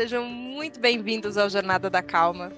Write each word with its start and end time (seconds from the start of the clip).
sejam 0.00 0.24
muito 0.24 0.80
bem-vindos 0.80 1.36
ao 1.36 1.50
Jornada 1.50 1.90
da 1.90 2.02
Calma. 2.02 2.50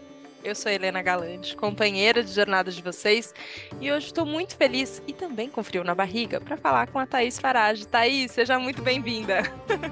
Eu 0.44 0.54
sou 0.54 0.70
Helena 0.70 1.02
Galante, 1.02 1.56
companheira 1.56 2.22
de 2.22 2.30
jornada 2.30 2.70
de 2.70 2.80
vocês, 2.80 3.34
e 3.80 3.90
hoje 3.90 4.06
estou 4.06 4.24
muito 4.24 4.54
feliz 4.54 5.02
e 5.08 5.12
também 5.12 5.50
com 5.50 5.60
frio 5.60 5.82
na 5.82 5.92
barriga 5.92 6.40
para 6.40 6.56
falar 6.56 6.86
com 6.92 7.00
a 7.00 7.04
Thaís 7.04 7.40
Farage. 7.40 7.84
Thaís, 7.84 8.30
seja 8.30 8.60
muito 8.60 8.80
bem-vinda. 8.80 9.42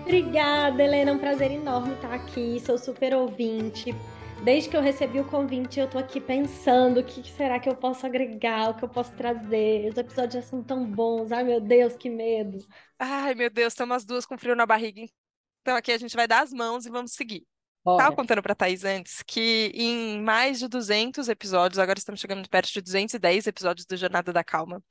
Obrigada, 0.00 0.80
Helena, 0.80 1.10
é 1.10 1.14
um 1.14 1.18
prazer 1.18 1.50
enorme 1.50 1.94
estar 1.94 2.14
aqui, 2.14 2.62
sou 2.64 2.78
super 2.78 3.16
ouvinte. 3.16 3.92
Desde 4.44 4.70
que 4.70 4.76
eu 4.76 4.80
recebi 4.80 5.18
o 5.18 5.24
convite, 5.24 5.80
eu 5.80 5.90
tô 5.90 5.98
aqui 5.98 6.20
pensando 6.20 7.00
o 7.00 7.04
que 7.04 7.28
será 7.32 7.58
que 7.58 7.68
eu 7.68 7.74
posso 7.74 8.06
agregar, 8.06 8.70
o 8.70 8.74
que 8.74 8.84
eu 8.84 8.88
posso 8.88 9.12
trazer. 9.16 9.90
Os 9.90 9.96
episódios 9.98 10.34
já 10.34 10.42
são 10.42 10.62
tão 10.62 10.84
bons. 10.84 11.32
Ai, 11.32 11.42
meu 11.42 11.60
Deus, 11.60 11.96
que 11.96 12.08
medo. 12.08 12.64
Ai, 12.96 13.34
meu 13.34 13.50
Deus, 13.50 13.72
estamos 13.72 13.96
as 13.96 14.04
duas 14.04 14.24
com 14.24 14.38
frio 14.38 14.54
na 14.54 14.64
barriga. 14.64 15.02
Então 15.62 15.76
aqui 15.76 15.92
a 15.92 15.98
gente 15.98 16.16
vai 16.16 16.26
dar 16.26 16.42
as 16.42 16.52
mãos 16.52 16.86
e 16.86 16.90
vamos 16.90 17.12
seguir. 17.12 17.46
Bora. 17.84 18.04
Tava 18.04 18.16
contando 18.16 18.42
para 18.42 18.54
Thaís 18.54 18.84
antes 18.84 19.22
que 19.22 19.72
em 19.74 20.20
mais 20.20 20.58
de 20.58 20.68
200 20.68 21.28
episódios, 21.28 21.78
agora 21.78 21.98
estamos 21.98 22.20
chegando 22.20 22.48
perto 22.48 22.70
de 22.72 22.80
210 22.82 23.46
episódios 23.46 23.86
do 23.86 23.96
Jornada 23.96 24.32
da 24.32 24.44
Calma, 24.44 24.82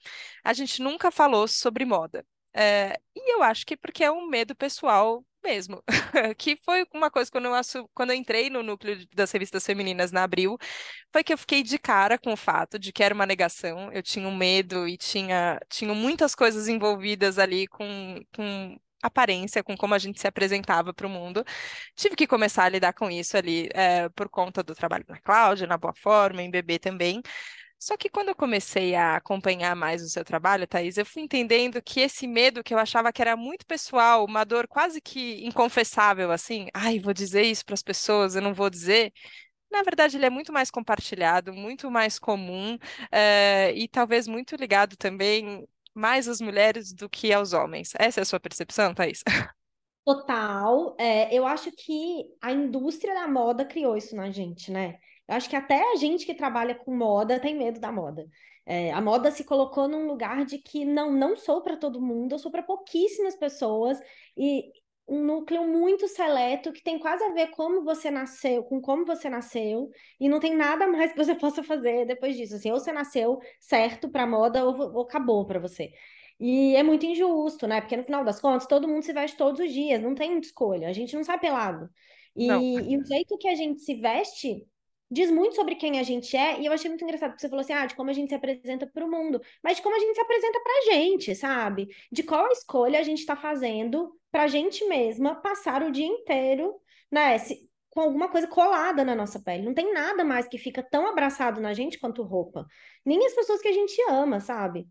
a 0.43 0.53
gente 0.53 0.81
nunca 0.81 1.11
falou 1.11 1.47
sobre 1.47 1.85
moda. 1.85 2.25
É, 2.53 2.99
e 3.15 3.35
eu 3.35 3.43
acho 3.43 3.65
que 3.65 3.77
porque 3.77 4.03
é 4.03 4.11
um 4.11 4.27
medo 4.27 4.55
pessoal 4.55 5.23
mesmo. 5.43 5.83
que 6.37 6.57
foi 6.57 6.85
uma 6.93 7.09
coisa 7.11 7.31
quando 7.31 7.45
eu, 7.45 7.89
quando 7.93 8.09
eu 8.11 8.15
entrei 8.15 8.49
no 8.49 8.63
núcleo 8.63 9.05
das 9.13 9.31
revistas 9.31 9.65
femininas 9.65 10.11
na 10.11 10.23
Abril, 10.23 10.57
foi 11.11 11.23
que 11.23 11.33
eu 11.33 11.37
fiquei 11.37 11.63
de 11.63 11.77
cara 11.77 12.17
com 12.17 12.33
o 12.33 12.37
fato 12.37 12.77
de 12.79 12.91
que 12.91 13.03
era 13.03 13.13
uma 13.13 13.25
negação. 13.25 13.91
Eu 13.91 14.03
tinha 14.03 14.27
um 14.27 14.35
medo 14.35 14.87
e 14.87 14.97
tinha, 14.97 15.59
tinha 15.69 15.93
muitas 15.93 16.35
coisas 16.35 16.67
envolvidas 16.67 17.37
ali 17.39 17.67
com, 17.67 18.21
com 18.35 18.77
aparência, 19.01 19.63
com 19.63 19.75
como 19.77 19.93
a 19.93 19.97
gente 19.99 20.19
se 20.19 20.27
apresentava 20.27 20.93
para 20.93 21.07
o 21.07 21.09
mundo. 21.09 21.43
Tive 21.95 22.15
que 22.15 22.27
começar 22.27 22.65
a 22.65 22.69
lidar 22.69 22.93
com 22.93 23.09
isso 23.09 23.37
ali 23.37 23.69
é, 23.73 24.09
por 24.09 24.29
conta 24.29 24.63
do 24.63 24.75
trabalho 24.75 25.05
na 25.07 25.19
Cláudia, 25.19 25.67
na 25.67 25.77
Boa 25.77 25.93
Forma, 25.95 26.41
em 26.41 26.51
Bebê 26.51 26.79
também. 26.79 27.21
Só 27.79 27.95
que 27.95 28.09
quando 28.09 28.27
eu 28.29 28.35
comecei 28.35 28.93
a 28.93 29.15
acompanhar 29.15 29.73
mais 29.75 30.03
o 30.03 30.09
seu 30.09 30.25
trabalho, 30.25 30.67
Thaís, 30.67 30.97
eu 30.97 31.05
fui 31.05 31.21
entendendo 31.21 31.81
que 31.81 32.01
esse 32.01 32.27
medo 32.27 32.61
que 32.61 32.73
eu 32.73 32.77
achava 32.77 33.11
que 33.13 33.21
era 33.21 33.37
muito 33.37 33.65
pessoal, 33.65 34.25
uma 34.25 34.43
dor 34.43 34.67
quase 34.67 34.99
que 34.99 35.45
inconfessável, 35.45 36.29
assim, 36.31 36.67
ai, 36.73 36.99
vou 36.99 37.13
dizer 37.13 37.43
isso 37.43 37.63
para 37.65 37.75
as 37.75 37.83
pessoas, 37.83 38.35
eu 38.35 38.41
não 38.41 38.53
vou 38.53 38.69
dizer. 38.69 39.13
Na 39.71 39.83
verdade, 39.83 40.17
ele 40.17 40.25
é 40.25 40.29
muito 40.29 40.51
mais 40.51 40.71
compartilhado, 40.71 41.53
muito 41.53 41.91
mais 41.91 42.19
comum 42.19 42.77
é, 43.11 43.71
e 43.75 43.87
talvez 43.87 44.27
muito 44.27 44.55
ligado 44.55 44.97
também 44.97 45.65
mais 45.99 46.27
às 46.27 46.41
mulheres 46.41 46.93
do 46.93 47.09
que 47.09 47.33
aos 47.33 47.53
homens. 47.53 47.91
Essa 47.99 48.21
é 48.21 48.23
a 48.23 48.25
sua 48.25 48.39
percepção, 48.39 48.93
Thaís? 48.93 49.23
Total. 50.05 50.95
É, 50.97 51.33
eu 51.33 51.45
acho 51.45 51.71
que 51.71 52.25
a 52.41 52.51
indústria 52.51 53.13
da 53.13 53.27
moda 53.27 53.65
criou 53.65 53.95
isso 53.95 54.15
na 54.15 54.31
gente, 54.31 54.71
né? 54.71 54.97
Eu 55.27 55.35
acho 55.35 55.47
que 55.49 55.55
até 55.55 55.79
a 55.91 55.95
gente 55.95 56.25
que 56.25 56.33
trabalha 56.33 56.73
com 56.73 56.95
moda 56.95 57.39
tem 57.39 57.55
medo 57.55 57.79
da 57.79 57.91
moda. 57.91 58.27
É, 58.65 58.91
a 58.91 59.01
moda 59.01 59.29
se 59.31 59.43
colocou 59.43 59.87
num 59.87 60.07
lugar 60.07 60.45
de 60.45 60.57
que 60.59 60.85
não, 60.85 61.11
não 61.11 61.35
sou 61.35 61.61
para 61.61 61.77
todo 61.77 62.01
mundo, 62.01 62.33
eu 62.33 62.39
sou 62.39 62.51
para 62.51 62.63
pouquíssimas 62.63 63.35
pessoas 63.35 63.99
e 64.37 64.71
um 65.09 65.23
núcleo 65.23 65.67
muito 65.67 66.07
seleto 66.07 66.71
que 66.71 66.83
tem 66.83 66.99
quase 66.99 67.23
a 67.23 67.33
ver 67.33 67.47
como 67.47 67.83
você 67.83 68.11
nasceu, 68.11 68.63
com 68.63 68.79
como 68.79 69.05
você 69.05 69.29
nasceu, 69.29 69.89
e 70.19 70.29
não 70.29 70.39
tem 70.39 70.55
nada 70.55 70.87
mais 70.87 71.11
que 71.13 71.17
você 71.17 71.35
possa 71.35 71.63
fazer 71.63 72.05
depois 72.05 72.37
disso. 72.37 72.55
Assim, 72.55 72.71
ou 72.71 72.79
você 72.79 72.91
nasceu 72.91 73.39
certo 73.59 74.09
para 74.09 74.27
moda 74.27 74.63
ou, 74.63 74.77
ou 74.95 75.01
acabou 75.01 75.45
para 75.45 75.59
você. 75.59 75.91
E 76.39 76.75
é 76.75 76.83
muito 76.83 77.05
injusto, 77.05 77.67
né? 77.67 77.81
Porque 77.81 77.97
no 77.97 78.03
final 78.03 78.23
das 78.23 78.39
contas, 78.39 78.67
todo 78.67 78.87
mundo 78.87 79.03
se 79.03 79.11
veste 79.11 79.35
todos 79.37 79.59
os 79.59 79.73
dias, 79.73 80.01
não 80.01 80.15
tem 80.15 80.31
muita 80.31 80.47
escolha, 80.47 80.87
a 80.87 80.93
gente 80.93 81.15
não 81.15 81.23
sai 81.23 81.39
pelado. 81.39 81.89
E, 82.35 82.47
e 82.47 82.97
o 82.97 83.05
jeito 83.05 83.37
que 83.37 83.49
a 83.49 83.55
gente 83.55 83.81
se 83.81 83.95
veste 83.95 84.65
diz 85.09 85.31
muito 85.31 85.55
sobre 85.55 85.75
quem 85.75 85.99
a 85.99 86.03
gente 86.03 86.35
é, 86.37 86.59
e 86.59 86.65
eu 86.65 86.73
achei 86.73 86.89
muito 86.89 87.03
engraçado 87.03 87.33
que 87.33 87.41
você 87.41 87.49
falou 87.49 87.61
assim, 87.61 87.73
ah, 87.73 87.85
de 87.85 87.95
como 87.95 88.09
a 88.09 88.13
gente 88.13 88.29
se 88.29 88.35
apresenta 88.35 88.85
para 88.87 89.05
o 89.05 89.09
mundo, 89.09 89.41
mas 89.63 89.77
de 89.77 89.83
como 89.83 89.95
a 89.95 89.99
gente 89.99 90.15
se 90.15 90.21
apresenta 90.21 90.59
para 90.61 90.73
a 90.73 90.81
gente, 90.93 91.35
sabe? 91.35 91.87
De 92.11 92.23
qual 92.23 92.47
escolha 92.51 92.99
a 92.99 93.03
gente 93.03 93.19
está 93.19 93.35
fazendo 93.35 94.15
para 94.31 94.43
a 94.43 94.47
gente 94.47 94.85
mesma 94.85 95.35
passar 95.35 95.81
o 95.83 95.91
dia 95.91 96.05
inteiro, 96.05 96.79
né, 97.11 97.37
se, 97.39 97.67
com 97.89 98.01
alguma 98.01 98.29
coisa 98.29 98.47
colada 98.47 99.03
na 99.03 99.15
nossa 99.15 99.39
pele. 99.39 99.63
Não 99.63 99.73
tem 99.73 99.93
nada 99.93 100.23
mais 100.23 100.47
que 100.47 100.57
fica 100.57 100.83
tão 100.83 101.07
abraçado 101.07 101.59
na 101.59 101.73
gente 101.73 101.99
quanto 101.99 102.23
roupa. 102.23 102.65
Nem 103.05 103.25
as 103.25 103.33
pessoas 103.33 103.61
que 103.61 103.67
a 103.67 103.73
gente 103.73 103.99
ama, 104.09 104.39
sabe? 104.39 104.87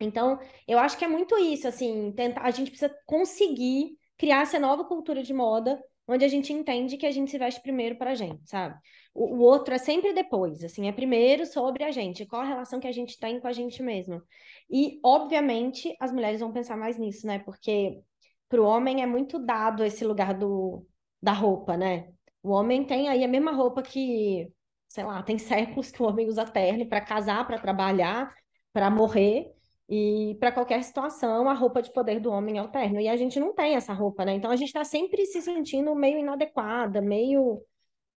Então, 0.00 0.38
eu 0.66 0.78
acho 0.78 0.96
que 0.96 1.04
é 1.04 1.08
muito 1.08 1.36
isso, 1.38 1.68
assim, 1.68 2.12
tentar, 2.12 2.42
a 2.42 2.50
gente 2.50 2.70
precisa 2.70 2.94
conseguir 3.06 3.98
criar 4.16 4.42
essa 4.42 4.58
nova 4.58 4.84
cultura 4.84 5.22
de 5.22 5.32
moda 5.32 5.82
onde 6.06 6.24
a 6.24 6.28
gente 6.28 6.52
entende 6.52 6.96
que 6.96 7.06
a 7.06 7.10
gente 7.10 7.30
se 7.30 7.38
veste 7.38 7.60
primeiro 7.60 7.96
para 7.96 8.10
a 8.10 8.14
gente, 8.14 8.48
sabe? 8.48 8.76
O, 9.12 9.36
o, 9.36 9.40
outro 9.40 9.74
é 9.74 9.78
sempre 9.78 10.12
depois, 10.12 10.62
assim, 10.62 10.88
é 10.88 10.92
primeiro 10.92 11.44
sobre 11.46 11.84
a 11.84 11.90
gente, 11.90 12.26
qual 12.26 12.42
a 12.42 12.44
relação 12.44 12.78
que 12.80 12.86
a 12.86 12.92
gente 12.92 13.18
tem 13.18 13.40
com 13.40 13.48
a 13.48 13.52
gente 13.52 13.82
mesmo. 13.82 14.22
E, 14.70 15.00
obviamente, 15.04 15.96
as 16.00 16.12
mulheres 16.12 16.40
vão 16.40 16.52
pensar 16.52 16.76
mais 16.76 16.96
nisso, 16.98 17.26
né? 17.26 17.40
Porque 17.40 18.00
para 18.48 18.60
o 18.60 18.64
homem 18.64 19.02
é 19.02 19.06
muito 19.06 19.38
dado 19.38 19.84
esse 19.84 20.04
lugar 20.04 20.34
do, 20.34 20.86
da 21.22 21.32
roupa, 21.32 21.76
né? 21.76 22.12
O 22.42 22.50
homem 22.50 22.84
tem 22.84 23.08
aí 23.08 23.24
a 23.24 23.28
mesma 23.28 23.52
roupa 23.52 23.82
que, 23.82 24.50
sei 24.88 25.04
lá, 25.04 25.22
tem 25.22 25.38
séculos 25.38 25.90
que 25.90 26.02
o 26.02 26.06
homem 26.06 26.28
usa 26.28 26.44
terno 26.44 26.86
para 26.88 27.00
casar, 27.00 27.46
para 27.46 27.58
trabalhar, 27.58 28.34
para 28.72 28.90
morrer. 28.90 29.52
E 29.88 30.36
para 30.38 30.52
qualquer 30.52 30.84
situação, 30.84 31.48
a 31.48 31.52
roupa 31.52 31.82
de 31.82 31.92
poder 31.92 32.20
do 32.20 32.30
homem 32.30 32.58
é 32.58 32.62
o 32.62 32.68
terno. 32.68 33.00
E 33.00 33.08
a 33.08 33.16
gente 33.16 33.40
não 33.40 33.52
tem 33.52 33.74
essa 33.74 33.92
roupa, 33.92 34.24
né? 34.24 34.34
Então 34.34 34.50
a 34.50 34.56
gente 34.56 34.68
está 34.68 34.84
sempre 34.84 35.26
se 35.26 35.42
sentindo 35.42 35.94
meio 35.96 36.18
inadequada, 36.18 37.00
meio, 37.02 37.60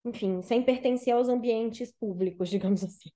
enfim, 0.04 0.42
sem 0.42 0.62
pertencer 0.62 1.14
aos 1.14 1.28
ambientes 1.28 1.92
públicos, 1.92 2.48
digamos 2.50 2.84
assim. 2.84 3.10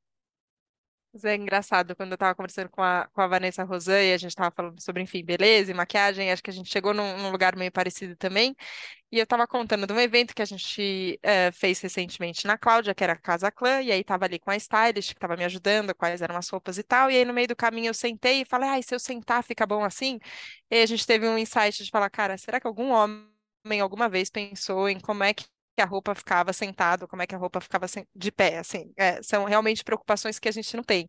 É 1.25 1.35
engraçado, 1.35 1.97
quando 1.97 2.13
eu 2.13 2.15
estava 2.15 2.35
conversando 2.35 2.69
com 2.69 2.83
a, 2.83 3.09
com 3.13 3.21
a 3.21 3.27
Vanessa 3.27 3.65
Rosan 3.65 4.01
e 4.03 4.13
a 4.13 4.19
gente 4.19 4.31
estava 4.31 4.55
falando 4.55 4.81
sobre, 4.81 5.03
enfim, 5.03 5.25
beleza 5.25 5.71
e 5.71 5.75
maquiagem, 5.75 6.31
acho 6.31 6.43
que 6.43 6.51
a 6.51 6.53
gente 6.53 6.71
chegou 6.71 6.93
num, 6.95 7.17
num 7.19 7.31
lugar 7.33 7.57
meio 7.57 7.73
parecido 7.73 8.15
também. 8.15 8.55
E 9.11 9.19
eu 9.19 9.25
estava 9.25 9.47
contando 9.47 9.87
de 9.87 9.93
um 9.93 9.99
evento 9.99 10.35
que 10.35 10.43
a 10.43 10.45
gente 10.45 11.19
uh, 11.25 11.53
fez 11.53 11.81
recentemente 11.81 12.47
na 12.47 12.59
Cláudia, 12.59 12.95
que 12.95 13.03
era 13.03 13.15
a 13.15 13.17
Casa 13.17 13.51
Clã, 13.51 13.81
e 13.83 13.91
aí 13.91 14.01
estava 14.01 14.27
ali 14.27 14.39
com 14.39 14.51
a 14.51 14.57
stylist 14.57 15.11
que 15.13 15.17
estava 15.17 15.37
me 15.37 15.45
ajudando, 15.45 15.95
quais 15.95 16.23
eram 16.23 16.37
as 16.37 16.49
roupas 16.51 16.79
e 16.79 16.83
tal. 16.83 17.11
E 17.11 17.17
aí 17.17 17.25
no 17.25 17.33
meio 17.35 17.49
do 17.49 17.57
caminho 17.57 17.89
eu 17.89 17.95
sentei 17.95 18.43
e 18.43 18.45
falei, 18.45 18.69
ai, 18.69 18.83
se 18.83 18.95
eu 18.95 19.01
sentar 19.01 19.43
fica 19.43 19.67
bom 19.67 19.83
assim? 19.85 20.21
E 20.71 20.83
a 20.83 20.87
gente 20.87 21.07
teve 21.07 21.27
um 21.27 21.39
insight 21.39 21.83
de 21.85 21.91
falar, 21.91 22.11
cara, 22.11 22.37
será 22.39 22.61
que 22.61 22.67
algum 22.67 22.91
homem 22.91 23.81
alguma 23.81 24.09
vez 24.09 24.31
pensou 24.31 24.89
em 24.89 25.01
como 25.01 25.25
é 25.25 25.35
que 25.35 25.45
a 25.81 25.85
roupa 25.85 26.15
ficava 26.15 26.53
sentado, 26.53 27.09
como 27.09 27.23
é 27.23 27.27
que 27.27 27.35
a 27.35 27.39
roupa 27.39 27.61
ficava 27.61 27.87
de 28.15 28.33
pé, 28.33 28.59
assim, 28.59 28.93
é, 28.97 29.23
são 29.23 29.45
realmente 29.45 29.85
preocupações 29.85 30.39
que 30.39 30.49
a 30.49 30.53
gente 30.53 30.77
não 30.77 30.85
tem. 30.85 31.07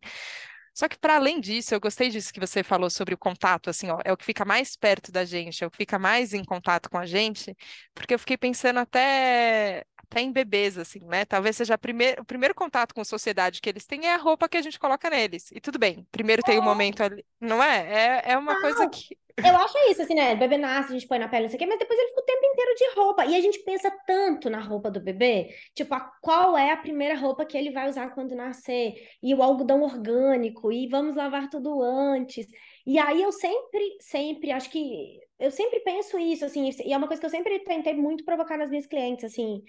Só 0.74 0.88
que 0.88 0.98
para 0.98 1.16
além 1.16 1.40
disso, 1.40 1.74
eu 1.74 1.80
gostei 1.80 2.08
disso 2.10 2.32
que 2.32 2.40
você 2.40 2.62
falou 2.62 2.88
sobre 2.90 3.14
o 3.14 3.18
contato, 3.18 3.68
assim, 3.70 3.90
ó, 3.90 4.00
é 4.04 4.12
o 4.12 4.16
que 4.16 4.24
fica 4.24 4.44
mais 4.44 4.76
perto 4.76 5.12
da 5.12 5.24
gente, 5.24 5.62
é 5.62 5.66
o 5.66 5.70
que 5.70 5.76
fica 5.78 5.98
mais 5.98 6.32
em 6.32 6.44
contato 6.44 6.88
com 6.88 6.98
a 6.98 7.06
gente, 7.06 7.54
porque 7.94 8.14
eu 8.14 8.18
fiquei 8.18 8.38
pensando 8.38 8.78
até 8.78 9.84
até 10.10 10.20
em 10.20 10.32
bebês, 10.32 10.76
assim, 10.76 10.98
né? 11.04 11.24
Talvez 11.24 11.56
seja 11.56 11.78
primeir, 11.78 12.18
o 12.18 12.24
primeiro 12.24 12.54
contato 12.54 12.92
com 12.92 13.00
a 13.00 13.04
sociedade 13.04 13.60
que 13.60 13.68
eles 13.68 13.86
têm 13.86 14.06
é 14.06 14.14
a 14.14 14.18
roupa 14.18 14.48
que 14.48 14.56
a 14.56 14.62
gente 14.62 14.78
coloca 14.78 15.08
neles. 15.08 15.50
E 15.52 15.60
tudo 15.60 15.78
bem, 15.78 16.04
primeiro 16.10 16.42
tem 16.42 16.58
um 16.58 16.62
momento 16.62 17.02
ali, 17.02 17.24
não 17.40 17.62
é? 17.62 18.22
É, 18.26 18.32
é 18.32 18.38
uma 18.38 18.54
não, 18.54 18.60
coisa 18.60 18.88
que. 18.88 19.16
Eu 19.36 19.56
acho 19.56 19.78
isso, 19.90 20.02
assim, 20.02 20.14
né? 20.14 20.34
O 20.34 20.36
bebê 20.36 20.58
nasce, 20.58 20.90
a 20.90 20.92
gente 20.92 21.06
põe 21.06 21.18
na 21.18 21.28
pele, 21.28 21.44
não 21.44 21.48
sei 21.48 21.56
o 21.56 21.58
quê, 21.60 21.66
mas 21.66 21.78
depois 21.78 21.98
ele 21.98 22.08
fica 22.08 22.20
o 22.20 22.24
tempo 22.24 22.44
inteiro 22.44 22.74
de 22.74 23.00
roupa. 23.00 23.24
E 23.24 23.36
a 23.36 23.40
gente 23.40 23.58
pensa 23.60 23.90
tanto 24.06 24.50
na 24.50 24.60
roupa 24.60 24.90
do 24.90 25.00
bebê, 25.00 25.54
tipo, 25.74 25.94
a, 25.94 26.00
qual 26.20 26.58
é 26.58 26.72
a 26.72 26.76
primeira 26.76 27.14
roupa 27.14 27.46
que 27.46 27.56
ele 27.56 27.70
vai 27.70 27.88
usar 27.88 28.10
quando 28.10 28.34
nascer? 28.34 28.94
E 29.22 29.34
o 29.34 29.42
algodão 29.42 29.82
orgânico, 29.82 30.70
e 30.72 30.88
vamos 30.88 31.16
lavar 31.16 31.48
tudo 31.48 31.80
antes. 31.80 32.46
E 32.84 32.98
aí 32.98 33.22
eu 33.22 33.32
sempre, 33.32 33.96
sempre, 34.00 34.50
acho 34.50 34.68
que 34.68 35.20
eu 35.38 35.50
sempre 35.50 35.80
penso 35.80 36.18
isso, 36.18 36.44
assim, 36.44 36.68
e 36.84 36.92
é 36.92 36.96
uma 36.96 37.06
coisa 37.06 37.20
que 37.20 37.26
eu 37.26 37.30
sempre 37.30 37.60
tentei 37.60 37.94
muito 37.94 38.24
provocar 38.24 38.58
nas 38.58 38.68
minhas 38.68 38.86
clientes, 38.86 39.24
assim, 39.24 39.62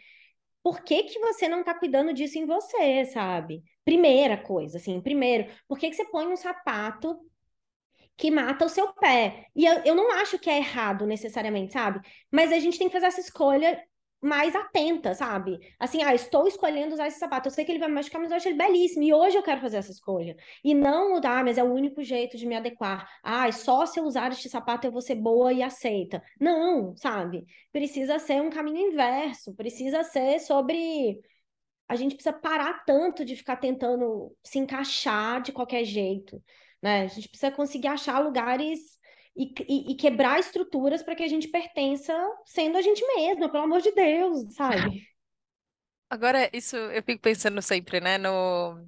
por 0.63 0.81
que, 0.83 1.03
que 1.03 1.19
você 1.19 1.47
não 1.47 1.63
tá 1.63 1.73
cuidando 1.73 2.13
disso 2.13 2.37
em 2.37 2.45
você, 2.45 3.05
sabe? 3.05 3.63
Primeira 3.83 4.37
coisa, 4.37 4.77
assim, 4.77 5.01
primeiro, 5.01 5.51
por 5.67 5.77
que, 5.79 5.89
que 5.89 5.95
você 5.95 6.05
põe 6.05 6.27
um 6.27 6.35
sapato 6.35 7.17
que 8.17 8.29
mata 8.29 8.65
o 8.65 8.69
seu 8.69 8.93
pé? 8.93 9.47
E 9.55 9.65
eu, 9.65 9.81
eu 9.83 9.95
não 9.95 10.11
acho 10.21 10.37
que 10.37 10.49
é 10.49 10.57
errado 10.57 11.05
necessariamente, 11.05 11.73
sabe? 11.73 11.99
Mas 12.31 12.51
a 12.51 12.59
gente 12.59 12.77
tem 12.77 12.87
que 12.87 12.93
fazer 12.93 13.07
essa 13.07 13.21
escolha 13.21 13.81
mais 14.21 14.55
atenta, 14.55 15.15
sabe? 15.15 15.59
Assim, 15.79 16.03
ah, 16.03 16.13
estou 16.13 16.47
escolhendo 16.47 16.93
usar 16.93 17.07
esse 17.07 17.17
sapato. 17.17 17.47
Eu 17.47 17.51
sei 17.51 17.65
que 17.65 17.71
ele 17.71 17.79
vai 17.79 17.89
me 17.89 17.95
machucar, 17.95 18.21
mas 18.21 18.29
eu 18.29 18.37
acho 18.37 18.47
ele 18.47 18.57
belíssimo. 18.57 19.03
E 19.03 19.13
hoje 19.13 19.35
eu 19.35 19.43
quero 19.43 19.59
fazer 19.59 19.77
essa 19.77 19.91
escolha. 19.91 20.37
E 20.63 20.75
não 20.75 21.19
ah, 21.23 21.43
mas 21.43 21.57
é 21.57 21.63
o 21.63 21.73
único 21.73 22.03
jeito 22.03 22.37
de 22.37 22.45
me 22.45 22.55
adequar. 22.55 23.09
Ah, 23.23 23.51
só 23.51 23.85
se 23.85 23.99
eu 23.99 24.03
usar 24.05 24.31
este 24.31 24.47
sapato 24.47 24.85
eu 24.85 24.91
vou 24.91 25.01
ser 25.01 25.15
boa 25.15 25.51
e 25.51 25.63
aceita. 25.63 26.21
Não, 26.39 26.95
sabe? 26.95 27.45
Precisa 27.71 28.19
ser 28.19 28.41
um 28.41 28.49
caminho 28.49 28.91
inverso. 28.91 29.55
Precisa 29.55 30.03
ser 30.03 30.39
sobre. 30.39 31.19
A 31.87 31.95
gente 31.95 32.15
precisa 32.15 32.33
parar 32.33 32.85
tanto 32.85 33.25
de 33.25 33.35
ficar 33.35 33.57
tentando 33.57 34.35
se 34.43 34.59
encaixar 34.59 35.41
de 35.41 35.51
qualquer 35.51 35.83
jeito, 35.83 36.41
né? 36.81 37.03
A 37.03 37.07
gente 37.07 37.27
precisa 37.27 37.51
conseguir 37.51 37.87
achar 37.87 38.19
lugares 38.19 38.99
e, 39.35 39.53
e, 39.67 39.91
e 39.91 39.95
quebrar 39.95 40.39
estruturas 40.39 41.01
para 41.01 41.15
que 41.15 41.23
a 41.23 41.27
gente 41.27 41.47
pertença 41.47 42.13
sendo 42.45 42.77
a 42.77 42.81
gente 42.81 43.05
mesma, 43.15 43.49
pelo 43.49 43.63
amor 43.63 43.81
de 43.81 43.91
Deus, 43.91 44.53
sabe? 44.55 45.07
Agora, 46.09 46.49
isso 46.51 46.75
eu 46.75 47.01
fico 47.03 47.21
pensando 47.21 47.61
sempre, 47.61 48.01
né, 48.01 48.17
no 48.17 48.85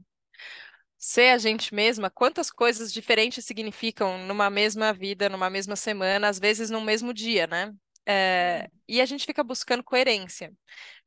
ser 0.98 1.30
a 1.30 1.38
gente 1.38 1.74
mesma, 1.74 2.10
quantas 2.10 2.50
coisas 2.50 2.92
diferentes 2.92 3.46
significam 3.46 4.18
numa 4.26 4.50
mesma 4.50 4.94
vida, 4.94 5.30
numa 5.30 5.50
mesma 5.50 5.76
semana, 5.76 6.30
às 6.30 6.40
vezes 6.40 6.70
num 6.70 6.82
mesmo 6.82 7.14
dia, 7.14 7.48
né? 7.48 7.74
É, 8.06 8.70
e 8.88 9.00
a 9.02 9.06
gente 9.06 9.26
fica 9.26 9.44
buscando 9.44 9.84
coerência. 9.84 10.52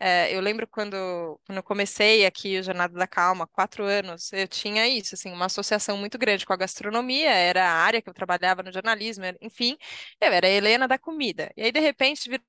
É, 0.00 0.34
eu 0.34 0.40
lembro 0.40 0.66
quando, 0.68 1.40
quando 1.46 1.58
eu 1.58 1.62
comecei 1.62 2.26
aqui 2.26 2.58
o 2.58 2.62
Jornada 2.62 2.94
da 2.94 3.06
Calma, 3.06 3.46
quatro 3.46 3.84
anos, 3.84 4.32
eu 4.32 4.48
tinha 4.48 4.88
isso, 4.88 5.14
assim, 5.14 5.30
uma 5.32 5.46
associação 5.46 5.96
muito 5.98 6.18
grande 6.18 6.46
com 6.46 6.52
a 6.52 6.56
gastronomia, 6.56 7.30
era 7.30 7.64
a 7.68 7.72
área 7.74 8.02
que 8.02 8.08
eu 8.10 8.14
trabalhava 8.14 8.62
no 8.62 8.72
jornalismo, 8.72 9.24
enfim, 9.42 9.76
eu 10.20 10.32
era 10.32 10.46
a 10.46 10.50
Helena 10.50 10.88
da 10.88 10.98
comida. 10.98 11.52
E 11.56 11.62
aí, 11.64 11.72
de 11.72 11.80
repente, 11.80 12.28
virou 12.30 12.44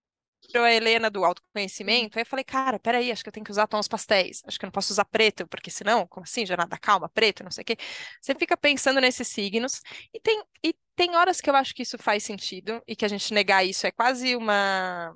a 0.55 0.73
Helena 0.73 1.09
do 1.09 1.25
autoconhecimento, 1.25 2.17
aí 2.17 2.21
eu 2.23 2.25
falei, 2.25 2.45
cara, 2.45 2.79
peraí, 2.79 3.11
acho 3.11 3.23
que 3.23 3.29
eu 3.29 3.33
tenho 3.33 3.43
que 3.43 3.51
usar 3.51 3.67
tons 3.67 3.87
pastéis, 3.87 4.41
acho 4.45 4.57
que 4.57 4.65
eu 4.65 4.67
não 4.67 4.71
posso 4.71 4.93
usar 4.93 5.05
preto, 5.05 5.47
porque 5.47 5.69
senão, 5.71 6.07
como 6.07 6.23
assim, 6.23 6.45
Jornada 6.45 6.69
da 6.69 6.77
Calma, 6.77 7.09
preto, 7.09 7.43
não 7.43 7.51
sei 7.51 7.61
o 7.63 7.65
quê. 7.65 7.77
Você 8.21 8.33
fica 8.35 8.55
pensando 8.55 9.01
nesses 9.01 9.27
signos, 9.27 9.81
e 10.13 10.19
tem, 10.19 10.43
e 10.63 10.73
tem 10.95 11.15
horas 11.15 11.41
que 11.41 11.49
eu 11.49 11.55
acho 11.55 11.73
que 11.75 11.83
isso 11.83 11.97
faz 11.97 12.23
sentido 12.23 12.81
e 12.87 12.95
que 12.95 13.05
a 13.05 13.07
gente 13.07 13.33
negar 13.33 13.65
isso 13.65 13.85
é 13.85 13.91
quase 13.91 14.35
uma 14.35 15.15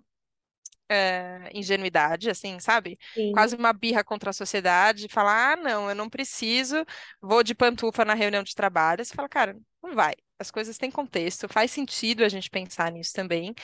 é, 0.89 1.49
ingenuidade, 1.53 2.29
assim, 2.29 2.59
sabe? 2.59 2.99
Sim. 3.13 3.31
Quase 3.31 3.55
uma 3.55 3.71
birra 3.71 4.03
contra 4.03 4.31
a 4.31 4.33
sociedade, 4.33 5.07
falar, 5.07 5.53
ah, 5.53 5.55
não, 5.55 5.89
eu 5.89 5.95
não 5.95 6.09
preciso, 6.09 6.85
vou 7.21 7.43
de 7.43 7.55
pantufa 7.55 8.03
na 8.03 8.13
reunião 8.13 8.43
de 8.43 8.53
trabalho. 8.53 9.03
Você 9.03 9.13
fala, 9.15 9.29
cara, 9.29 9.57
não 9.81 9.95
vai. 9.95 10.13
As 10.37 10.51
coisas 10.51 10.77
têm 10.77 10.91
contexto, 10.91 11.47
faz 11.47 11.71
sentido 11.71 12.23
a 12.25 12.29
gente 12.29 12.49
pensar 12.49 12.91
nisso 12.91 13.13
também. 13.13 13.55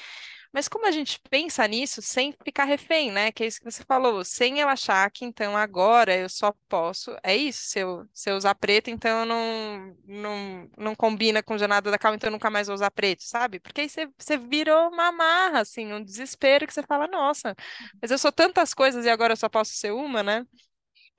Mas 0.57 0.67
como 0.67 0.87
a 0.87 0.91
gente 0.91 1.19
pensa 1.29 1.67
nisso 1.67 2.01
sem 2.01 2.33
ficar 2.43 2.63
refém, 2.63 3.11
né? 3.11 3.31
Que 3.31 3.43
é 3.43 3.45
isso 3.45 3.59
que 3.59 3.71
você 3.71 3.83
falou, 3.83 4.25
sem 4.25 4.59
eu 4.59 4.67
achar 4.67 5.07
que 5.11 5.23
então 5.23 5.55
agora 5.55 6.17
eu 6.17 6.27
só 6.27 6.51
posso. 6.67 7.15
É 7.21 7.35
isso, 7.35 7.61
se 7.67 7.77
eu, 7.77 8.07
se 8.11 8.31
eu 8.31 8.35
usar 8.35 8.55
preto, 8.55 8.89
então 8.89 9.19
eu 9.19 9.25
não, 9.27 9.95
não, 10.07 10.69
não 10.75 10.95
combina 10.95 11.43
com 11.43 11.59
jornada 11.59 11.91
da 11.91 11.97
calma, 11.99 12.15
então 12.15 12.29
eu 12.29 12.31
nunca 12.31 12.49
mais 12.49 12.65
vou 12.65 12.73
usar 12.73 12.89
preto, 12.89 13.21
sabe? 13.21 13.59
Porque 13.59 13.81
aí 13.81 13.87
você, 13.87 14.09
você 14.17 14.35
virou 14.35 14.89
uma 14.89 15.09
amarra, 15.09 15.59
assim, 15.59 15.93
um 15.93 16.03
desespero 16.03 16.65
que 16.65 16.73
você 16.73 16.81
fala, 16.81 17.05
nossa, 17.07 17.55
mas 18.01 18.09
eu 18.09 18.17
sou 18.17 18.31
tantas 18.31 18.73
coisas 18.73 19.05
e 19.05 19.09
agora 19.11 19.33
eu 19.33 19.37
só 19.37 19.47
posso 19.47 19.73
ser 19.73 19.91
uma, 19.91 20.23
né? 20.23 20.43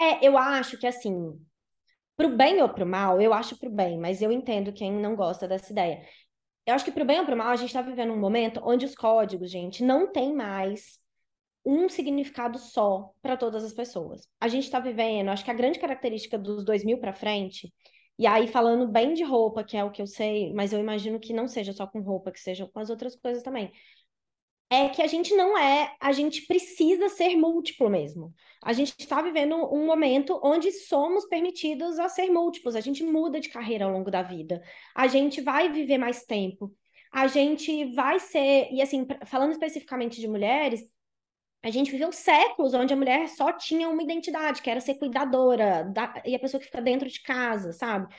É, 0.00 0.26
eu 0.26 0.36
acho 0.36 0.76
que 0.76 0.86
assim, 0.86 1.40
pro 2.16 2.28
bem 2.36 2.60
ou 2.60 2.68
pro 2.68 2.84
mal, 2.84 3.20
eu 3.22 3.32
acho 3.32 3.56
pro 3.56 3.70
bem, 3.70 4.00
mas 4.00 4.20
eu 4.20 4.32
entendo 4.32 4.72
quem 4.72 4.92
não 4.92 5.14
gosta 5.14 5.46
dessa 5.46 5.70
ideia. 5.70 6.04
Eu 6.68 6.74
acho 6.74 6.84
que 6.84 6.92
pro 6.92 7.02
bem 7.02 7.18
ou 7.18 7.24
pro 7.24 7.34
mal, 7.34 7.48
a 7.48 7.56
gente 7.56 7.68
está 7.68 7.80
vivendo 7.80 8.12
um 8.12 8.20
momento 8.20 8.60
onde 8.62 8.84
os 8.84 8.94
códigos, 8.94 9.50
gente, 9.50 9.82
não 9.82 10.12
tem 10.12 10.34
mais 10.34 11.00
um 11.64 11.88
significado 11.88 12.58
só 12.58 13.10
para 13.22 13.38
todas 13.38 13.64
as 13.64 13.72
pessoas. 13.72 14.28
A 14.38 14.48
gente 14.48 14.64
está 14.64 14.78
vivendo, 14.78 15.30
acho 15.30 15.42
que 15.42 15.50
a 15.50 15.54
grande 15.54 15.78
característica 15.78 16.36
dos 16.36 16.62
2000 16.66 16.98
para 16.98 17.14
frente, 17.14 17.72
e 18.18 18.26
aí 18.26 18.46
falando 18.46 18.86
bem 18.86 19.14
de 19.14 19.24
roupa, 19.24 19.64
que 19.64 19.78
é 19.78 19.82
o 19.82 19.90
que 19.90 20.02
eu 20.02 20.06
sei, 20.06 20.52
mas 20.52 20.70
eu 20.70 20.78
imagino 20.78 21.18
que 21.18 21.32
não 21.32 21.48
seja 21.48 21.72
só 21.72 21.86
com 21.86 22.02
roupa, 22.02 22.30
que 22.30 22.38
seja 22.38 22.66
com 22.66 22.78
as 22.80 22.90
outras 22.90 23.16
coisas 23.16 23.42
também 23.42 23.72
é 24.70 24.88
que 24.88 25.00
a 25.00 25.06
gente 25.06 25.34
não 25.34 25.56
é, 25.56 25.94
a 26.00 26.12
gente 26.12 26.42
precisa 26.46 27.08
ser 27.08 27.36
múltiplo 27.36 27.88
mesmo. 27.88 28.34
A 28.62 28.72
gente 28.72 28.94
está 28.98 29.22
vivendo 29.22 29.56
um 29.72 29.86
momento 29.86 30.38
onde 30.42 30.70
somos 30.72 31.24
permitidos 31.26 31.98
a 31.98 32.08
ser 32.08 32.30
múltiplos, 32.30 32.76
a 32.76 32.80
gente 32.80 33.02
muda 33.02 33.40
de 33.40 33.48
carreira 33.48 33.86
ao 33.86 33.92
longo 33.92 34.10
da 34.10 34.22
vida, 34.22 34.62
a 34.94 35.06
gente 35.06 35.40
vai 35.40 35.70
viver 35.70 35.96
mais 35.98 36.24
tempo, 36.24 36.74
a 37.12 37.26
gente 37.26 37.86
vai 37.94 38.20
ser, 38.20 38.68
e 38.70 38.82
assim, 38.82 39.06
falando 39.26 39.52
especificamente 39.52 40.20
de 40.20 40.28
mulheres, 40.28 40.82
a 41.62 41.70
gente 41.70 41.90
viveu 41.90 42.12
séculos 42.12 42.74
onde 42.74 42.92
a 42.92 42.96
mulher 42.96 43.28
só 43.28 43.52
tinha 43.52 43.88
uma 43.88 44.02
identidade, 44.02 44.62
que 44.62 44.70
era 44.70 44.80
ser 44.80 44.94
cuidadora, 44.94 45.84
da, 45.84 46.22
e 46.24 46.34
a 46.34 46.38
pessoa 46.38 46.60
que 46.60 46.66
fica 46.66 46.80
dentro 46.80 47.08
de 47.08 47.20
casa, 47.22 47.72
sabe? 47.72 48.14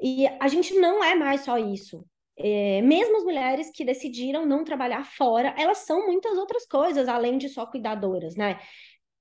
E 0.00 0.26
a 0.40 0.48
gente 0.48 0.74
não 0.74 1.02
é 1.02 1.14
mais 1.14 1.42
só 1.42 1.56
isso. 1.58 2.04
É, 2.36 2.80
mesmo 2.82 3.18
as 3.18 3.24
mulheres 3.24 3.70
que 3.70 3.84
decidiram 3.84 4.46
não 4.46 4.64
trabalhar 4.64 5.04
fora, 5.04 5.54
elas 5.58 5.78
são 5.78 6.06
muitas 6.06 6.36
outras 6.38 6.66
coisas, 6.66 7.08
além 7.08 7.38
de 7.38 7.48
só 7.48 7.66
cuidadoras, 7.66 8.36
né? 8.36 8.58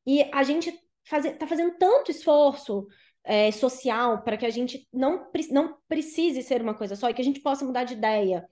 E 0.06 0.24
a 0.34 0.44
gente 0.44 0.74
está 1.04 1.46
fazendo 1.48 1.78
tanto 1.78 2.12
esforço 2.12 2.88
é, 3.24 3.52
social 3.52 4.24
para 4.24 4.38
que 4.38 4.46
a 4.46 4.50
gente 4.50 4.88
não, 4.92 5.28
não 5.52 5.78
precise 5.88 6.42
ser 6.42 6.62
uma 6.62 6.74
coisa 6.74 6.96
só 6.96 7.10
e 7.10 7.14
que 7.14 7.22
a 7.22 7.26
gente 7.26 7.42
possa 7.42 7.66
mudar 7.66 7.84
de 7.84 7.94
ideia. 7.94 8.46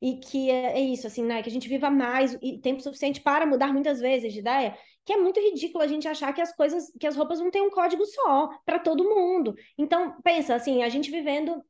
E 0.00 0.18
que 0.20 0.50
é, 0.50 0.78
é 0.78 0.80
isso, 0.80 1.06
assim, 1.06 1.22
né? 1.24 1.42
Que 1.42 1.48
a 1.48 1.52
gente 1.52 1.68
viva 1.68 1.90
mais 1.90 2.36
e 2.42 2.58
tempo 2.60 2.82
suficiente 2.82 3.20
para 3.20 3.46
mudar 3.46 3.72
muitas 3.72 3.98
vezes 3.98 4.32
de 4.32 4.40
ideia, 4.40 4.76
que 5.04 5.12
é 5.12 5.16
muito 5.16 5.40
ridículo 5.40 5.82
a 5.82 5.86
gente 5.86 6.06
achar 6.06 6.32
que 6.34 6.40
as 6.40 6.54
coisas, 6.54 6.92
que 6.98 7.06
as 7.06 7.16
roupas 7.16 7.40
não 7.40 7.50
têm 7.50 7.62
um 7.62 7.70
código 7.70 8.04
só 8.04 8.50
para 8.64 8.78
todo 8.78 9.08
mundo. 9.08 9.54
Então, 9.78 10.20
pensa 10.22 10.54
assim, 10.54 10.82
a 10.82 10.88
gente 10.88 11.10
vivendo 11.10 11.62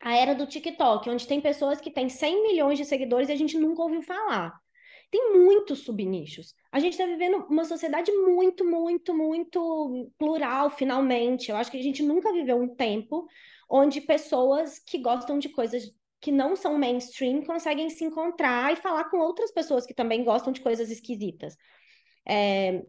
a 0.00 0.16
era 0.16 0.34
do 0.34 0.46
TikTok, 0.46 1.10
onde 1.10 1.26
tem 1.26 1.40
pessoas 1.40 1.80
que 1.80 1.90
têm 1.90 2.08
100 2.08 2.42
milhões 2.42 2.78
de 2.78 2.84
seguidores 2.84 3.28
e 3.28 3.32
a 3.32 3.36
gente 3.36 3.58
nunca 3.58 3.82
ouviu 3.82 4.02
falar. 4.02 4.58
Tem 5.10 5.32
muitos 5.32 5.80
subnichos. 5.80 6.54
A 6.70 6.78
gente 6.78 6.92
está 6.92 7.06
vivendo 7.06 7.46
uma 7.48 7.64
sociedade 7.64 8.12
muito, 8.12 8.64
muito, 8.64 9.14
muito 9.16 10.10
plural, 10.18 10.70
finalmente. 10.70 11.50
Eu 11.50 11.56
acho 11.56 11.70
que 11.70 11.78
a 11.78 11.82
gente 11.82 12.02
nunca 12.02 12.32
viveu 12.32 12.58
um 12.58 12.74
tempo 12.74 13.26
onde 13.70 14.00
pessoas 14.00 14.78
que 14.78 14.98
gostam 14.98 15.38
de 15.38 15.48
coisas 15.48 15.90
que 16.20 16.30
não 16.32 16.56
são 16.56 16.76
mainstream 16.78 17.42
conseguem 17.42 17.88
se 17.90 18.04
encontrar 18.04 18.72
e 18.72 18.76
falar 18.76 19.04
com 19.04 19.18
outras 19.18 19.50
pessoas 19.50 19.86
que 19.86 19.94
também 19.94 20.24
gostam 20.24 20.52
de 20.52 20.60
coisas 20.60 20.90
esquisitas. 20.90 21.56
É... 22.26 22.82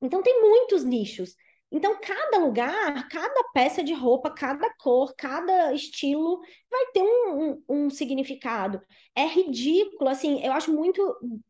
Então, 0.00 0.22
tem 0.22 0.40
muitos 0.40 0.84
nichos. 0.84 1.34
Então, 1.76 1.94
cada 2.00 2.38
lugar, 2.38 3.06
cada 3.10 3.44
peça 3.52 3.84
de 3.84 3.92
roupa, 3.92 4.30
cada 4.30 4.72
cor, 4.78 5.14
cada 5.14 5.74
estilo 5.74 6.40
vai 6.70 6.86
ter 6.86 7.02
um, 7.02 7.38
um, 7.38 7.64
um, 7.68 7.90
significado. 7.90 8.80
É 9.14 9.26
ridículo, 9.26 10.08
assim, 10.08 10.42
eu 10.42 10.52
acho 10.54 10.72
muito, 10.72 11.02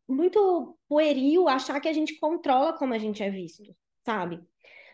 muito 0.08 0.76
pueril 0.88 1.48
achar 1.48 1.80
que 1.80 1.88
a 1.88 1.92
gente 1.92 2.18
controla 2.18 2.72
como 2.72 2.92
a 2.92 2.98
gente 2.98 3.22
é 3.22 3.30
visto, 3.30 3.72
sabe? 4.04 4.40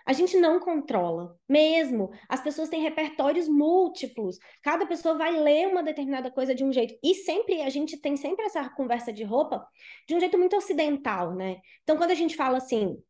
A 0.04 0.12
gente 0.12 0.36
não 0.36 0.60
controla, 0.60 1.34
mesmo. 1.48 2.10
As 2.28 2.42
pessoas 2.42 2.68
têm 2.68 2.82
repertórios 2.82 3.48
múltiplos. 3.48 4.38
Cada 4.62 4.84
pessoa 4.84 5.16
vai 5.16 5.32
ler 5.32 5.68
uma 5.68 5.82
determinada 5.82 6.30
coisa 6.30 6.54
de 6.54 6.62
um 6.62 6.70
jeito. 6.70 6.94
E 7.02 7.14
sempre, 7.14 7.62
a 7.62 7.70
gente 7.70 7.96
tem 7.96 8.18
sempre 8.18 8.44
essa 8.44 8.68
conversa 8.68 9.10
de 9.10 9.24
roupa 9.24 9.66
de 10.06 10.14
um 10.14 10.20
jeito 10.20 10.36
muito 10.36 10.56
ocidental, 10.56 11.34
né? 11.34 11.56
Então, 11.84 11.96
quando 11.96 12.10
a 12.10 12.14
gente 12.14 12.36
fala 12.36 12.58
assim, 12.58 13.02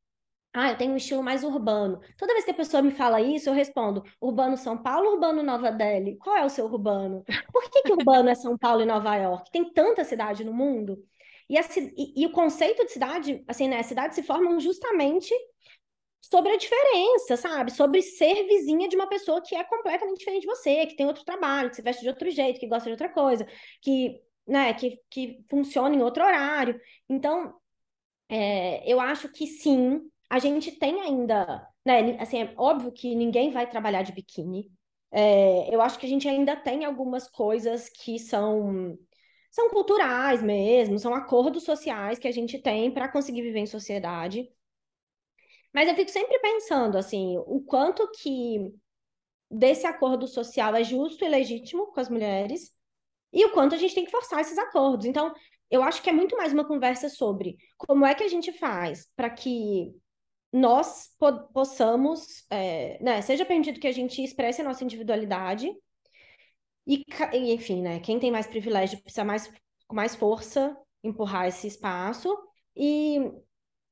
ah, 0.54 0.70
eu 0.70 0.76
tenho 0.76 0.92
um 0.92 0.96
estilo 0.96 1.22
mais 1.22 1.44
urbano. 1.44 2.00
Toda 2.18 2.34
vez 2.34 2.44
que 2.44 2.50
a 2.50 2.54
pessoa 2.54 2.82
me 2.82 2.90
fala 2.90 3.20
isso, 3.20 3.48
eu 3.48 3.54
respondo: 3.54 4.02
Urbano 4.20 4.56
São 4.56 4.76
Paulo, 4.76 5.12
Urbano 5.12 5.42
Nova 5.42 5.70
Delhi? 5.72 6.16
Qual 6.18 6.36
é 6.36 6.44
o 6.44 6.50
seu 6.50 6.66
urbano? 6.66 7.24
Por 7.52 7.70
que, 7.70 7.82
que 7.82 7.92
urbano 7.92 8.28
é 8.28 8.34
São 8.34 8.58
Paulo 8.58 8.82
e 8.82 8.86
Nova 8.86 9.16
York? 9.16 9.50
Tem 9.50 9.72
tanta 9.72 10.04
cidade 10.04 10.44
no 10.44 10.52
mundo. 10.52 11.02
E, 11.48 11.56
a, 11.58 11.62
e, 11.96 12.22
e 12.22 12.26
o 12.26 12.32
conceito 12.32 12.84
de 12.84 12.92
cidade, 12.92 13.42
assim, 13.48 13.68
né? 13.68 13.82
Cidades 13.82 14.14
se 14.14 14.22
formam 14.22 14.60
justamente 14.60 15.34
sobre 16.20 16.52
a 16.52 16.56
diferença, 16.56 17.36
sabe? 17.36 17.72
Sobre 17.72 18.00
ser 18.02 18.46
vizinha 18.46 18.88
de 18.88 18.96
uma 18.96 19.08
pessoa 19.08 19.42
que 19.42 19.54
é 19.56 19.64
completamente 19.64 20.18
diferente 20.18 20.42
de 20.42 20.46
você, 20.46 20.86
que 20.86 20.96
tem 20.96 21.06
outro 21.06 21.24
trabalho, 21.24 21.70
que 21.70 21.76
se 21.76 21.82
veste 21.82 22.02
de 22.02 22.08
outro 22.08 22.30
jeito, 22.30 22.60
que 22.60 22.66
gosta 22.68 22.86
de 22.86 22.92
outra 22.92 23.08
coisa, 23.08 23.46
que, 23.80 24.20
né, 24.46 24.72
que, 24.74 25.00
que 25.10 25.44
funciona 25.50 25.94
em 25.94 26.02
outro 26.02 26.24
horário. 26.24 26.80
Então, 27.08 27.54
é, 28.28 28.90
eu 28.90 29.00
acho 29.00 29.28
que 29.30 29.46
sim, 29.46 30.00
a 30.32 30.38
gente 30.38 30.72
tem 30.72 30.98
ainda, 31.02 31.68
né? 31.84 32.16
Assim, 32.18 32.40
é 32.40 32.54
óbvio 32.56 32.90
que 32.90 33.14
ninguém 33.14 33.50
vai 33.50 33.68
trabalhar 33.68 34.02
de 34.02 34.12
biquíni. 34.12 34.72
É, 35.10 35.68
eu 35.74 35.82
acho 35.82 35.98
que 35.98 36.06
a 36.06 36.08
gente 36.08 36.26
ainda 36.26 36.56
tem 36.56 36.86
algumas 36.86 37.28
coisas 37.28 37.90
que 37.90 38.18
são 38.18 38.96
são 39.50 39.68
culturais 39.68 40.42
mesmo, 40.42 40.98
são 40.98 41.12
acordos 41.14 41.64
sociais 41.64 42.18
que 42.18 42.26
a 42.26 42.32
gente 42.32 42.58
tem 42.58 42.90
para 42.90 43.12
conseguir 43.12 43.42
viver 43.42 43.58
em 43.58 43.66
sociedade. 43.66 44.48
Mas 45.70 45.86
eu 45.86 45.94
fico 45.94 46.10
sempre 46.10 46.38
pensando 46.38 46.96
assim, 46.96 47.36
o 47.46 47.60
quanto 47.60 48.10
que 48.12 48.72
desse 49.50 49.86
acordo 49.86 50.26
social 50.26 50.74
é 50.74 50.82
justo 50.82 51.26
e 51.26 51.28
legítimo 51.28 51.88
com 51.92 52.00
as 52.00 52.08
mulheres 52.08 52.72
e 53.30 53.44
o 53.44 53.52
quanto 53.52 53.74
a 53.74 53.78
gente 53.78 53.94
tem 53.94 54.06
que 54.06 54.10
forçar 54.10 54.40
esses 54.40 54.56
acordos. 54.56 55.04
Então, 55.04 55.34
eu 55.70 55.82
acho 55.82 56.02
que 56.02 56.08
é 56.08 56.12
muito 56.12 56.38
mais 56.38 56.54
uma 56.54 56.66
conversa 56.66 57.10
sobre 57.10 57.58
como 57.76 58.06
é 58.06 58.14
que 58.14 58.24
a 58.24 58.28
gente 58.28 58.50
faz 58.52 59.06
para 59.14 59.28
que 59.28 59.94
nós 60.52 61.08
po 61.18 61.48
possamos, 61.52 62.44
é, 62.50 63.02
né, 63.02 63.22
seja 63.22 63.44
permitido 63.44 63.80
que 63.80 63.86
a 63.86 63.92
gente 63.92 64.22
expresse 64.22 64.60
a 64.60 64.64
nossa 64.64 64.84
individualidade 64.84 65.70
e, 66.86 67.04
enfim, 67.52 67.80
né, 67.82 68.00
quem 68.00 68.18
tem 68.18 68.30
mais 68.30 68.46
privilégio 68.46 69.00
precisa 69.02 69.24
mais, 69.24 69.50
com 69.86 69.94
mais 69.94 70.14
força 70.14 70.76
empurrar 71.02 71.46
esse 71.46 71.66
espaço. 71.66 72.28
E, 72.76 73.18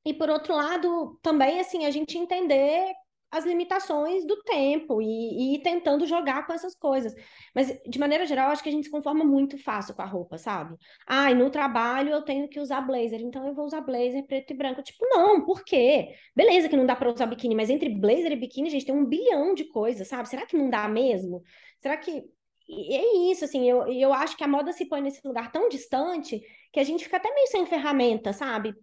e 0.04 0.14
por 0.14 0.28
outro 0.28 0.54
lado, 0.54 1.18
também, 1.22 1.60
assim, 1.60 1.84
a 1.86 1.90
gente 1.90 2.18
entender 2.18 2.92
as 3.30 3.44
limitações 3.46 4.26
do 4.26 4.42
tempo 4.42 5.00
e, 5.00 5.54
e 5.54 5.62
tentando 5.62 6.04
jogar 6.06 6.46
com 6.46 6.52
essas 6.52 6.74
coisas. 6.74 7.14
Mas, 7.54 7.78
de 7.86 7.98
maneira 7.98 8.26
geral, 8.26 8.50
acho 8.50 8.62
que 8.62 8.68
a 8.68 8.72
gente 8.72 8.84
se 8.84 8.90
conforma 8.90 9.24
muito 9.24 9.56
fácil 9.56 9.94
com 9.94 10.02
a 10.02 10.06
roupa, 10.06 10.36
sabe? 10.36 10.76
Ah, 11.06 11.30
e 11.30 11.34
no 11.34 11.48
trabalho 11.50 12.10
eu 12.10 12.22
tenho 12.22 12.48
que 12.48 12.58
usar 12.58 12.80
blazer, 12.80 13.20
então 13.20 13.46
eu 13.46 13.54
vou 13.54 13.66
usar 13.66 13.82
blazer 13.82 14.26
preto 14.26 14.52
e 14.52 14.56
branco. 14.56 14.82
Tipo, 14.82 15.06
não, 15.08 15.44
por 15.44 15.64
quê? 15.64 16.14
Beleza 16.34 16.68
que 16.68 16.76
não 16.76 16.86
dá 16.86 16.96
para 16.96 17.12
usar 17.12 17.26
biquíni, 17.26 17.54
mas 17.54 17.70
entre 17.70 17.88
blazer 17.88 18.32
e 18.32 18.36
biquíni, 18.36 18.68
gente, 18.70 18.86
tem 18.86 18.94
um 18.94 19.06
bilhão 19.06 19.54
de 19.54 19.64
coisas, 19.64 20.08
sabe? 20.08 20.28
Será 20.28 20.44
que 20.44 20.56
não 20.56 20.68
dá 20.68 20.88
mesmo? 20.88 21.42
Será 21.78 21.96
que. 21.96 22.24
E 22.68 22.94
é 22.94 23.32
isso, 23.32 23.44
assim, 23.44 23.68
eu, 23.68 23.86
eu 23.88 24.12
acho 24.12 24.36
que 24.36 24.44
a 24.44 24.48
moda 24.48 24.72
se 24.72 24.86
põe 24.88 25.00
nesse 25.00 25.26
lugar 25.26 25.50
tão 25.50 25.68
distante 25.68 26.40
que 26.72 26.78
a 26.78 26.84
gente 26.84 27.02
fica 27.04 27.16
até 27.16 27.32
meio 27.34 27.48
sem 27.48 27.66
ferramenta, 27.66 28.32
sabe? 28.32 28.74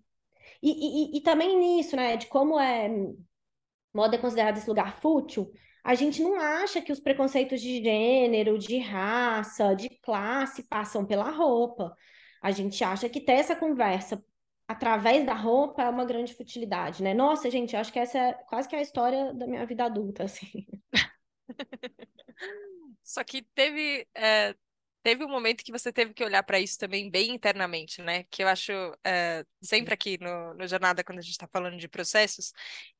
E, 0.61 1.15
e, 1.15 1.17
e 1.17 1.21
também 1.21 1.57
nisso, 1.57 1.95
né, 1.95 2.17
de 2.17 2.27
como 2.27 2.59
é 2.59 2.89
moda 3.93 4.15
é 4.15 4.19
considerada 4.19 4.57
esse 4.57 4.69
lugar 4.69 4.99
fútil, 4.99 5.51
a 5.83 5.95
gente 5.95 6.21
não 6.21 6.35
acha 6.39 6.81
que 6.81 6.91
os 6.91 6.99
preconceitos 6.99 7.61
de 7.61 7.81
gênero, 7.81 8.57
de 8.59 8.77
raça, 8.77 9.73
de 9.73 9.89
classe 10.01 10.63
passam 10.63 11.05
pela 11.05 11.31
roupa. 11.31 11.95
A 12.41 12.51
gente 12.51 12.83
acha 12.83 13.07
que 13.07 13.21
ter 13.21 13.33
essa 13.33 13.55
conversa 13.55 14.21
através 14.67 15.25
da 15.25 15.33
roupa 15.33 15.83
é 15.83 15.89
uma 15.89 16.03
grande 16.03 16.33
futilidade, 16.33 17.01
né? 17.01 17.13
Nossa, 17.13 17.49
gente, 17.49 17.75
acho 17.75 17.93
que 17.93 17.99
essa 17.99 18.17
é 18.17 18.33
quase 18.33 18.67
que 18.67 18.75
a 18.75 18.81
história 18.81 19.33
da 19.33 19.47
minha 19.47 19.65
vida 19.65 19.85
adulta, 19.85 20.25
assim. 20.25 20.67
Só 23.01 23.23
que 23.23 23.43
teve, 23.55 24.05
é, 24.13 24.53
teve 25.01 25.23
um 25.23 25.29
momento 25.29 25.63
que 25.63 25.71
você 25.71 25.93
teve 25.93 26.13
que 26.13 26.23
olhar 26.23 26.43
para 26.43 26.59
isso 26.59 26.77
também 26.77 27.09
bem 27.09 27.31
internamente, 27.31 28.01
né? 28.01 28.25
Que 28.29 28.43
eu 28.43 28.49
acho, 28.49 28.73
é, 29.05 29.45
sempre 29.61 29.93
aqui 29.93 30.17
no, 30.19 30.53
no 30.53 30.67
Jornada, 30.67 31.01
quando 31.01 31.19
a 31.19 31.21
gente 31.21 31.31
está 31.31 31.47
falando 31.47 31.77
de 31.77 31.87
processos, 31.87 32.51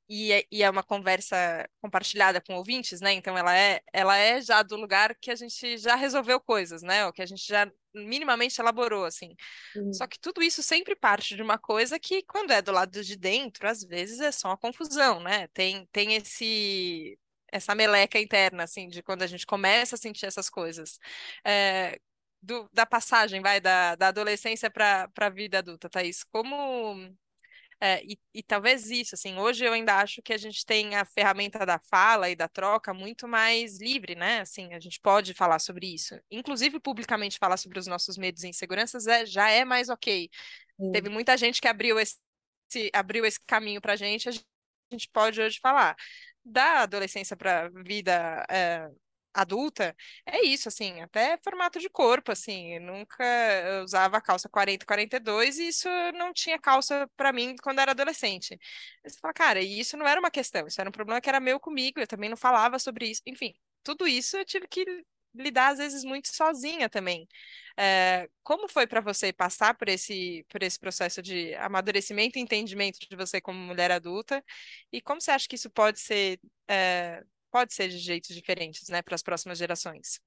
e 0.10 0.32
é, 0.32 0.44
e 0.52 0.64
é 0.64 0.70
uma 0.70 0.84
conversa 0.84 1.68
compartilhada 1.82 2.42
com 2.42 2.56
ouvintes, 2.56 3.02
né? 3.02 3.14
Então 3.14 3.38
ela 3.38 3.56
é, 3.58 3.82
ela 3.92 4.18
é 4.18 4.42
já 4.42 4.64
do 4.64 4.76
lugar 4.76 5.16
que 5.16 5.30
a 5.30 5.36
gente 5.36 5.78
já 5.78 5.96
resolveu 5.96 6.40
coisas, 6.40 6.82
né? 6.82 7.06
O 7.06 7.14
que 7.14 7.22
a 7.22 7.26
gente 7.26 7.46
já 7.46 7.70
minimamente 7.94 8.60
elaborou, 8.62 9.06
assim. 9.06 9.36
Uhum. 9.76 9.94
Só 9.94 10.08
que 10.08 10.20
tudo 10.20 10.42
isso 10.42 10.64
sempre 10.64 10.96
parte 10.96 11.36
de 11.36 11.42
uma 11.42 11.58
coisa 11.58 12.00
que, 12.00 12.24
quando 12.24 12.52
é 12.52 12.62
do 12.62 12.72
lado 12.72 13.04
de 13.04 13.16
dentro, 13.18 13.68
às 13.68 13.84
vezes 13.84 14.20
é 14.20 14.32
só 14.32 14.50
uma 14.50 14.58
confusão, 14.58 15.20
né? 15.20 15.48
Tem, 15.50 15.86
tem 15.92 16.16
esse 16.16 17.18
essa 17.50 17.74
meleca 17.74 18.20
interna, 18.20 18.64
assim, 18.64 18.90
de 18.90 19.02
quando 19.02 19.24
a 19.24 19.28
gente 19.28 19.46
começa 19.46 19.96
a 19.96 19.98
sentir 19.98 20.26
essas 20.26 20.50
coisas. 20.50 21.00
É, 21.46 21.98
do, 22.42 22.70
da 22.74 22.86
passagem, 22.86 23.42
vai, 23.42 23.60
da, 23.60 23.96
da 23.96 24.10
adolescência 24.10 24.70
para 24.70 25.10
a 25.18 25.30
vida 25.30 25.60
adulta, 25.60 25.90
Thaís, 25.90 26.24
como 26.24 27.10
é, 27.80 28.04
e, 28.04 28.20
e, 28.34 28.42
talvez 28.42 28.90
isso, 28.90 29.14
assim, 29.14 29.38
hoje 29.38 29.64
eu 29.64 29.72
ainda 29.72 29.98
acho 29.98 30.22
que 30.24 30.34
a 30.34 30.38
gente 30.38 30.66
tem 30.66 30.96
a 30.96 31.06
ferramenta 31.06 31.64
da 31.64 31.80
fala 31.80 32.28
e 32.30 32.36
da 32.36 32.48
troca 32.48 32.92
muito 32.92 33.28
mais 33.28 33.80
livre, 33.80 34.16
né? 34.16 34.40
Assim, 34.40 34.74
a 34.74 34.80
gente 34.80 35.00
pode 35.00 35.34
falar 35.36 35.60
sobre 35.60 35.94
isso. 35.94 36.20
Inclusive, 36.32 36.80
publicamente 36.80 37.38
falar 37.38 37.58
sobre 37.58 37.78
os 37.78 37.86
nossos 37.86 38.18
medos 38.18 38.44
e 38.44 38.48
inseguranças 38.48 39.06
é, 39.06 39.26
já 39.28 39.50
é 39.50 39.64
mais 39.64 39.90
ok. 39.90 40.30
Teve 40.92 41.10
muita 41.10 41.38
gente 41.38 41.62
que 41.62 41.68
abriu 41.68 42.00
esse, 42.00 42.18
abriu 42.94 43.26
esse 43.26 43.40
caminho 43.46 43.82
para 43.82 43.94
a 43.94 43.96
gente, 43.96 44.28
a 44.30 44.32
gente 44.92 45.10
pode 45.12 45.40
hoje 45.42 45.60
falar. 45.60 45.96
Da 46.44 46.84
adolescência 46.84 47.36
para 47.36 47.66
a 47.66 47.70
vida 47.70 48.46
é, 48.50 48.90
adulta, 49.34 49.96
é 50.26 50.44
isso, 50.46 50.68
assim, 50.68 51.02
até 51.02 51.38
formato 51.44 51.80
de 51.80 51.90
corpo, 51.90 52.32
assim, 52.32 52.80
nunca 52.80 53.24
usava 53.84 54.20
calça 54.22 54.50
40, 54.50 54.86
42 54.86 55.60
e 55.60 55.68
isso 55.70 55.88
não 56.16 56.34
tinha 56.34 56.60
calça 56.60 57.10
para 57.16 57.32
mim 57.32 57.56
quando 57.62 57.80
era 57.80 57.92
adolescente. 57.92 58.58
você 59.06 59.20
fala, 59.20 59.34
cara, 59.34 59.62
e 59.62 59.80
isso 59.80 59.96
não 59.98 60.08
era 60.08 60.20
uma 60.20 60.32
questão, 60.32 60.68
isso 60.68 60.80
era 60.82 60.90
um 60.90 60.94
problema 60.94 61.22
que 61.22 61.30
era 61.30 61.40
meu 61.40 61.60
comigo, 61.60 62.00
eu 62.00 62.08
também 62.08 62.30
não 62.30 62.38
falava 62.38 62.80
sobre 62.80 63.08
isso, 63.10 63.22
enfim, 63.26 63.54
tudo 63.84 64.08
isso 64.08 64.38
eu 64.38 64.46
tive 64.46 64.68
que 64.68 64.86
lidar 65.36 65.70
às 65.74 65.78
vezes 65.78 66.04
muito 66.04 66.30
sozinha 66.36 66.90
também. 66.90 67.28
É, 67.78 68.28
como 68.44 68.68
foi 68.68 68.88
para 68.88 69.02
você 69.02 69.32
passar 69.32 69.76
por 69.76 69.88
esse, 69.88 70.44
por 70.50 70.64
esse 70.64 70.80
processo 70.80 71.22
de 71.22 71.54
amadurecimento 71.56 72.40
e 72.40 72.42
entendimento 72.42 72.98
de 73.00 73.16
você 73.16 73.40
como 73.40 73.60
mulher 73.60 73.92
adulta? 73.92 74.44
E 74.92 75.02
como 75.02 75.22
você 75.22 75.32
acha 75.32 75.48
que 75.48 75.56
isso 75.56 75.70
pode 75.70 76.00
ser 76.00 76.40
é, 76.68 77.24
pode 77.52 77.74
ser 77.74 77.90
de 77.90 77.98
jeitos 77.98 78.36
diferentes, 78.36 78.88
né, 78.90 79.02
para 79.02 79.16
as 79.16 79.24
próximas 79.24 79.58
gerações. 79.58 80.20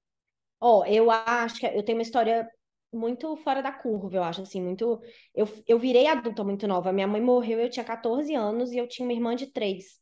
Ó, 0.59 0.79
oh, 0.79 0.85
eu 0.85 1.09
acho 1.09 1.59
que 1.59 1.65
eu 1.65 1.83
tenho 1.83 1.97
uma 1.97 2.03
história 2.03 2.47
muito 2.93 3.35
fora 3.37 3.61
da 3.61 3.71
curva, 3.71 4.15
eu 4.15 4.23
acho, 4.23 4.41
assim, 4.41 4.61
muito... 4.61 5.01
Eu, 5.33 5.47
eu 5.67 5.79
virei 5.79 6.07
adulta 6.07 6.43
muito 6.43 6.67
nova, 6.67 6.91
minha 6.91 7.07
mãe 7.07 7.21
morreu, 7.21 7.59
eu 7.59 7.69
tinha 7.69 7.85
14 7.85 8.33
anos 8.35 8.71
e 8.71 8.77
eu 8.77 8.87
tinha 8.87 9.05
uma 9.07 9.13
irmã 9.13 9.35
de 9.35 9.47
3. 9.47 9.99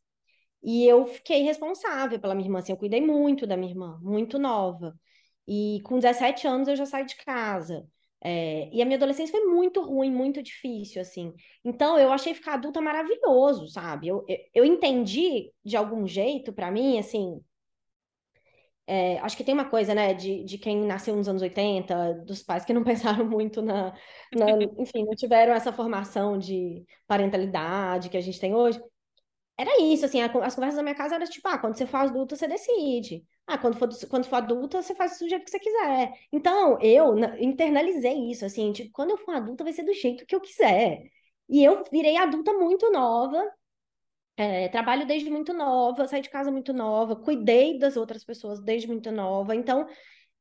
E 0.63 0.85
eu 0.85 1.05
fiquei 1.07 1.41
responsável 1.43 2.19
pela 2.19 2.35
minha 2.35 2.47
irmã, 2.47 2.59
assim, 2.59 2.71
eu 2.73 2.77
cuidei 2.77 3.01
muito 3.01 3.47
da 3.47 3.55
minha 3.57 3.71
irmã, 3.71 3.99
muito 4.01 4.37
nova. 4.39 4.97
E 5.47 5.81
com 5.83 5.99
17 5.99 6.47
anos 6.47 6.67
eu 6.67 6.75
já 6.75 6.85
saí 6.85 7.05
de 7.05 7.15
casa. 7.17 7.87
É, 8.21 8.69
e 8.73 8.81
a 8.81 8.85
minha 8.85 8.97
adolescência 8.97 9.31
foi 9.31 9.45
muito 9.45 9.81
ruim, 9.81 10.11
muito 10.11 10.43
difícil, 10.43 11.01
assim. 11.01 11.33
Então, 11.63 11.97
eu 11.97 12.11
achei 12.11 12.33
ficar 12.33 12.55
adulta 12.55 12.81
maravilhoso, 12.81 13.67
sabe? 13.69 14.07
Eu, 14.09 14.25
eu, 14.27 14.37
eu 14.55 14.65
entendi, 14.65 15.51
de 15.63 15.77
algum 15.77 16.05
jeito, 16.07 16.53
para 16.53 16.71
mim, 16.71 16.99
assim... 16.99 17.41
É, 18.87 19.19
acho 19.19 19.37
que 19.37 19.43
tem 19.43 19.53
uma 19.53 19.69
coisa, 19.69 19.93
né, 19.93 20.15
de, 20.15 20.43
de 20.43 20.57
quem 20.57 20.83
nasceu 20.83 21.15
nos 21.15 21.27
anos 21.29 21.43
80, 21.43 22.15
dos 22.25 22.41
pais 22.41 22.65
que 22.65 22.73
não 22.73 22.83
pensaram 22.83 23.23
muito 23.25 23.61
na, 23.61 23.93
na... 24.35 24.45
Enfim, 24.79 25.05
não 25.05 25.15
tiveram 25.15 25.53
essa 25.53 25.71
formação 25.71 26.37
de 26.39 26.83
parentalidade 27.07 28.09
que 28.09 28.17
a 28.17 28.21
gente 28.21 28.39
tem 28.39 28.55
hoje. 28.55 28.81
Era 29.57 29.81
isso, 29.81 30.05
assim, 30.05 30.21
as 30.21 30.55
conversas 30.55 30.75
da 30.77 30.83
minha 30.83 30.95
casa 30.95 31.15
eram 31.15 31.25
tipo, 31.27 31.47
ah, 31.47 31.57
quando 31.57 31.75
você 31.77 31.85
for 31.85 31.97
adulto, 31.97 32.35
você 32.35 32.47
decide. 32.47 33.25
Ah, 33.49 33.57
quando 33.57 33.77
for, 33.77 33.89
quando 34.09 34.25
for 34.25 34.35
adulta, 34.35 34.81
você 34.81 34.93
faz 34.95 35.17
do 35.19 35.27
jeito 35.27 35.43
que 35.43 35.49
você 35.51 35.59
quiser. 35.59 36.13
Então, 36.31 36.79
eu 36.81 37.15
internalizei 37.39 38.29
isso, 38.31 38.45
assim, 38.45 38.71
tipo, 38.71 38.91
quando 38.91 39.11
eu 39.11 39.17
for 39.17 39.33
adulta, 39.35 39.63
vai 39.63 39.73
ser 39.73 39.83
do 39.83 39.93
jeito 39.93 40.25
que 40.25 40.35
eu 40.35 40.41
quiser. 40.41 41.01
E 41.49 41.63
eu 41.63 41.83
virei 41.91 42.15
adulta 42.17 42.53
muito 42.53 42.91
nova, 42.91 43.43
é, 44.37 44.69
trabalho 44.69 45.05
desde 45.07 45.29
muito 45.29 45.53
nova, 45.53 46.07
saí 46.07 46.21
de 46.21 46.29
casa 46.29 46.51
muito 46.51 46.73
nova, 46.73 47.15
cuidei 47.15 47.77
das 47.79 47.97
outras 47.97 48.23
pessoas 48.23 48.61
desde 48.61 48.87
muito 48.87 49.11
nova. 49.11 49.55
Então, 49.55 49.87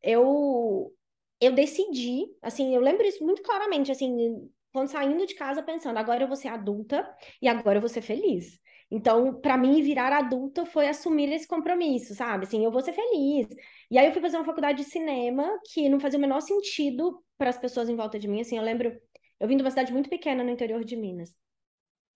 eu 0.03 0.95
eu 1.41 1.53
decidi, 1.55 2.27
assim, 2.43 2.75
eu 2.75 2.81
lembro 2.83 3.07
isso 3.07 3.25
muito 3.25 3.43
claramente, 3.43 3.93
assim, 3.93 4.51
quando 4.73 4.89
saindo 4.91 5.27
de 5.27 5.35
casa 5.35 5.63
pensando, 5.63 5.99
agora 5.99 6.23
eu 6.25 6.29
vou 6.29 6.37
ser 6.37 6.49
adulta 6.49 7.09
e 7.43 7.49
agora 7.49 7.79
eu 7.79 7.83
vou 7.83 7.89
ser 7.91 8.03
feliz. 8.03 8.61
Então, 8.91 9.39
para 9.41 9.57
mim, 9.59 9.83
virar 9.83 10.13
adulta 10.13 10.65
foi 10.65 10.89
assumir 10.89 11.31
esse 11.33 11.47
compromisso, 11.47 12.15
sabe? 12.15 12.47
Assim, 12.47 12.65
eu 12.65 12.71
vou 12.71 12.81
ser 12.81 12.93
feliz. 12.95 13.47
E 13.91 13.99
aí 13.99 14.07
eu 14.07 14.13
fui 14.13 14.23
fazer 14.23 14.37
uma 14.39 14.47
faculdade 14.47 14.83
de 14.83 14.91
cinema 14.91 15.47
que 15.73 15.89
não 15.89 16.01
fazia 16.01 16.19
o 16.19 16.23
menor 16.23 16.41
sentido 16.41 17.23
para 17.37 17.51
as 17.51 17.59
pessoas 17.59 17.89
em 17.89 17.97
volta 17.97 18.19
de 18.19 18.27
mim. 18.27 18.41
Assim, 18.41 18.57
eu 18.57 18.63
lembro, 18.63 18.99
eu 19.39 19.47
vim 19.49 19.57
de 19.57 19.63
uma 19.63 19.71
cidade 19.71 19.93
muito 19.93 20.09
pequena 20.09 20.43
no 20.43 20.51
interior 20.51 20.85
de 20.85 20.97
Minas, 20.97 21.35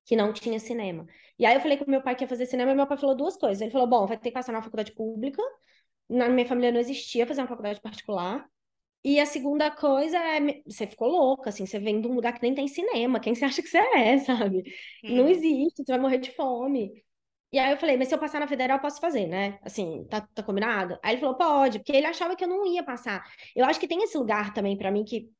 que 0.07 0.17
não 0.17 0.33
tinha 0.33 0.59
cinema. 0.61 1.07
E 1.38 1.47
aí 1.47 1.55
eu 1.55 1.61
falei 1.61 1.76
com 1.79 1.91
meu 1.91 2.02
pai 2.02 2.17
que 2.17 2.25
ia 2.25 2.29
fazer 2.29 2.47
cinema, 2.47 2.73
e 2.73 2.75
meu 2.75 2.87
pai 2.87 2.99
falou 2.99 3.17
duas 3.17 3.37
coisas. 3.37 3.61
Ele 3.61 3.71
falou: 3.71 3.87
"Bom, 3.87 4.07
vai 4.07 4.17
ter 4.19 4.31
que 4.31 4.35
passar 4.35 4.52
na 4.52 4.62
faculdade 4.62 4.93
pública. 4.95 5.43
Na 6.09 6.29
minha 6.29 6.47
família 6.47 6.73
não 6.73 6.81
existia 6.81 7.26
fazer 7.26 7.43
uma 7.43 7.49
faculdade 7.49 7.81
particular. 7.81 8.49
E 9.04 9.18
a 9.18 9.26
segunda 9.26 9.71
coisa 9.71 10.16
é, 10.16 10.62
você 10.64 10.87
ficou 10.87 11.09
louca, 11.09 11.50
assim, 11.50 11.66
você 11.66 11.78
vem 11.80 12.00
de 12.00 12.06
um 12.06 12.14
lugar 12.14 12.32
que 12.32 12.42
nem 12.42 12.54
tem 12.54 12.68
cinema, 12.68 13.18
quem 13.18 13.35
você 13.35 13.44
acha 13.47 13.62
que 13.62 13.68
você 13.68 13.78
é, 13.78 14.18
sabe? 14.18 14.62
Não 15.02 15.25
uhum. 15.25 15.28
existe, 15.28 15.85
você 15.85 15.92
vai 15.92 16.00
morrer 16.00 16.18
de 16.18 16.30
fome. 16.32 16.92
E 17.52 17.59
aí 17.59 17.73
eu 17.73 17.76
falei, 17.76 17.97
mas 17.99 18.09
se 18.09 18.14
eu 18.14 18.18
passar 18.18 18.40
na 18.40 18.49
federal, 18.49 18.78
eu 18.78 18.82
posso 18.82 19.00
fazer, 19.00 19.26
né? 19.26 19.59
Assim, 19.62 20.06
tá, 20.09 20.23
tá 20.35 20.42
combinado? 20.42 20.99
Aí 21.02 21.14
ele 21.14 21.21
falou, 21.21 21.37
pode, 21.37 21.80
porque 21.80 21.92
ele 21.92 22.06
achava 22.06 22.35
que 22.35 22.44
eu 22.44 22.49
não 22.49 22.66
ia 22.66 22.82
passar. 22.82 23.23
Eu 23.54 23.66
acho 23.66 23.78
que 23.78 23.88
tem 23.88 24.02
esse 24.02 24.16
lugar 24.16 24.54
também 24.54 24.76
para 24.76 24.90
mim 24.90 25.04
que, 25.04 25.30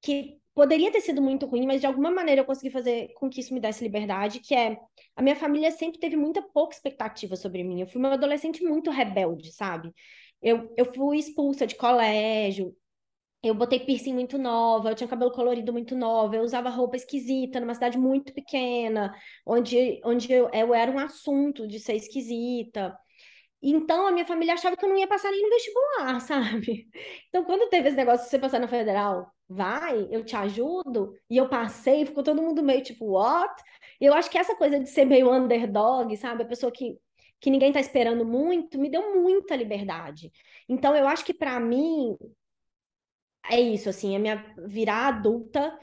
que 0.00 0.38
poderia 0.54 0.90
ter 0.90 1.00
sido 1.02 1.20
muito 1.20 1.46
ruim, 1.46 1.66
mas 1.66 1.80
de 1.80 1.86
alguma 1.86 2.10
maneira 2.10 2.40
eu 2.40 2.44
consegui 2.46 2.70
fazer 2.70 3.12
com 3.14 3.28
que 3.28 3.40
isso 3.40 3.52
me 3.52 3.60
desse 3.60 3.84
liberdade, 3.84 4.40
que 4.40 4.54
é, 4.54 4.78
a 5.14 5.22
minha 5.22 5.36
família 5.36 5.70
sempre 5.70 5.98
teve 5.98 6.16
muita 6.16 6.42
pouca 6.42 6.74
expectativa 6.74 7.36
sobre 7.36 7.62
mim. 7.62 7.80
Eu 7.80 7.86
fui 7.86 7.98
uma 7.98 8.14
adolescente 8.14 8.62
muito 8.64 8.90
rebelde, 8.90 9.52
sabe? 9.52 9.92
Eu, 10.42 10.72
eu 10.76 10.86
fui 10.94 11.18
expulsa 11.18 11.66
de 11.66 11.74
colégio, 11.76 12.74
eu 13.42 13.54
botei 13.54 13.80
piercing 13.80 14.12
muito 14.12 14.36
nova, 14.38 14.90
eu 14.90 14.94
tinha 14.94 15.08
cabelo 15.08 15.32
colorido 15.32 15.72
muito 15.72 15.96
nova, 15.96 16.36
eu 16.36 16.42
usava 16.42 16.68
roupa 16.68 16.96
esquisita 16.96 17.58
numa 17.60 17.74
cidade 17.74 17.98
muito 17.98 18.34
pequena, 18.34 19.14
onde, 19.46 20.00
onde 20.04 20.30
eu, 20.32 20.50
eu 20.52 20.74
era 20.74 20.90
um 20.90 20.98
assunto 20.98 21.66
de 21.66 21.80
ser 21.80 21.94
esquisita. 21.94 22.96
Então, 23.62 24.06
a 24.06 24.12
minha 24.12 24.24
família 24.24 24.54
achava 24.54 24.76
que 24.76 24.84
eu 24.84 24.88
não 24.88 24.96
ia 24.96 25.06
passar 25.06 25.30
nem 25.30 25.42
no 25.42 25.50
vestibular, 25.50 26.20
sabe? 26.20 26.88
Então, 27.28 27.44
quando 27.44 27.68
teve 27.68 27.88
esse 27.88 27.96
negócio 27.96 28.24
de 28.24 28.30
você 28.30 28.38
passar 28.38 28.58
na 28.58 28.68
federal, 28.68 29.30
vai, 29.48 30.06
eu 30.10 30.24
te 30.24 30.34
ajudo, 30.36 31.14
e 31.28 31.36
eu 31.36 31.48
passei, 31.48 32.06
ficou 32.06 32.22
todo 32.22 32.42
mundo 32.42 32.62
meio 32.62 32.82
tipo, 32.82 33.04
what? 33.12 33.62
E 34.00 34.06
eu 34.06 34.14
acho 34.14 34.30
que 34.30 34.38
essa 34.38 34.56
coisa 34.56 34.80
de 34.80 34.88
ser 34.88 35.04
meio 35.04 35.30
underdog, 35.32 36.16
sabe? 36.16 36.42
A 36.42 36.46
pessoa 36.46 36.72
que, 36.72 36.98
que 37.40 37.50
ninguém 37.50 37.72
tá 37.72 37.80
esperando 37.80 38.24
muito, 38.24 38.78
me 38.78 38.90
deu 38.90 39.14
muita 39.20 39.56
liberdade. 39.56 40.30
Então, 40.68 40.96
eu 40.96 41.06
acho 41.06 41.24
que 41.24 41.34
para 41.34 41.60
mim, 41.60 42.16
é 43.48 43.60
isso, 43.60 43.88
assim, 43.88 44.14
a 44.16 44.18
minha 44.18 44.54
virar 44.66 45.08
adulta 45.08 45.78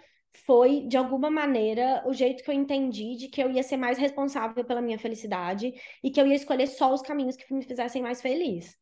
foi, 0.45 0.81
de 0.87 0.97
alguma 0.97 1.29
maneira, 1.29 2.03
o 2.05 2.13
jeito 2.13 2.43
que 2.43 2.49
eu 2.49 2.55
entendi 2.55 3.15
de 3.15 3.27
que 3.27 3.41
eu 3.41 3.49
ia 3.51 3.63
ser 3.63 3.77
mais 3.77 3.97
responsável 3.97 4.63
pela 4.63 4.81
minha 4.81 4.99
felicidade 4.99 5.73
e 6.03 6.11
que 6.11 6.21
eu 6.21 6.27
ia 6.27 6.35
escolher 6.35 6.67
só 6.67 6.93
os 6.93 7.01
caminhos 7.01 7.35
que 7.35 7.51
me 7.53 7.63
fizessem 7.63 8.01
mais 8.01 8.21
feliz. 8.21 8.77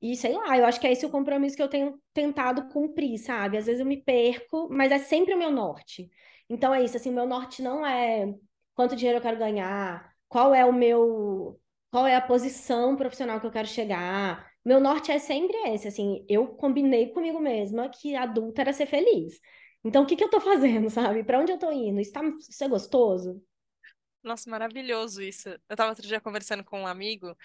E 0.00 0.16
sei 0.16 0.34
lá, 0.34 0.58
eu 0.58 0.66
acho 0.66 0.80
que 0.80 0.86
é 0.86 0.92
esse 0.92 1.06
o 1.06 1.10
compromisso 1.10 1.56
que 1.56 1.62
eu 1.62 1.68
tenho 1.68 2.00
tentado 2.12 2.68
cumprir, 2.70 3.18
sabe? 3.18 3.56
Às 3.56 3.66
vezes 3.66 3.80
eu 3.80 3.86
me 3.86 4.02
perco, 4.02 4.68
mas 4.70 4.92
é 4.92 4.98
sempre 4.98 5.34
o 5.34 5.38
meu 5.38 5.50
norte. 5.50 6.10
Então 6.48 6.74
é 6.74 6.82
isso, 6.84 6.96
assim, 6.96 7.10
o 7.10 7.14
meu 7.14 7.26
norte 7.26 7.62
não 7.62 7.86
é 7.86 8.34
quanto 8.74 8.96
dinheiro 8.96 9.18
eu 9.18 9.22
quero 9.22 9.38
ganhar, 9.38 10.12
qual 10.28 10.54
é 10.54 10.64
o 10.64 10.72
meu, 10.72 11.60
qual 11.90 12.06
é 12.06 12.16
a 12.16 12.20
posição 12.20 12.96
profissional 12.96 13.40
que 13.40 13.46
eu 13.46 13.50
quero 13.52 13.68
chegar. 13.68 14.51
Meu 14.64 14.80
norte 14.80 15.10
é 15.10 15.18
sempre 15.18 15.56
esse, 15.70 15.88
assim, 15.88 16.24
eu 16.28 16.48
combinei 16.54 17.08
comigo 17.12 17.40
mesma 17.40 17.88
que 17.88 18.14
adulta 18.14 18.60
era 18.62 18.72
ser 18.72 18.86
feliz. 18.86 19.40
Então, 19.84 20.04
o 20.04 20.06
que 20.06 20.16
que 20.16 20.24
eu 20.24 20.30
tô 20.30 20.40
fazendo, 20.40 20.88
sabe? 20.90 21.24
Para 21.24 21.40
onde 21.40 21.52
eu 21.52 21.58
tô 21.58 21.70
indo? 21.72 22.00
Isso, 22.00 22.12
tá, 22.12 22.22
isso 22.48 22.62
é 22.64 22.68
gostoso? 22.68 23.42
Nossa, 24.22 24.48
maravilhoso 24.48 25.20
isso. 25.22 25.48
Eu 25.68 25.76
tava 25.76 25.90
outro 25.90 26.06
dia 26.06 26.20
conversando 26.20 26.64
com 26.64 26.82
um 26.82 26.86
amigo 26.86 27.36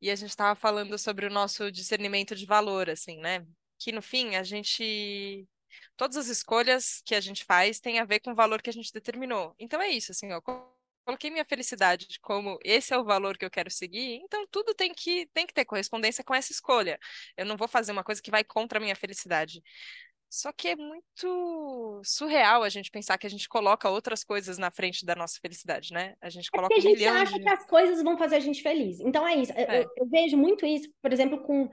e 0.00 0.10
a 0.10 0.16
gente 0.16 0.30
estava 0.30 0.54
falando 0.58 0.98
sobre 0.98 1.26
o 1.26 1.30
nosso 1.30 1.72
discernimento 1.72 2.34
de 2.36 2.46
valor, 2.46 2.88
assim, 2.88 3.18
né? 3.18 3.46
Que 3.78 3.92
no 3.92 4.02
fim 4.02 4.36
a 4.36 4.42
gente. 4.44 5.46
Todas 5.96 6.16
as 6.16 6.28
escolhas 6.28 7.02
que 7.04 7.14
a 7.14 7.20
gente 7.20 7.44
faz 7.44 7.80
têm 7.80 7.98
a 8.00 8.04
ver 8.04 8.20
com 8.20 8.32
o 8.32 8.34
valor 8.34 8.62
que 8.62 8.70
a 8.70 8.72
gente 8.72 8.92
determinou. 8.92 9.54
Então 9.58 9.80
é 9.82 9.88
isso, 9.90 10.12
assim, 10.12 10.32
ó. 10.32 10.40
Coloquei 11.04 11.30
minha 11.30 11.44
felicidade 11.44 12.06
como 12.20 12.58
esse 12.64 12.92
é 12.92 12.98
o 12.98 13.04
valor 13.04 13.36
que 13.36 13.44
eu 13.44 13.50
quero 13.50 13.70
seguir, 13.70 14.20
então 14.22 14.46
tudo 14.50 14.74
tem 14.74 14.92
que, 14.92 15.26
tem 15.32 15.46
que 15.46 15.54
ter 15.54 15.64
correspondência 15.64 16.22
com 16.22 16.34
essa 16.34 16.52
escolha. 16.52 16.98
Eu 17.36 17.46
não 17.46 17.56
vou 17.56 17.66
fazer 17.66 17.92
uma 17.92 18.04
coisa 18.04 18.22
que 18.22 18.30
vai 18.30 18.44
contra 18.44 18.78
a 18.78 18.82
minha 18.82 18.94
felicidade. 18.94 19.62
Só 20.30 20.52
que 20.52 20.68
é 20.68 20.76
muito 20.76 22.00
surreal 22.04 22.62
a 22.62 22.68
gente 22.68 22.88
pensar 22.88 23.18
que 23.18 23.26
a 23.26 23.30
gente 23.30 23.48
coloca 23.48 23.90
outras 23.90 24.22
coisas 24.22 24.58
na 24.58 24.70
frente 24.70 25.04
da 25.04 25.16
nossa 25.16 25.40
felicidade, 25.42 25.92
né? 25.92 26.14
A 26.20 26.30
gente 26.30 26.48
coloca 26.52 26.72
é 26.72 26.76
um 26.76 26.78
a 26.78 26.80
gente 26.80 27.04
acha 27.04 27.36
de... 27.36 27.42
que 27.42 27.48
as 27.48 27.66
coisas 27.66 28.00
vão 28.00 28.16
fazer 28.16 28.36
a 28.36 28.40
gente 28.40 28.62
feliz. 28.62 29.00
Então 29.00 29.26
é 29.26 29.34
isso. 29.34 29.52
É. 29.56 29.80
Eu, 29.80 29.90
eu, 29.96 30.08
vejo 30.08 30.36
muito 30.36 30.64
isso, 30.64 30.88
por 31.02 31.12
exemplo, 31.12 31.42
com, 31.42 31.68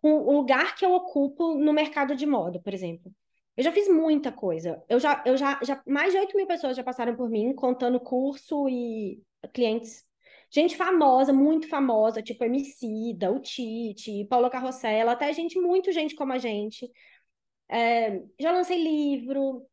com 0.00 0.14
o 0.14 0.32
lugar 0.32 0.74
que 0.74 0.84
eu 0.84 0.92
ocupo 0.92 1.54
no 1.54 1.72
mercado 1.72 2.16
de 2.16 2.26
moda, 2.26 2.60
por 2.60 2.74
exemplo. 2.74 3.12
Eu 3.56 3.64
já 3.64 3.72
fiz 3.72 3.88
muita 3.88 4.32
coisa. 4.32 4.82
Eu 4.88 4.98
já, 4.98 5.22
eu 5.26 5.36
já, 5.36 5.58
já 5.62 5.82
mais 5.86 6.12
de 6.12 6.18
8 6.18 6.36
mil 6.36 6.46
pessoas 6.46 6.76
já 6.76 6.84
passaram 6.84 7.14
por 7.16 7.28
mim, 7.28 7.54
contando 7.54 8.00
curso 8.00 8.68
e 8.68 9.22
clientes. 9.52 10.04
Gente 10.50 10.76
famosa, 10.76 11.32
muito 11.32 11.68
famosa, 11.68 12.22
tipo 12.22 12.44
Emicida, 12.44 13.30
o 13.32 13.40
Tite, 13.40 14.26
Paula 14.26 14.50
Carrossela, 14.50 15.12
até 15.12 15.32
gente, 15.32 15.58
muito 15.58 15.92
gente 15.92 16.14
como 16.14 16.32
a 16.32 16.38
gente. 16.38 16.90
É, 17.70 18.22
já 18.38 18.52
lancei 18.52 18.82
livro, 18.82 19.66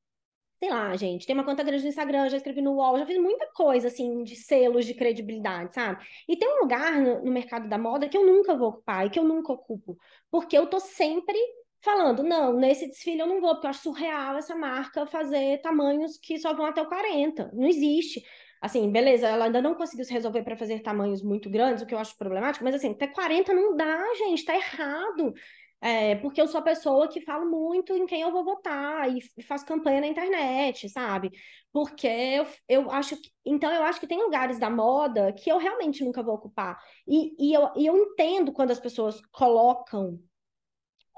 sei 0.59 0.69
lá, 0.69 0.95
gente, 0.95 1.25
tem 1.25 1.33
uma 1.35 1.45
conta 1.45 1.63
grande 1.63 1.83
no 1.83 1.89
Instagram, 1.89 2.29
já 2.29 2.37
escrevi 2.37 2.61
no 2.61 2.73
UOL, 2.75 2.97
já 2.99 3.05
fiz 3.05 3.17
muita 3.17 3.47
coisa, 3.53 3.87
assim, 3.87 4.23
de 4.23 4.35
selos 4.35 4.85
de 4.85 4.93
credibilidade, 4.93 5.73
sabe? 5.73 6.05
E 6.27 6.37
tem 6.37 6.47
um 6.49 6.61
lugar 6.61 6.99
no, 7.01 7.23
no, 7.25 7.31
mercado 7.31 7.67
da 7.69 7.77
moda 7.77 8.09
que 8.09 8.17
eu 8.17 8.25
nunca 8.25 8.55
vou 8.55 8.69
ocupar 8.69 9.05
e 9.07 9.09
que 9.09 9.19
eu 9.19 9.23
nunca 9.23 9.53
ocupo, 9.53 9.97
porque 10.29 10.57
eu 10.57 10.67
tô 10.67 10.79
sempre 10.79 11.37
falando, 11.81 12.23
não, 12.23 12.53
nesse 12.53 12.87
desfile 12.87 13.21
eu 13.21 13.27
não 13.27 13.41
vou, 13.41 13.51
porque 13.53 13.67
eu 13.67 13.69
acho 13.69 13.83
surreal 13.83 14.37
essa 14.37 14.55
marca 14.55 15.05
fazer 15.05 15.61
tamanhos 15.61 16.17
que 16.17 16.37
só 16.37 16.53
vão 16.53 16.65
até 16.65 16.81
o 16.81 16.87
40, 16.87 17.51
não 17.53 17.67
existe. 17.67 18.23
Assim, 18.61 18.91
beleza, 18.91 19.27
ela 19.27 19.45
ainda 19.45 19.61
não 19.61 19.75
conseguiu 19.75 20.03
se 20.03 20.11
resolver 20.11 20.43
para 20.43 20.57
fazer 20.57 20.81
tamanhos 20.81 21.23
muito 21.23 21.49
grandes, 21.49 21.81
o 21.81 21.85
que 21.85 21.93
eu 21.95 21.99
acho 21.99 22.17
problemático, 22.17 22.63
mas 22.65 22.75
assim, 22.75 22.91
até 22.91 23.07
40 23.07 23.53
não 23.53 23.75
dá, 23.75 24.03
gente, 24.15 24.43
tá 24.45 24.53
errado. 24.55 25.33
É, 25.81 26.15
porque 26.15 26.41
eu 26.41 26.47
sou 26.47 26.59
a 26.59 26.63
pessoa 26.63 27.07
que 27.07 27.21
fala 27.21 27.45
muito 27.45 27.93
em 27.95 28.05
quem 28.05 28.21
eu 28.21 28.31
vou 28.31 28.43
votar 28.43 29.09
e 29.09 29.21
faço 29.43 29.65
campanha 29.65 30.01
na 30.01 30.07
internet, 30.07 30.89
sabe? 30.89 31.31
Porque 31.71 32.05
eu, 32.07 32.45
eu 32.67 32.91
acho 32.91 33.15
que. 33.15 33.29
Então, 33.45 33.71
eu 33.71 33.83
acho 33.83 33.99
que 33.99 34.07
tem 34.07 34.21
lugares 34.21 34.59
da 34.59 34.69
moda 34.69 35.31
que 35.31 35.49
eu 35.49 35.57
realmente 35.57 36.03
nunca 36.03 36.21
vou 36.21 36.35
ocupar. 36.35 36.77
E, 37.07 37.33
e, 37.39 37.53
eu, 37.53 37.71
e 37.77 37.85
eu 37.85 37.97
entendo 37.97 38.51
quando 38.51 38.71
as 38.71 38.79
pessoas 38.79 39.21
colocam 39.31 40.19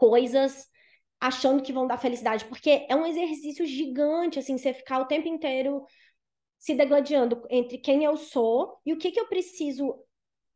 coisas 0.02 0.68
achando 1.20 1.62
que 1.62 1.72
vão 1.72 1.86
dar 1.86 2.00
felicidade, 2.00 2.46
porque 2.46 2.88
é 2.90 2.96
um 2.96 3.06
exercício 3.06 3.64
gigante, 3.68 4.40
assim, 4.40 4.58
você 4.58 4.74
ficar 4.74 5.00
o 5.00 5.06
tempo 5.06 5.28
inteiro 5.28 5.86
se 6.58 6.74
degladiando 6.74 7.46
entre 7.52 7.78
quem 7.78 8.04
eu 8.04 8.18
sou 8.18 8.80
e 8.84 8.94
o 8.94 8.98
que, 8.98 9.12
que 9.12 9.20
eu 9.20 9.28
preciso 9.28 10.04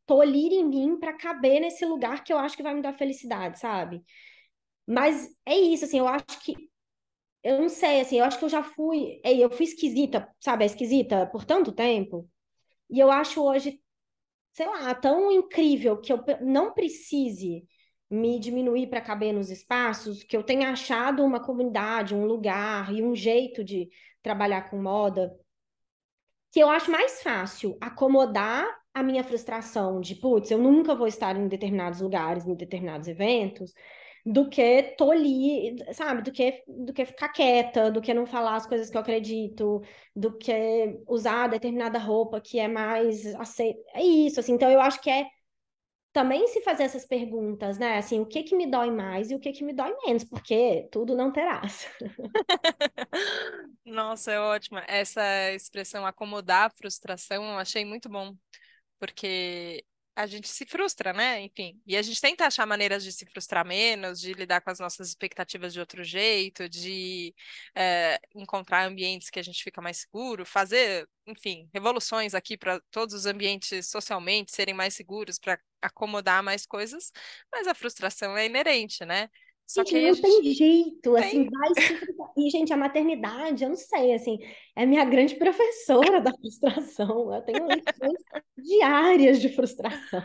tolir 0.08 0.52
em 0.52 0.66
mim 0.66 1.00
para 1.00 1.14
caber 1.14 1.60
nesse 1.60 1.86
lugar 1.86 2.24
que 2.24 2.34
eu 2.34 2.40
acho 2.40 2.58
que 2.58 2.64
vai 2.64 2.74
me 2.74 2.82
dar 2.82 2.98
felicidade, 2.98 3.60
sabe? 3.60 4.04
Mas 4.88 5.30
é 5.46 5.56
isso, 5.56 5.86
assim, 5.86 6.00
eu 6.00 6.08
acho 6.08 6.40
que 6.44 6.56
eu 7.44 7.62
não 7.62 7.70
sei, 7.70 8.02
assim, 8.02 8.18
eu 8.18 8.26
acho 8.26 8.40
que 8.40 8.46
eu 8.46 8.50
já 8.50 8.64
fui, 8.64 9.22
eu 9.24 9.52
fui 9.52 9.66
esquisita, 9.66 10.28
sabe, 10.40 10.64
é 10.64 10.68
esquisita 10.68 11.28
por 11.28 11.46
tanto 11.46 11.72
tempo. 11.72 12.28
E 12.90 13.00
eu 13.00 13.12
acho 13.12 13.44
hoje, 13.44 13.80
sei 14.52 14.68
lá, 14.68 14.96
tão 14.96 15.32
incrível 15.32 16.02
que 16.02 16.12
eu 16.12 16.24
não 16.42 16.74
precise 16.74 17.64
me 18.10 18.40
diminuir 18.40 18.88
para 18.88 19.02
caber 19.02 19.34
nos 19.34 19.50
espaços, 19.50 20.24
que 20.24 20.36
eu 20.38 20.44
tenha 20.44 20.70
achado 20.70 21.24
uma 21.24 21.40
comunidade, 21.40 22.16
um 22.16 22.26
lugar 22.26 22.94
e 22.94 23.04
um 23.04 23.16
jeito 23.16 23.64
de 23.64 23.90
trabalhar 24.22 24.70
com 24.70 24.82
moda, 24.82 25.36
que 26.52 26.60
eu 26.60 26.70
acho 26.70 26.90
mais 26.90 27.22
fácil 27.22 27.78
acomodar 27.82 28.66
a 28.94 29.04
minha 29.04 29.24
frustração 29.24 30.00
de, 30.00 30.16
putz, 30.16 30.50
eu 30.50 30.58
nunca 30.58 30.96
vou 30.96 31.06
estar 31.06 31.36
em 31.36 31.48
determinados 31.50 32.00
lugares, 32.00 32.46
em 32.46 32.56
determinados 32.56 33.10
eventos, 33.10 33.74
do 34.26 34.50
que 34.50 34.96
tolir, 34.98 35.76
sabe? 35.94 36.24
Do 36.24 36.32
que, 36.32 36.64
do 36.68 36.94
que 36.94 37.06
ficar 37.06 37.30
quieta, 37.30 37.92
do 37.92 38.02
que 38.02 38.14
não 38.14 38.26
falar 38.26 38.56
as 38.56 38.66
coisas 38.66 38.90
que 38.90 38.98
eu 38.98 39.02
acredito, 39.02 39.82
do 40.16 40.36
que 40.36 40.98
usar 41.08 41.48
determinada 41.48 42.00
roupa 42.00 42.42
que 42.42 42.58
é 42.58 42.68
mais 42.68 43.36
aceita. 43.36 43.80
É 43.94 44.02
isso, 44.02 44.40
assim. 44.40 44.54
Então, 44.54 44.72
eu 44.72 44.82
acho 44.82 45.00
que 45.02 45.10
é 45.10 45.28
também 46.16 46.48
se 46.48 46.62
fazer 46.62 46.84
essas 46.84 47.04
perguntas, 47.04 47.78
né? 47.78 47.98
Assim, 47.98 48.22
o 48.22 48.26
que 48.26 48.42
que 48.42 48.56
me 48.56 48.66
dói 48.66 48.90
mais 48.90 49.30
e 49.30 49.36
o 49.36 49.40
que 49.40 49.52
que 49.52 49.66
me 49.66 49.74
dói 49.74 49.94
menos, 50.06 50.24
porque 50.24 50.88
tudo 50.90 51.14
não 51.14 51.30
terás. 51.30 51.90
Nossa, 53.86 54.32
é 54.32 54.40
ótima. 54.40 54.82
Essa 54.88 55.52
expressão 55.52 56.06
acomodar 56.06 56.68
a 56.68 56.70
frustração, 56.70 57.44
eu 57.44 57.58
achei 57.58 57.84
muito 57.84 58.08
bom 58.08 58.34
porque 58.98 59.84
a 60.16 60.26
gente 60.28 60.48
se 60.48 60.66
frustra, 60.66 61.12
né? 61.14 61.42
Enfim, 61.42 61.82
e 61.86 61.98
a 61.98 62.02
gente 62.02 62.22
tenta 62.22 62.46
achar 62.46 62.66
maneiras 62.66 63.04
de 63.04 63.12
se 63.12 63.26
frustrar 63.26 63.66
menos, 63.66 64.20
de 64.22 64.34
lidar 64.34 64.62
com 64.62 64.70
as 64.70 64.80
nossas 64.80 65.10
expectativas 65.10 65.74
de 65.74 65.80
outro 65.80 66.04
jeito, 66.04 66.70
de 66.70 67.36
é, 67.76 68.20
encontrar 68.34 68.86
ambientes 68.88 69.30
que 69.30 69.40
a 69.40 69.44
gente 69.44 69.62
fica 69.64 69.82
mais 69.82 69.98
seguro, 69.98 70.46
fazer, 70.46 71.08
enfim, 71.28 71.70
revoluções 71.74 72.34
aqui 72.34 72.58
para 72.58 72.80
todos 72.92 73.14
os 73.14 73.26
ambientes 73.26 73.88
socialmente 73.90 74.54
serem 74.54 74.74
mais 74.74 74.94
seguros, 74.96 75.38
para 75.38 75.60
acomodar 75.82 76.42
mais 76.42 76.66
coisas, 76.66 77.12
mas 77.52 77.68
a 77.68 77.76
frustração 77.76 78.38
é 78.38 78.46
inerente, 78.46 79.04
né? 79.06 79.30
Só 79.68 79.84
gente, 79.84 79.90
que 79.90 80.02
não 80.02 80.22
tem 80.22 80.54
jeito, 80.54 81.16
assim, 81.16 81.50
tem. 81.50 81.50
vai 81.50 81.70
se... 81.74 82.16
E, 82.38 82.50
gente, 82.50 82.72
a 82.72 82.78
maternidade, 82.78 83.64
eu 83.64 83.70
não 83.70 83.76
sei, 83.76 84.14
assim, 84.14 84.38
é 84.76 84.86
minha 84.86 85.04
grande 85.04 85.36
professora 85.36 86.22
da 86.22 86.32
frustração. 86.32 87.34
Eu 87.34 87.42
tenho 87.42 87.66
lições 87.68 88.24
diárias 88.58 89.42
de 89.42 89.50
frustração. 89.50 90.24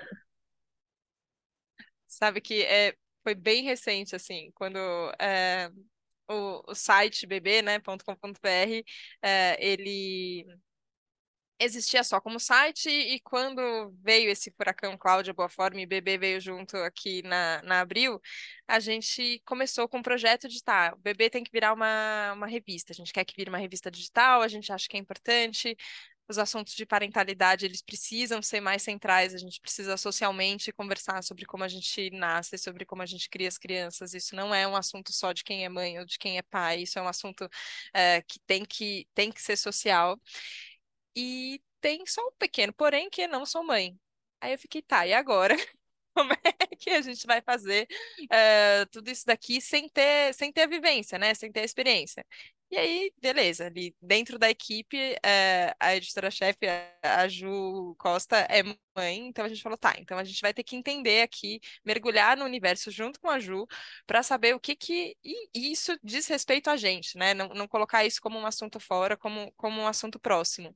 Sabe 2.06 2.40
que 2.40 2.62
é, 2.64 2.94
foi 3.22 3.34
bem 3.34 3.62
recente, 3.62 4.14
assim, 4.14 4.50
quando 4.54 4.78
é, 5.18 5.70
o, 6.28 6.70
o 6.70 6.74
site 6.74 7.26
bebê, 7.26 7.62
né, 7.62 7.80
.com.br, 7.80 8.84
é, 9.22 9.56
ele 9.58 10.46
existia 11.60 12.02
só 12.02 12.20
como 12.20 12.40
site 12.40 12.88
e 12.88 13.20
quando 13.20 13.92
veio 14.02 14.30
esse 14.30 14.50
furacão 14.50 14.96
Cláudia 14.96 15.34
Boa 15.34 15.48
Forma 15.48 15.80
e 15.80 15.86
BB 15.86 16.18
veio 16.18 16.40
junto 16.40 16.76
aqui 16.78 17.22
na, 17.22 17.62
na 17.62 17.80
Abril, 17.80 18.20
a 18.66 18.80
gente 18.80 19.42
começou 19.44 19.86
com 19.88 19.98
um 19.98 20.02
projeto 20.02 20.48
de, 20.48 20.62
tá, 20.62 20.94
o 20.96 21.00
BB 21.00 21.28
tem 21.30 21.44
que 21.44 21.52
virar 21.52 21.74
uma, 21.74 22.32
uma 22.32 22.46
revista, 22.46 22.92
a 22.92 22.96
gente 22.96 23.12
quer 23.12 23.24
que 23.24 23.34
vire 23.36 23.50
uma 23.50 23.58
revista 23.58 23.90
digital, 23.90 24.40
a 24.40 24.48
gente 24.48 24.72
acha 24.72 24.88
que 24.88 24.96
é 24.96 25.00
importante, 25.00 25.76
os 26.30 26.38
assuntos 26.38 26.74
de 26.74 26.86
parentalidade, 26.86 27.66
eles 27.66 27.82
precisam 27.82 28.40
ser 28.40 28.60
mais 28.60 28.82
centrais, 28.82 29.34
a 29.34 29.38
gente 29.38 29.60
precisa 29.60 29.96
socialmente 29.96 30.72
conversar 30.72 31.22
sobre 31.22 31.44
como 31.44 31.64
a 31.64 31.68
gente 31.68 32.10
nasce, 32.10 32.56
sobre 32.56 32.84
como 32.86 33.02
a 33.02 33.06
gente 33.06 33.28
cria 33.28 33.48
as 33.48 33.58
crianças, 33.58 34.14
isso 34.14 34.36
não 34.36 34.54
é 34.54 34.66
um 34.66 34.76
assunto 34.76 35.12
só 35.12 35.32
de 35.32 35.42
quem 35.42 35.64
é 35.64 35.68
mãe 35.68 35.98
ou 35.98 36.06
de 36.06 36.18
quem 36.18 36.38
é 36.38 36.42
pai, 36.42 36.82
isso 36.82 36.98
é 36.98 37.02
um 37.02 37.08
assunto 37.08 37.48
é, 37.92 38.22
que 38.22 38.38
tem 38.46 38.64
que, 38.64 39.06
tem 39.14 39.32
que 39.32 39.42
ser 39.42 39.56
social, 39.56 40.18
e 41.16 41.62
tem 41.80 42.04
só 42.06 42.26
um 42.28 42.32
pequeno, 42.38 42.72
porém 42.72 43.10
que 43.10 43.26
não 43.26 43.46
sou 43.46 43.64
mãe. 43.64 43.98
Aí 44.40 44.52
eu 44.52 44.58
fiquei, 44.58 44.82
tá, 44.82 45.06
e 45.06 45.12
agora? 45.12 45.54
Como 46.14 46.32
é 46.32 46.76
que 46.76 46.90
a 46.90 47.00
gente 47.02 47.26
vai 47.26 47.40
fazer 47.40 47.86
uh, 48.24 48.86
tudo 48.90 49.08
isso 49.10 49.24
daqui 49.26 49.60
sem 49.60 49.88
ter, 49.88 50.34
sem 50.34 50.52
ter 50.52 50.62
a 50.62 50.66
vivência, 50.66 51.18
né? 51.18 51.34
Sem 51.34 51.52
ter 51.52 51.60
a 51.60 51.64
experiência. 51.64 52.26
E 52.70 52.78
aí, 52.78 53.12
beleza, 53.20 53.66
ali 53.66 53.96
dentro 54.00 54.38
da 54.38 54.48
equipe, 54.48 54.96
é, 55.24 55.74
a 55.80 55.96
editora-chefe, 55.96 56.66
a 57.02 57.26
Ju 57.26 57.96
Costa, 57.98 58.36
é 58.48 58.62
mãe, 58.96 59.26
então 59.26 59.44
a 59.44 59.48
gente 59.48 59.60
falou, 59.60 59.76
tá, 59.76 59.94
então 59.98 60.16
a 60.16 60.22
gente 60.22 60.40
vai 60.40 60.54
ter 60.54 60.62
que 60.62 60.76
entender 60.76 61.22
aqui, 61.22 61.60
mergulhar 61.84 62.36
no 62.36 62.44
universo 62.44 62.88
junto 62.92 63.18
com 63.20 63.28
a 63.28 63.40
Ju, 63.40 63.66
para 64.06 64.22
saber 64.22 64.54
o 64.54 64.60
que 64.60 64.76
que 64.76 65.16
e 65.24 65.72
isso 65.72 65.98
diz 66.02 66.28
respeito 66.28 66.70
a 66.70 66.76
gente, 66.76 67.18
né? 67.18 67.34
Não, 67.34 67.48
não 67.48 67.66
colocar 67.66 68.04
isso 68.04 68.20
como 68.20 68.38
um 68.38 68.46
assunto 68.46 68.78
fora, 68.78 69.16
como, 69.16 69.50
como 69.56 69.80
um 69.80 69.86
assunto 69.88 70.20
próximo. 70.20 70.72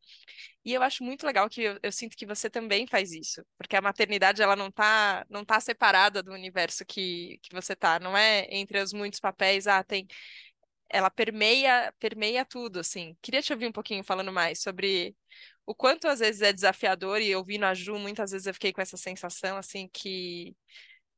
E 0.65 0.73
eu 0.73 0.83
acho 0.83 1.05
muito 1.05 1.25
legal 1.27 1.49
que 1.49 1.63
eu, 1.63 1.79
eu, 1.83 1.93
sinto 1.93 2.17
que 2.17 2.27
você 2.27 2.51
também 2.51 2.87
faz 2.87 3.13
isso, 3.13 3.45
porque 3.59 3.77
a 3.77 3.83
maternidade 3.83 4.43
ela 4.43 4.57
não 4.57 4.71
tá, 4.71 5.25
não 5.29 5.45
tá 5.45 5.61
separada 5.61 6.23
do 6.23 6.33
universo 6.33 6.85
que, 6.85 7.39
que 7.43 7.55
você 7.55 7.77
tá, 7.77 8.01
não 8.01 8.17
é 8.17 8.47
entre 8.51 8.81
os 8.83 8.93
muitos 8.93 9.21
papéis, 9.21 9.67
ah, 9.67 9.85
tem 9.85 10.07
ela 10.89 11.11
permeia, 11.11 11.93
permeia 11.99 12.45
tudo, 12.45 12.81
assim. 12.81 13.17
Queria 13.23 13.43
te 13.43 13.53
ouvir 13.53 13.67
um 13.67 13.73
pouquinho 13.73 14.05
falando 14.05 14.33
mais 14.33 14.63
sobre 14.63 15.17
o 15.67 15.75
quanto 15.75 16.09
às 16.09 16.21
vezes 16.21 16.43
é 16.43 16.53
desafiador, 16.53 17.21
e 17.21 17.35
ouvindo 17.35 17.65
a 17.65 17.75
Ju, 17.75 17.99
muitas 17.99 18.31
vezes 18.33 18.47
eu 18.47 18.55
fiquei 18.55 18.73
com 18.73 18.83
essa 18.83 18.97
sensação, 18.97 19.57
assim, 19.57 19.89
que 19.93 20.55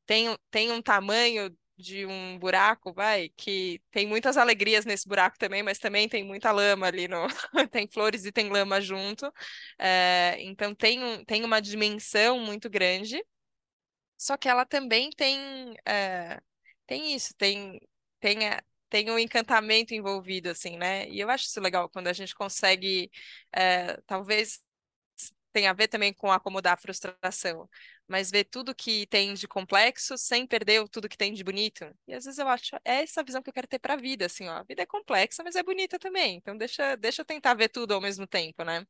tem, 0.07 0.37
tem 0.51 0.73
um 0.73 0.83
tamanho 0.83 1.57
de 1.79 2.07
um 2.07 2.39
buraco, 2.39 2.93
vai, 2.93 3.29
que 3.37 3.83
tem 3.91 4.07
muitas 4.07 4.37
alegrias 4.37 4.85
nesse 4.87 5.07
buraco 5.09 5.39
também, 5.39 5.63
mas 5.63 5.79
também 5.79 6.09
tem 6.09 6.25
muita 6.25 6.51
lama 6.53 6.87
ali 6.87 7.07
no. 7.09 7.27
tem 7.71 7.87
flores 7.89 8.25
e 8.25 8.33
tem 8.33 8.49
lama 8.51 8.81
junto. 8.81 9.31
É, 9.79 10.37
então 10.41 10.75
tem, 10.75 11.03
um, 11.05 11.25
tem 11.25 11.45
uma 11.45 11.61
dimensão 11.61 12.41
muito 12.41 12.71
grande. 12.71 13.23
Só 14.17 14.37
que 14.37 14.49
ela 14.49 14.65
também 14.65 15.11
tem. 15.11 15.77
É, 15.87 16.41
tem 16.87 17.15
isso, 17.15 17.35
tem, 17.37 17.81
tem 18.21 18.39
tem 18.89 19.11
um 19.11 19.19
encantamento 19.19 19.95
envolvido, 19.95 20.49
assim, 20.51 20.77
né? 20.77 21.09
E 21.09 21.21
eu 21.21 21.31
acho 21.31 21.47
isso 21.47 21.61
legal 21.61 21.89
quando 21.89 22.09
a 22.09 22.13
gente 22.13 22.35
consegue, 22.35 23.11
é, 23.53 24.01
talvez 24.07 24.61
tenha 25.53 25.71
a 25.71 25.75
ver 25.75 25.89
também 25.89 26.13
com 26.13 26.31
acomodar 26.31 26.75
a 26.75 26.77
frustração, 26.77 27.69
mas 28.07 28.31
ver 28.31 28.45
tudo 28.45 28.75
que 28.75 29.07
tem 29.07 29.33
de 29.33 29.49
complexo 29.49 30.19
sem 30.19 30.47
perder 30.47 30.87
tudo 30.91 31.09
que 31.09 31.17
tem 31.17 31.33
de 31.33 31.43
bonito. 31.43 31.85
E 32.07 32.13
às 32.15 32.25
vezes 32.25 32.39
eu 32.39 32.47
acho, 32.47 32.77
é 32.85 33.03
essa 33.03 33.25
visão 33.25 33.43
que 33.43 33.49
eu 33.49 33.55
quero 33.55 33.67
ter 33.67 33.79
para 33.79 33.95
a 33.95 33.97
vida, 33.97 34.27
assim, 34.27 34.47
ó. 34.49 34.59
A 34.59 34.63
vida 34.65 34.83
é 34.83 34.87
complexa, 34.87 35.43
mas 35.43 35.57
é 35.57 35.63
bonita 35.63 35.99
também. 35.99 36.37
Então 36.37 36.57
deixa, 36.57 36.95
deixa 36.97 37.23
eu 37.23 37.27
tentar 37.27 37.55
ver 37.55 37.71
tudo 37.71 37.95
ao 37.95 38.01
mesmo 38.03 38.27
tempo, 38.27 38.65
né? 38.65 38.87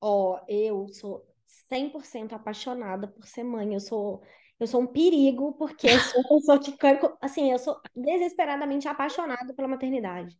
Ó, 0.00 0.36
oh, 0.36 0.44
eu 0.48 0.88
sou 0.88 1.26
100% 1.68 2.32
apaixonada 2.32 3.08
por 3.08 3.26
ser 3.26 3.44
mãe. 3.44 3.74
Eu 3.74 3.80
sou 3.80 4.22
eu 4.64 4.68
sou 4.68 4.80
um 4.82 4.86
perigo, 4.86 5.52
porque 5.54 5.86
eu 5.88 5.98
sou 6.00 6.20
uma 6.22 6.28
pessoa 6.40 6.58
que, 6.60 6.76
assim, 7.20 7.52
eu 7.52 7.58
sou 7.58 7.80
desesperadamente 7.94 8.88
apaixonada 8.88 9.54
pela 9.54 9.68
maternidade. 9.68 10.36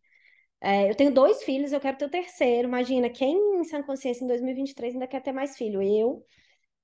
É, 0.60 0.90
eu 0.90 0.94
tenho 0.94 1.12
dois 1.12 1.42
filhos, 1.42 1.72
eu 1.72 1.80
quero 1.80 1.98
ter 1.98 2.06
o 2.06 2.10
terceiro. 2.10 2.68
Imagina, 2.68 3.10
quem 3.10 3.36
em 3.60 3.64
sã 3.64 3.82
consciência 3.82 4.24
em 4.24 4.28
2023 4.28 4.94
ainda 4.94 5.06
quer 5.08 5.20
ter 5.22 5.32
mais 5.32 5.56
filho? 5.56 5.82
Eu. 5.82 6.24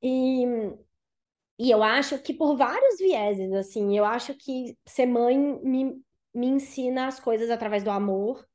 E, 0.03 0.45
e 1.59 1.71
eu 1.71 1.83
acho 1.83 2.19
que 2.21 2.33
por 2.33 2.57
vários 2.57 2.99
vieses, 2.99 3.53
assim, 3.53 3.97
eu 3.97 4.05
acho 4.05 4.35
que 4.35 4.77
ser 4.87 5.07
mãe 5.07 5.37
me, 5.37 6.01
me 6.35 6.47
ensina 6.47 7.07
as 7.09 7.19
coisas 7.19 7.51
através 7.51 7.83
do 7.83 7.91
amor. 7.91 8.47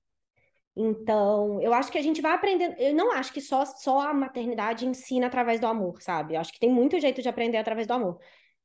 Então, 0.76 1.62
eu 1.62 1.74
acho 1.74 1.92
que 1.92 1.98
a 1.98 2.02
gente 2.02 2.22
vai 2.22 2.34
aprendendo. 2.34 2.76
Eu 2.80 2.96
não 2.96 3.12
acho 3.12 3.34
que 3.34 3.42
só, 3.42 3.66
só 3.66 4.10
a 4.10 4.14
maternidade 4.14 4.86
ensina 4.88 5.28
através 5.28 5.60
do 5.60 5.68
amor, 5.68 6.02
sabe? 6.02 6.36
Eu 6.36 6.42
acho 6.42 6.52
que 6.54 6.60
tem 6.60 6.72
muito 6.72 7.00
jeito 7.00 7.22
de 7.22 7.30
aprender 7.30 7.58
através 7.58 7.88
do 7.88 7.94
amor. 7.94 8.20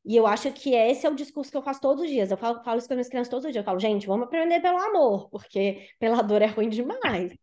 E 0.09 0.17
eu 0.17 0.27
acho 0.27 0.51
que 0.53 0.75
esse 0.75 1.07
é 1.07 1.11
o 1.11 1.15
discurso 1.15 1.51
que 1.51 1.57
eu 1.59 1.63
faço 1.63 1.83
todos 1.83 2.03
os 2.03 2.09
dias. 2.11 2.31
Eu 2.31 2.39
falo, 2.39 2.63
falo 2.65 2.79
isso 2.79 2.89
com 2.89 2.95
as 2.95 2.97
minhas 2.97 3.09
crianças 3.11 3.31
todos 3.31 3.45
os 3.45 3.53
dias. 3.53 3.63
Eu 3.63 3.67
falo, 3.67 3.79
gente, 3.79 4.07
vamos 4.07 4.27
aprender 4.27 4.59
pelo 4.61 4.79
amor, 4.79 5.29
porque 5.31 5.91
pela 5.99 6.23
dor 6.23 6.41
é 6.41 6.47
ruim 6.47 6.71
demais. 6.71 7.37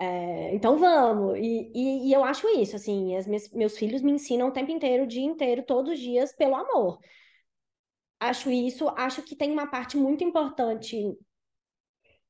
É, 0.00 0.54
então 0.54 0.78
vamos. 0.78 1.36
E, 1.38 1.72
e, 1.74 2.08
e, 2.08 2.12
eu 2.12 2.24
acho 2.24 2.48
isso, 2.48 2.76
assim, 2.76 3.16
as 3.16 3.26
minhas, 3.26 3.50
meus 3.52 3.76
filhos 3.76 4.02
me 4.02 4.12
ensinam 4.12 4.48
o 4.48 4.52
tempo 4.52 4.70
inteiro, 4.70 5.04
o 5.04 5.06
dia 5.06 5.24
inteiro, 5.24 5.64
todos 5.64 5.94
os 5.94 5.98
dias, 5.98 6.32
pelo 6.34 6.54
amor. 6.54 7.00
Acho 8.20 8.50
isso, 8.50 8.88
acho 8.90 9.22
que 9.22 9.36
tem 9.36 9.50
uma 9.50 9.66
parte 9.66 9.96
muito 9.96 10.22
importante 10.24 11.16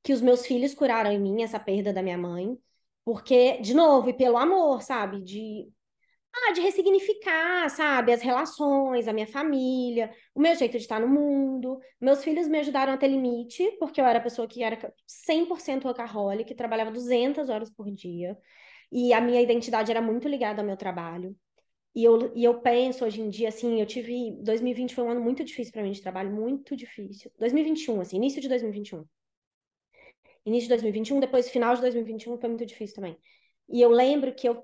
que 0.03 0.13
os 0.13 0.21
meus 0.21 0.47
filhos 0.47 0.75
curaram 0.75 1.13
em 1.13 1.21
mim, 1.21 1.43
essa 1.43 1.61
perda 1.61 1.93
da 1.93 2.03
minha 2.03 2.19
mãe. 2.19 2.59
Porque, 3.05 3.59
de 3.59 3.75
novo, 3.75 4.09
e 4.11 4.15
pelo 4.15 4.37
amor, 4.39 4.83
sabe? 4.83 5.21
De 5.23 5.69
ah, 6.35 6.53
de 6.53 6.61
ressignificar, 6.61 7.69
sabe, 7.69 8.13
as 8.13 8.23
relações, 8.23 9.07
a 9.07 9.13
minha 9.13 9.27
família, 9.27 10.11
o 10.35 10.41
meu 10.41 10.55
jeito 10.55 10.73
de 10.73 10.79
estar 10.79 11.01
no 11.01 11.09
mundo. 11.09 11.79
Meus 12.01 12.25
filhos 12.25 12.49
me 12.49 12.59
ajudaram 12.59 12.93
a 12.93 12.97
ter 12.97 13.09
limite, 13.09 13.77
porque 13.79 14.01
eu 14.01 14.07
era 14.07 14.19
a 14.19 14.23
pessoa 14.23 14.49
que 14.49 14.63
era 14.63 14.93
100% 15.07 15.85
workaholic, 15.85 16.55
trabalhava 16.55 16.91
200 16.91 17.49
horas 17.51 17.71
por 17.71 17.91
dia, 17.91 18.37
e 18.91 19.13
a 19.13 19.21
minha 19.21 19.41
identidade 19.41 19.91
era 19.91 20.01
muito 20.03 20.29
ligada 20.29 20.63
ao 20.63 20.67
meu 20.67 20.77
trabalho. 20.77 21.37
E 21.95 22.05
eu, 22.05 22.33
e 22.35 22.45
eu 22.45 22.61
penso 22.61 23.05
hoje 23.05 23.21
em 23.21 23.29
dia, 23.29 23.49
assim, 23.49 23.81
eu 23.81 23.87
tive. 23.87 24.33
2020 24.43 24.95
foi 24.95 25.05
um 25.05 25.11
ano 25.11 25.21
muito 25.21 25.45
difícil 25.45 25.73
para 25.73 25.83
mim 25.83 25.93
de 25.93 26.01
trabalho, 26.01 26.33
muito 26.33 26.75
difícil. 26.77 27.31
2021, 27.39 28.01
assim, 28.01 28.17
início 28.17 28.41
de 28.41 28.49
2021. 28.49 29.05
Início 30.45 30.65
de 30.65 30.71
2021, 30.71 31.21
depois 31.21 31.51
final 31.51 31.75
de 31.75 31.83
2021 31.83 32.39
foi 32.39 32.49
muito 32.49 32.67
difícil 32.67 32.97
também. 32.97 33.17
E 33.69 33.81
eu 33.81 33.91
lembro 33.91 34.35
que 34.35 34.49
eu 34.49 34.63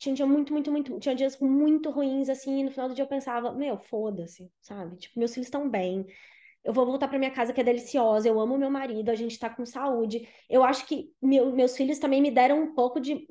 tinha 0.00 0.12
um 0.12 0.16
dia 0.16 0.26
muito, 0.26 0.50
muito, 0.52 0.72
muito. 0.72 0.98
Tinha 0.98 1.14
dias 1.14 1.38
muito 1.38 1.90
ruins, 1.90 2.30
assim, 2.30 2.60
e 2.60 2.64
no 2.64 2.70
final 2.70 2.88
do 2.88 2.94
dia 2.94 3.04
eu 3.04 3.08
pensava, 3.08 3.52
meu, 3.52 3.78
foda-se, 3.78 4.50
sabe? 4.58 4.96
Tipo, 4.96 5.18
meus 5.18 5.34
filhos 5.34 5.46
estão 5.48 5.68
bem. 5.68 6.06
Eu 6.64 6.72
vou 6.72 6.86
voltar 6.86 7.06
para 7.06 7.18
minha 7.18 7.30
casa 7.30 7.52
que 7.52 7.60
é 7.60 7.64
deliciosa, 7.64 8.26
eu 8.26 8.40
amo 8.40 8.56
meu 8.56 8.70
marido, 8.70 9.10
a 9.10 9.14
gente 9.14 9.38
tá 9.38 9.50
com 9.50 9.66
saúde. 9.66 10.26
Eu 10.48 10.64
acho 10.64 10.86
que 10.86 11.12
meu, 11.20 11.52
meus 11.54 11.76
filhos 11.76 11.98
também 11.98 12.22
me 12.22 12.30
deram 12.30 12.62
um 12.62 12.74
pouco 12.74 12.98
de, 12.98 13.26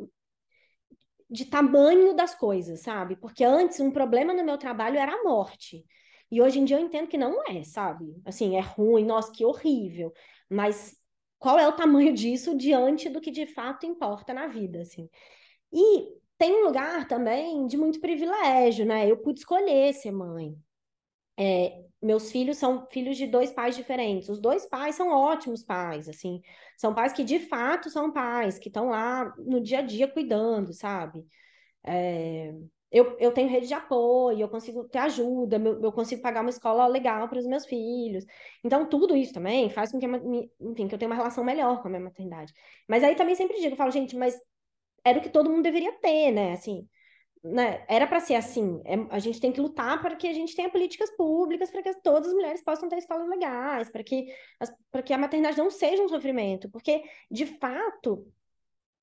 de 1.30 1.46
tamanho 1.46 2.14
das 2.14 2.36
coisas, 2.36 2.82
sabe? 2.82 3.16
Porque 3.16 3.44
antes 3.44 3.80
um 3.80 3.92
problema 3.92 4.32
no 4.32 4.44
meu 4.44 4.58
trabalho 4.58 4.98
era 5.00 5.14
a 5.14 5.24
morte. 5.24 5.84
E 6.32 6.40
hoje 6.40 6.60
em 6.60 6.66
dia 6.66 6.78
eu 6.78 6.86
entendo 6.86 7.08
que 7.08 7.18
não 7.18 7.44
é, 7.48 7.64
sabe? 7.64 8.16
Assim, 8.26 8.56
é 8.56 8.62
ruim, 8.62 9.06
nossa, 9.06 9.32
que 9.32 9.44
horrível. 9.44 10.14
Mas 10.48 10.96
qual 11.40 11.58
é 11.58 11.68
o 11.68 11.76
tamanho 11.76 12.14
disso 12.14 12.56
diante 12.56 13.10
do 13.10 13.20
que 13.22 13.32
de 13.32 13.48
fato 13.48 13.88
importa 13.88 14.36
na 14.36 14.46
vida, 14.46 14.82
assim? 14.82 15.10
E 15.74 16.20
tem 16.40 16.54
um 16.56 16.66
lugar 16.66 17.08
também 17.08 17.68
de 17.68 17.78
muito 17.78 18.00
privilégio, 18.00 18.86
né? 18.86 19.10
Eu 19.12 19.18
pude 19.18 19.40
escolher 19.42 19.94
ser 19.94 20.12
mãe. 20.12 20.56
É, 21.38 21.84
meus 22.02 22.32
filhos 22.32 22.58
são 22.58 22.88
filhos 22.92 23.18
de 23.18 23.28
dois 23.28 23.52
pais 23.52 23.76
diferentes. 23.76 24.30
Os 24.30 24.40
dois 24.40 24.66
pais 24.66 24.96
são 24.96 25.10
ótimos 25.10 25.64
pais, 25.64 26.08
assim. 26.10 26.42
São 26.78 26.94
pais 26.96 27.14
que 27.14 27.24
de 27.26 27.40
fato 27.40 27.90
são 27.90 28.12
pais, 28.12 28.58
que 28.58 28.70
estão 28.70 28.90
lá 28.90 29.34
no 29.38 29.62
dia 29.62 29.80
a 29.80 29.82
dia 29.82 30.08
cuidando, 30.08 30.74
sabe? 30.74 31.28
É, 31.84 32.54
eu, 32.92 33.18
eu 33.20 33.32
tenho 33.34 33.50
rede 33.50 33.68
de 33.68 33.74
apoio, 33.74 34.40
eu 34.42 34.50
consigo 34.50 34.84
ter 34.86 35.00
ajuda, 35.00 35.58
eu 35.58 35.92
consigo 35.92 36.22
pagar 36.22 36.42
uma 36.42 36.50
escola 36.50 36.88
legal 36.88 37.28
para 37.30 37.40
os 37.40 37.46
meus 37.46 37.66
filhos. 37.66 38.26
Então, 38.64 38.88
tudo 38.88 39.16
isso 39.16 39.34
também 39.34 39.70
faz 39.70 39.92
com 39.92 40.00
que, 40.00 40.06
enfim, 40.62 40.88
que 40.88 40.96
eu 40.96 41.00
tenha 41.00 41.10
uma 41.10 41.16
relação 41.16 41.44
melhor 41.44 41.82
com 41.82 41.88
a 41.88 41.92
minha 41.92 42.04
maternidade. 42.04 42.54
Mas 42.88 43.04
aí 43.04 43.16
também 43.16 43.36
sempre 43.36 43.60
digo, 43.60 43.74
eu 43.74 43.78
falo, 43.78 43.92
gente, 43.92 44.16
mas 44.16 44.40
era 45.04 45.20
o 45.20 45.22
que 45.22 45.30
todo 45.30 45.50
mundo 45.50 45.64
deveria 45.64 45.94
ter, 46.00 46.32
né? 46.32 46.54
Assim, 46.54 46.88
né? 47.44 47.86
Era 47.88 48.08
para 48.08 48.20
ser 48.20 48.36
assim. 48.36 48.82
É, 48.86 48.96
a 49.10 49.20
gente 49.20 49.40
tem 49.40 49.52
que 49.52 49.62
lutar 49.62 50.02
para 50.02 50.16
que 50.16 50.28
a 50.28 50.34
gente 50.34 50.56
tenha 50.56 50.70
políticas 50.70 51.10
públicas 51.16 51.72
para 51.72 51.82
que 51.84 51.94
todas 52.02 52.30
as 52.30 52.34
mulheres 52.34 52.64
possam 52.64 52.90
ter 52.90 52.98
escolas 52.98 53.28
legais, 53.30 53.90
para 53.90 54.04
que, 54.04 54.28
para 54.92 55.02
que 55.04 55.14
a 55.14 55.18
maternidade 55.18 55.58
não 55.58 55.72
seja 55.72 56.04
um 56.04 56.10
sofrimento, 56.10 56.70
porque 56.70 57.04
de 57.32 57.46
fato 57.46 58.28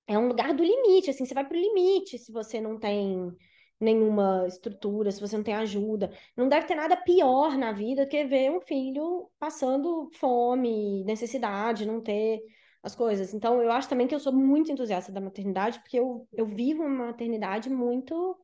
é 0.06 0.18
um 0.18 0.28
lugar 0.28 0.54
do 0.54 0.62
limite. 0.64 1.10
Assim, 1.10 1.24
você 1.24 1.34
vai 1.34 1.44
para 1.46 1.56
o 1.56 1.60
limite 1.60 2.18
se 2.18 2.32
você 2.32 2.60
não 2.60 2.78
tem 2.78 3.32
nenhuma 3.80 4.46
estrutura, 4.46 5.10
se 5.10 5.20
você 5.20 5.36
não 5.36 5.44
tem 5.44 5.54
ajuda. 5.54 6.10
Não 6.36 6.48
deve 6.48 6.66
ter 6.66 6.74
nada 6.74 6.96
pior 6.96 7.56
na 7.58 7.72
vida 7.72 8.04
do 8.04 8.08
que 8.08 8.24
ver 8.24 8.50
um 8.50 8.60
filho 8.60 9.30
passando 9.38 10.10
fome, 10.14 11.04
necessidade, 11.04 11.86
não 11.86 12.00
ter 12.00 12.40
as 12.86 12.94
coisas. 12.96 13.34
Então, 13.34 13.60
eu 13.62 13.70
acho 13.72 13.88
também 13.88 14.06
que 14.06 14.14
eu 14.14 14.20
sou 14.20 14.32
muito 14.32 14.70
entusiasta 14.72 15.12
da 15.12 15.20
maternidade, 15.20 15.80
porque 15.80 15.98
eu, 15.98 16.28
eu 16.32 16.46
vivo 16.46 16.84
uma 16.84 17.06
maternidade 17.06 17.68
muito 17.70 18.38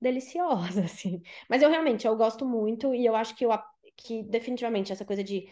deliciosa, 0.00 0.82
assim. 0.86 1.22
Mas 1.48 1.62
eu 1.62 1.70
realmente, 1.70 2.06
eu 2.06 2.16
gosto 2.16 2.46
muito 2.46 2.94
e 2.94 3.06
eu 3.06 3.16
acho 3.16 3.36
que, 3.36 3.44
eu, 3.46 3.50
que 3.96 4.22
definitivamente 4.24 4.92
essa 4.92 5.04
coisa 5.04 5.24
de 5.24 5.48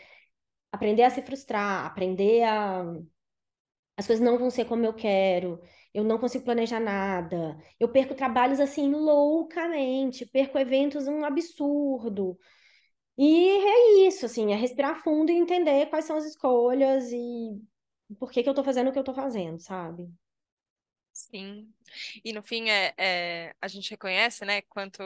aprender 0.73 1.05
a 1.05 1.11
se 1.11 1.23
frustrar, 1.23 1.87
aprender 1.87 2.45
a... 2.45 2.85
As 3.97 4.07
coisas 4.07 4.25
não 4.25 4.39
vão 4.39 4.51
ser 4.51 4.67
como 4.67 4.85
eu 4.85 4.93
quero, 4.95 5.61
eu 5.95 6.05
não 6.05 6.19
consigo 6.19 6.45
planejar 6.45 6.81
nada, 6.81 7.57
eu 7.81 7.89
perco 7.89 8.15
trabalhos 8.15 8.61
assim 8.61 8.91
loucamente, 8.93 10.27
perco 10.27 10.59
eventos 10.59 11.07
um 11.09 11.25
absurdo. 11.25 12.39
E 13.19 13.49
é 13.51 14.09
isso, 14.09 14.27
assim, 14.27 14.53
é 14.53 14.57
respirar 14.57 15.03
fundo 15.03 15.31
e 15.33 15.37
entender 15.37 15.87
quais 15.89 16.05
são 16.07 16.17
as 16.17 16.27
escolhas 16.27 17.11
e 17.13 17.63
por 18.15 18.31
que, 18.31 18.43
que 18.43 18.49
eu 18.49 18.55
tô 18.55 18.63
fazendo 18.63 18.89
o 18.89 18.93
que 18.93 18.99
eu 18.99 19.05
tô 19.05 19.15
fazendo, 19.15 19.59
sabe? 19.61 20.09
Sim. 21.13 21.73
E 22.25 22.33
no 22.33 22.43
fim, 22.43 22.69
é, 22.69 22.95
é 22.97 23.55
a 23.61 23.69
gente 23.69 23.91
reconhece, 23.91 24.45
né, 24.45 24.63
quanto, 24.63 25.03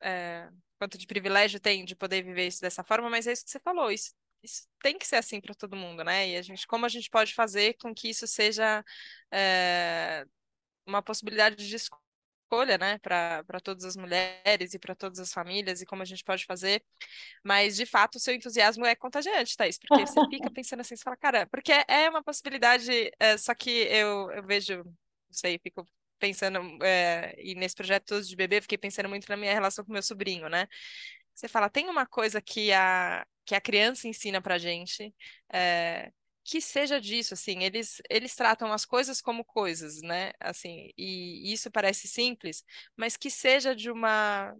é, 0.00 0.48
quanto 0.78 0.96
de 0.96 1.06
privilégio 1.06 1.60
tem 1.60 1.84
de 1.84 1.96
poder 1.96 2.22
viver 2.22 2.46
isso 2.46 2.60
dessa 2.60 2.84
forma, 2.84 3.10
mas 3.10 3.26
é 3.26 3.32
isso 3.32 3.44
que 3.44 3.50
você 3.50 3.60
falou, 3.60 3.90
isso 3.90 4.14
isso 4.42 4.66
tem 4.82 4.98
que 4.98 5.06
ser 5.06 5.16
assim 5.16 5.40
para 5.40 5.54
todo 5.54 5.76
mundo, 5.76 6.02
né? 6.02 6.28
E 6.30 6.36
a 6.36 6.42
gente, 6.42 6.66
como 6.66 6.84
a 6.84 6.88
gente 6.88 7.08
pode 7.08 7.32
fazer 7.34 7.74
com 7.74 7.94
que 7.94 8.08
isso 8.10 8.26
seja 8.26 8.84
é, 9.30 10.26
uma 10.86 11.02
possibilidade 11.02 11.56
de 11.56 11.76
escolha, 11.76 12.01
né, 12.78 12.98
para 12.98 13.60
todas 13.62 13.84
as 13.84 13.96
mulheres 13.96 14.74
e 14.74 14.78
para 14.78 14.94
todas 14.94 15.18
as 15.18 15.32
famílias 15.32 15.80
e 15.80 15.86
como 15.86 16.02
a 16.02 16.04
gente 16.04 16.24
pode 16.24 16.44
fazer. 16.44 16.82
Mas, 17.44 17.76
de 17.76 17.86
fato, 17.86 18.16
o 18.16 18.20
seu 18.20 18.34
entusiasmo 18.34 18.84
é 18.84 18.94
contagiante, 18.94 19.56
Thaís, 19.56 19.78
porque 19.78 20.06
você 20.06 20.20
fica 20.30 20.50
pensando 20.50 20.80
assim, 20.80 20.96
você 20.96 21.02
fala, 21.02 21.16
cara, 21.16 21.46
porque 21.46 21.72
é 21.88 22.08
uma 22.08 22.22
possibilidade, 22.22 23.10
é, 23.18 23.36
só 23.38 23.54
que 23.54 23.70
eu, 23.70 24.30
eu 24.32 24.42
vejo, 24.44 24.84
não 24.84 24.94
sei, 25.32 25.58
fico 25.58 25.86
pensando, 26.18 26.60
é, 26.84 27.34
e 27.38 27.54
nesse 27.54 27.74
projeto 27.74 28.06
todos 28.06 28.28
de 28.28 28.36
bebê, 28.36 28.60
fiquei 28.60 28.78
pensando 28.78 29.08
muito 29.08 29.28
na 29.28 29.36
minha 29.36 29.52
relação 29.52 29.84
com 29.84 29.92
meu 29.92 30.02
sobrinho, 30.02 30.48
né? 30.48 30.68
Você 31.34 31.48
fala, 31.48 31.68
tem 31.68 31.88
uma 31.88 32.06
coisa 32.06 32.40
que 32.40 32.72
a, 32.72 33.26
que 33.44 33.54
a 33.54 33.60
criança 33.60 34.06
ensina 34.06 34.40
pra 34.40 34.58
gente, 34.58 35.14
é, 35.52 36.12
que 36.44 36.60
seja 36.60 37.00
disso, 37.00 37.34
assim, 37.34 37.62
eles, 37.62 38.00
eles 38.10 38.34
tratam 38.34 38.72
as 38.72 38.84
coisas 38.84 39.20
como 39.20 39.44
coisas, 39.44 40.02
né? 40.02 40.32
Assim, 40.40 40.90
e 40.98 41.52
isso 41.52 41.70
parece 41.70 42.08
simples, 42.08 42.64
mas 42.96 43.16
que 43.16 43.30
seja 43.30 43.74
de 43.76 43.90
uma 43.90 44.54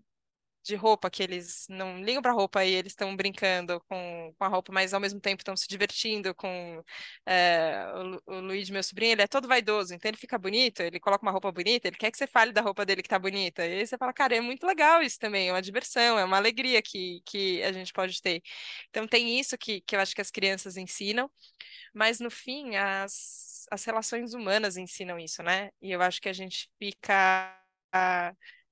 de 0.62 0.75
roupa, 0.77 1.11
que 1.11 1.22
eles 1.22 1.66
não 1.68 2.03
ligam 2.03 2.22
para 2.22 2.33
roupa 2.33 2.64
e 2.64 2.72
eles 2.72 2.92
estão 2.92 3.14
brincando 3.16 3.81
com, 3.88 4.35
com 4.38 4.44
a 4.44 4.48
roupa, 4.48 4.72
mas 4.72 4.94
ao 4.94 5.01
mesmo 5.01 5.20
tempo 5.20 5.40
estão 5.40 5.57
se 5.57 5.66
divertindo 5.68 6.35
com 6.35 6.83
é, 7.27 7.85
o, 8.27 8.35
o 8.37 8.40
Luiz, 8.40 8.70
meu 8.70 8.83
sobrinho, 8.83 9.12
ele 9.12 9.22
é 9.22 9.27
todo 9.27 9.48
vaidoso, 9.48 9.94
então 9.94 10.09
ele 10.09 10.16
fica 10.18 10.38
bonito, 10.38 10.81
ele 10.81 11.01
coloca 11.01 11.22
uma 11.25 11.33
roupa 11.33 11.51
bonita, 11.53 11.88
ele 11.88 11.96
quer 11.96 12.11
que 12.11 12.18
você 12.18 12.27
fale 12.27 12.53
da 12.53 12.61
roupa 12.61 12.85
dele 12.87 13.03
que 13.03 13.09
tá 13.09 13.18
bonita. 13.18 13.66
E 13.66 13.81
aí 13.81 13.87
você 13.87 13.98
fala, 13.98 14.12
cara, 14.12 14.37
é 14.37 14.40
muito 14.40 14.66
legal 14.66 15.03
isso 15.03 15.18
também, 15.18 15.48
é 15.48 15.53
uma 15.53 15.62
diversão, 15.62 16.18
é 16.18 16.25
uma 16.25 16.37
alegria 16.37 16.81
que, 16.83 17.22
que 17.27 17.62
a 17.62 17.72
gente 17.72 17.92
pode 17.92 18.20
ter. 18.22 18.42
Então 18.90 19.07
tem 19.07 19.38
isso 19.38 19.57
que, 19.59 19.81
que 19.83 19.96
eu 19.96 20.01
acho 20.01 20.14
que 20.14 20.20
as 20.20 20.31
crianças 20.31 20.77
ensinam, 20.77 21.31
mas 21.94 22.20
no 22.20 22.31
fim 22.31 22.77
as, 22.77 23.66
as 23.70 23.85
relações 23.85 24.35
humanas 24.35 24.77
ensinam 24.77 25.18
isso, 25.18 25.42
né? 25.42 25.70
E 25.81 25.90
eu 25.92 26.03
acho 26.03 26.20
que 26.20 26.29
a 26.29 26.33
gente 26.33 26.70
fica. 26.79 27.59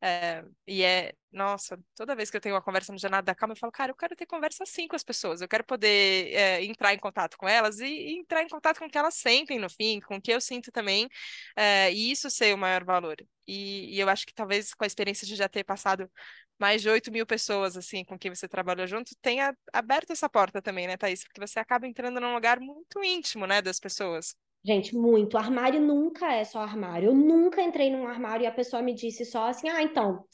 É, 0.03 0.43
e 0.67 0.83
é, 0.83 1.13
nossa, 1.31 1.79
toda 1.95 2.17
vez 2.17 2.31
que 2.31 2.37
eu 2.37 2.41
tenho 2.41 2.55
uma 2.55 2.63
conversa 2.63 2.91
no 2.91 2.99
Jornada 2.99 3.25
da 3.27 3.35
Calma, 3.35 3.53
eu 3.53 3.59
falo, 3.59 3.71
cara, 3.71 3.93
eu 3.93 3.97
quero 3.97 4.17
ter 4.17 4.25
conversa 4.27 4.63
assim 4.65 4.89
com 4.89 4.97
as 4.97 5.05
pessoas, 5.05 5.43
eu 5.43 5.49
quero 5.49 5.63
poder 5.65 6.33
é, 6.35 6.65
entrar 6.65 6.95
em 6.95 6.99
contato 6.99 7.37
com 7.37 7.47
elas 7.47 7.81
e, 7.81 7.87
e, 7.87 8.19
entrar 8.19 8.43
em 8.43 8.49
contato 8.49 8.79
com 8.79 8.87
o 8.87 8.91
que 8.91 8.97
elas 8.97 9.15
sentem 9.15 9.59
no 9.59 9.69
fim, 9.69 10.01
com 10.01 10.17
o 10.17 10.21
que 10.21 10.33
eu 10.33 10.41
sinto 10.41 10.73
também, 10.73 11.09
é, 11.55 11.93
e 11.93 12.11
isso 12.11 12.31
ser 12.31 12.55
o 12.55 12.59
maior 12.59 12.83
valor. 12.83 13.17
E, 13.47 13.95
e, 13.95 14.01
eu 14.01 14.09
acho 14.09 14.27
que 14.27 14.33
talvez 14.35 14.73
com 14.75 14.85
a 14.85 14.87
experiência 14.87 15.27
de 15.27 15.37
já 15.37 15.49
ter 15.49 15.65
passado 15.65 16.11
mais 16.59 16.83
de 16.83 16.89
8 16.91 17.11
mil 17.11 17.27
pessoas, 17.27 17.77
assim, 17.77 18.05
com 18.05 18.19
quem 18.19 18.35
você 18.35 18.47
trabalhou 18.49 18.87
junto, 18.87 19.15
tenha 19.23 19.57
aberto 19.73 20.13
essa 20.13 20.29
porta 20.29 20.61
também, 20.63 20.87
né, 20.87 20.97
Thaís? 20.97 21.25
Porque 21.25 21.41
você 21.41 21.59
acaba 21.59 21.87
entrando 21.87 22.21
num 22.21 22.35
lugar 22.35 22.61
muito 22.61 23.03
íntimo, 23.03 23.47
né, 23.47 23.63
das 23.63 23.81
pessoas. 23.81 24.37
Gente, 24.63 24.95
muito. 24.95 25.39
Armário 25.39 25.81
nunca 25.81 26.33
é 26.33 26.45
só 26.45 26.61
armário. 26.61 27.09
Eu 27.11 27.15
nunca 27.15 27.63
entrei 27.63 27.91
num 27.91 28.07
armário 28.07 28.45
e 28.45 28.47
a 28.47 28.53
pessoa 28.53 28.83
me 28.83 28.95
disse 28.95 29.25
só 29.25 29.49
assim: 29.49 29.69
ah, 29.69 29.83
então, 29.83 30.25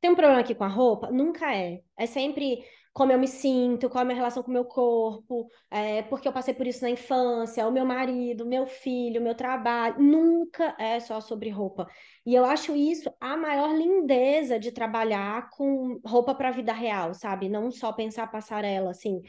tem 0.00 0.10
um 0.10 0.14
problema 0.16 0.40
aqui 0.40 0.54
com 0.54 0.64
a 0.64 0.68
roupa? 0.68 1.10
Nunca 1.10 1.54
é. 1.54 1.80
É 1.96 2.06
sempre 2.06 2.64
como 2.92 3.12
eu 3.12 3.18
me 3.18 3.28
sinto, 3.28 3.88
qual 3.88 4.00
é 4.00 4.02
a 4.02 4.04
minha 4.04 4.16
relação 4.16 4.42
com 4.42 4.50
o 4.50 4.52
meu 4.52 4.64
corpo, 4.64 5.48
é, 5.70 6.02
porque 6.02 6.26
eu 6.26 6.32
passei 6.32 6.52
por 6.52 6.66
isso 6.66 6.82
na 6.82 6.90
infância, 6.90 7.66
o 7.66 7.70
meu 7.70 7.84
marido, 7.84 8.44
meu 8.44 8.66
filho, 8.66 9.22
meu 9.22 9.34
trabalho. 9.34 9.96
Nunca 10.02 10.74
é 10.78 10.98
só 10.98 11.20
sobre 11.20 11.50
roupa. 11.50 11.86
E 12.26 12.34
eu 12.34 12.44
acho 12.44 12.74
isso 12.74 13.10
a 13.20 13.36
maior 13.36 13.72
lindeza 13.74 14.58
de 14.58 14.72
trabalhar 14.72 15.48
com 15.50 16.00
roupa 16.04 16.34
para 16.34 16.48
a 16.48 16.52
vida 16.52 16.72
real, 16.72 17.14
sabe? 17.14 17.48
Não 17.48 17.70
só 17.70 17.92
pensar 17.92 18.26
passarela, 18.30 18.90
assim 18.90 19.22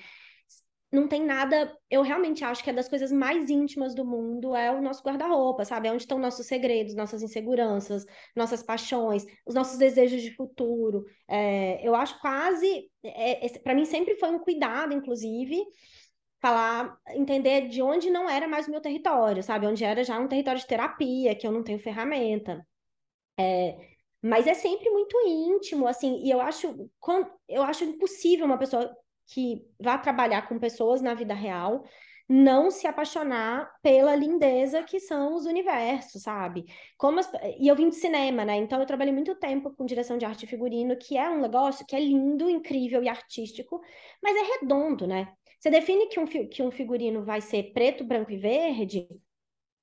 não 0.92 1.08
tem 1.08 1.24
nada. 1.24 1.76
Eu 1.90 2.02
realmente 2.02 2.44
acho 2.44 2.64
que 2.64 2.70
é 2.70 2.74
das 2.74 2.90
coisas 2.90 3.12
mais 3.12 3.50
íntimas 3.50 3.96
do 3.96 4.06
mundo 4.06 4.56
é 4.56 4.72
o 4.72 4.82
nosso 4.82 5.02
guarda-roupa, 5.04 5.64
sabe? 5.64 5.88
É 5.88 5.92
onde 5.92 6.04
estão 6.04 6.20
nossos 6.20 6.46
segredos, 6.46 6.96
nossas 6.96 7.24
inseguranças, 7.24 8.06
nossas 8.36 8.62
paixões, 8.62 9.26
os 9.46 9.56
nossos 9.56 9.78
desejos 9.78 10.22
de 10.22 10.36
futuro. 10.36 11.06
É, 11.28 11.86
eu 11.88 11.96
acho 11.96 12.20
quase. 12.20 12.92
É, 13.04 13.48
para 13.60 13.74
mim 13.74 13.86
sempre 13.86 14.16
foi 14.18 14.30
um 14.30 14.40
cuidado, 14.40 14.94
inclusive, 14.94 15.64
falar, 16.42 16.98
entender 17.10 17.68
de 17.70 17.82
onde 17.82 18.10
não 18.10 18.30
era 18.30 18.48
mais 18.48 18.68
o 18.68 18.72
meu 18.72 18.82
território, 18.82 19.44
sabe? 19.44 19.68
Onde 19.68 19.84
era 19.84 20.04
já 20.04 20.20
um 20.20 20.28
território 20.28 20.60
de 20.60 20.68
terapia, 20.68 21.36
que 21.36 21.48
eu 21.48 21.52
não 21.52 21.64
tenho 21.64 21.80
ferramenta. 21.80 22.66
É, 23.40 23.78
mas 24.22 24.48
é 24.48 24.54
sempre 24.54 24.90
muito 24.90 25.18
íntimo, 25.28 25.88
assim, 25.88 26.22
e 26.24 26.30
eu 26.32 26.42
acho, 26.42 26.90
eu 27.50 27.64
acho 27.64 27.84
impossível 27.86 28.46
uma 28.46 28.58
pessoa 28.58 28.96
que 29.32 29.66
vá 29.80 29.98
trabalhar 29.98 30.48
com 30.48 30.60
pessoas 30.60 31.02
na 31.02 31.14
vida 31.14 31.34
real 31.34 31.84
não 32.28 32.72
se 32.72 32.88
apaixonar 32.88 33.70
pela 33.82 34.16
lindeza 34.16 34.84
que 34.84 35.02
são 35.02 35.36
os 35.36 35.46
universos, 35.46 36.22
sabe? 36.24 36.66
Como 36.98 37.20
as... 37.20 37.30
E 37.60 37.68
eu 37.68 37.76
vim 37.76 37.90
de 37.90 37.96
cinema, 37.96 38.46
né? 38.46 38.56
Então 38.56 38.80
eu 38.80 38.86
trabalhei 38.86 39.14
muito 39.14 39.36
tempo 39.36 39.76
com 39.76 39.86
direção 39.86 40.18
de 40.18 40.24
arte 40.24 40.46
e 40.46 40.48
figurino, 40.48 40.96
que 40.96 41.18
é 41.18 41.30
um 41.30 41.42
negócio 41.42 41.86
que 41.86 41.94
é 41.94 42.00
lindo, 42.00 42.50
incrível 42.50 43.04
e 43.04 43.10
artístico, 43.10 43.82
mas 44.24 44.36
é 44.38 44.60
redondo, 44.60 45.06
né? 45.06 45.34
Você 45.60 45.70
define 45.70 46.08
que 46.08 46.20
um, 46.20 46.26
que 46.26 46.64
um 46.64 46.72
figurino 46.72 47.24
vai 47.26 47.42
ser 47.42 47.74
preto, 47.74 48.04
branco 48.06 48.32
e 48.32 48.38
verde, 48.38 49.10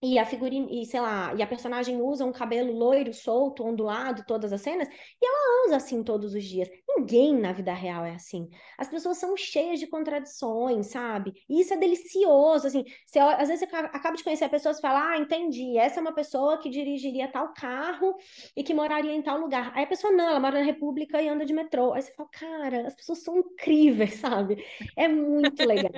e 0.01 0.19
a 0.19 0.25
figurina, 0.25 0.69
e 0.71 0.87
sei 0.87 1.01
lá, 1.01 1.35
e 1.35 1.43
a 1.43 1.47
personagem 1.47 2.01
usa 2.01 2.25
um 2.25 2.33
cabelo 2.33 2.73
loiro, 2.73 3.13
solto, 3.13 3.65
ondulado, 3.65 4.25
todas 4.27 4.53
as 4.53 4.61
cenas, 4.61 4.89
e 4.89 5.27
ela 5.27 5.67
usa 5.67 5.77
assim 5.77 6.05
todos 6.05 6.35
os 6.35 6.45
dias. 6.45 6.69
Ninguém 6.89 7.37
na 7.37 7.53
vida 7.53 7.73
real 7.73 8.05
é 8.05 8.15
assim. 8.15 8.49
As 8.77 8.89
pessoas 8.89 9.19
são 9.19 9.37
cheias 9.37 9.81
de 9.81 9.87
contradições, 9.89 10.89
sabe? 10.89 11.33
E 11.49 11.61
isso 11.61 11.75
é 11.75 11.77
delicioso, 11.77 12.67
assim. 12.69 12.85
Você, 13.07 13.19
às 13.19 13.49
vezes 13.49 13.69
você 13.69 13.77
acaba 13.77 14.17
de 14.17 14.23
conhecer 14.25 14.45
a 14.45 14.49
pessoa 14.49 14.73
e 14.73 14.81
fala, 14.81 15.13
ah, 15.13 15.19
entendi, 15.19 15.77
essa 15.79 15.99
é 15.99 16.03
uma 16.03 16.15
pessoa 16.15 16.59
que 16.59 16.71
dirigiria 16.71 17.31
tal 17.31 17.53
carro 17.55 18.15
e 18.57 18.63
que 18.63 18.75
moraria 18.75 19.13
em 19.13 19.23
tal 19.23 19.39
lugar. 19.39 19.73
Aí 19.75 19.85
a 19.85 19.87
pessoa, 19.87 20.13
não, 20.13 20.29
ela 20.29 20.41
mora 20.41 20.59
na 20.61 20.65
República 20.65 21.21
e 21.21 21.29
anda 21.29 21.45
de 21.45 21.53
metrô. 21.53 21.93
Aí 21.93 22.03
você 22.03 22.13
fala, 22.15 22.29
cara, 22.31 22.87
as 22.87 22.95
pessoas 22.95 23.23
são 23.23 23.37
incríveis, 23.37 24.15
sabe? 24.21 24.65
É 24.97 25.09
muito 25.09 25.65
legal. 25.65 25.93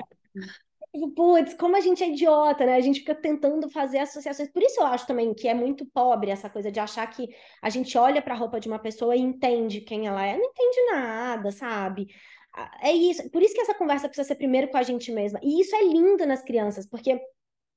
Putz, 1.14 1.54
como 1.54 1.76
a 1.76 1.80
gente 1.80 2.02
é 2.02 2.08
idiota, 2.08 2.66
né? 2.66 2.74
A 2.74 2.80
gente 2.80 3.00
fica 3.00 3.14
tentando 3.14 3.68
fazer 3.70 3.98
associações. 3.98 4.50
Por 4.50 4.62
isso 4.62 4.80
eu 4.80 4.86
acho 4.86 5.06
também 5.06 5.32
que 5.32 5.46
é 5.46 5.54
muito 5.54 5.86
pobre 5.86 6.30
essa 6.30 6.50
coisa 6.50 6.70
de 6.70 6.80
achar 6.80 7.06
que 7.06 7.28
a 7.62 7.70
gente 7.70 7.96
olha 7.96 8.20
para 8.20 8.34
a 8.34 8.36
roupa 8.36 8.58
de 8.58 8.66
uma 8.66 8.78
pessoa 8.78 9.14
e 9.14 9.20
entende 9.20 9.80
quem 9.82 10.08
ela 10.08 10.26
é. 10.26 10.36
Não 10.36 10.44
entende 10.44 10.90
nada, 10.90 11.52
sabe? 11.52 12.08
É 12.82 12.92
isso. 12.92 13.30
Por 13.30 13.40
isso 13.40 13.54
que 13.54 13.60
essa 13.60 13.74
conversa 13.74 14.08
precisa 14.08 14.26
ser 14.26 14.34
primeiro 14.34 14.68
com 14.68 14.76
a 14.76 14.82
gente 14.82 15.12
mesma. 15.12 15.38
E 15.42 15.60
isso 15.60 15.76
é 15.76 15.82
lindo 15.84 16.26
nas 16.26 16.42
crianças, 16.42 16.86
porque 16.88 17.20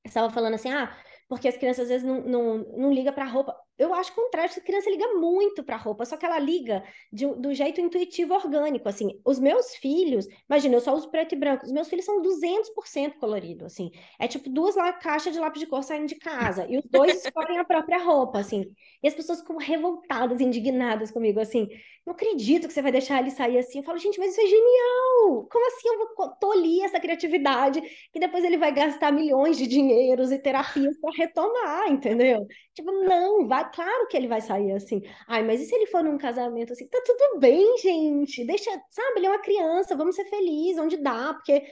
estava 0.04 0.32
falando 0.32 0.56
assim, 0.56 0.71
ah, 0.71 0.95
porque 1.34 1.48
as 1.48 1.58
crianças 1.58 1.84
às 1.84 1.89
vezes 1.89 2.08
não, 2.08 2.22
não, 2.22 2.58
não 2.78 2.93
ligam 2.93 3.12
para 3.12 3.26
a 3.26 3.28
roupa. 3.28 3.56
Eu 3.78 3.91
acho 3.91 4.12
o 4.12 4.15
contrário, 4.15 4.54
a 4.56 4.62
criança 4.62 4.89
liga 4.89 5.15
muito 5.15 5.63
para 5.63 5.76
a 5.76 5.80
roupa, 5.80 6.06
só 6.06 6.15
que 6.15 6.26
ela 6.26 6.38
liga 6.38 6.84
de, 7.12 7.26
do 7.26 7.54
jeito 7.56 7.82
intuitivo 7.82 8.36
orgânico, 8.36 8.88
assim. 8.88 9.19
Os 9.26 9.39
meus 9.39 9.76
filhos, 9.76 10.28
imagina, 10.48 10.76
eu 10.76 10.80
só 10.80 10.93
uso 10.93 11.10
preto 11.10 11.34
e 11.34 11.38
branco, 11.38 11.65
os 11.65 11.72
meus 11.72 11.89
filhos 11.89 12.06
são 12.06 12.22
200% 12.22 13.15
colorido, 13.19 13.65
assim. 13.65 13.89
É 14.19 14.28
tipo 14.28 14.48
duas 14.48 14.76
caixas 15.02 15.34
de 15.34 15.39
lápis 15.39 15.60
de 15.60 15.65
cor 15.65 15.84
saindo 15.84 16.06
de 16.06 16.15
casa, 16.15 16.67
e 16.69 16.78
os 16.78 16.86
dois 16.86 17.26
escolhem 17.26 17.58
a 17.58 17.65
própria 17.65 17.98
roupa, 17.98 18.39
assim. 18.39 18.63
E 19.02 19.08
as 19.08 19.15
pessoas 19.15 19.39
ficam 19.39 19.58
revoltadas, 19.58 20.39
indignadas 20.39 21.10
comigo, 21.10 21.39
assim. 21.39 21.67
Não 22.06 22.13
acredito 22.13 22.67
que 22.67 22.74
você 22.74 22.82
vai 22.82 22.91
deixar 22.91 23.19
ele 23.19 23.32
sair 23.32 23.58
assim. 23.58 23.80
Eu 23.80 23.84
falo, 23.84 23.98
gente, 23.98 24.19
mas 24.19 24.32
isso 24.32 24.41
é 24.41 24.46
genial! 24.46 25.48
Como 25.50 25.67
assim 25.67 25.88
eu 25.88 25.98
vou 25.98 26.30
tolir 26.36 26.84
essa 26.84 27.00
criatividade 27.00 27.82
que 28.12 28.19
depois 28.19 28.43
ele 28.43 28.58
vai 28.58 28.74
gastar 28.74 29.12
milhões 29.12 29.58
de 29.58 29.65
dinheiros 29.65 30.32
e 30.32 30.38
terapias 30.38 30.98
para 31.00 31.12
retomar, 31.26 31.90
entendeu? 31.92 32.46
Tipo, 32.74 32.92
não, 32.92 33.48
vai, 33.48 33.70
claro 33.72 34.08
que 34.08 34.18
ele 34.18 34.28
vai 34.28 34.42
sair 34.42 34.72
assim. 34.74 35.02
Ai, 35.28 35.44
mas 35.44 35.62
e 35.62 35.66
se 35.66 35.76
ele 35.76 35.88
for 35.88 36.04
num 36.04 36.18
casamento 36.18 36.74
assim? 36.74 36.88
Tá 36.88 37.02
tudo 37.06 37.40
bem, 37.40 37.78
gente. 37.80 38.46
Deixa, 38.46 38.70
sabe, 38.92 39.20
ele 39.20 39.28
é 39.28 39.30
uma 39.30 39.42
criança, 39.42 39.96
vamos 39.96 40.16
ser 40.16 40.26
felizes 40.26 40.80
onde 40.80 40.98
dá, 40.98 41.34
porque 41.34 41.64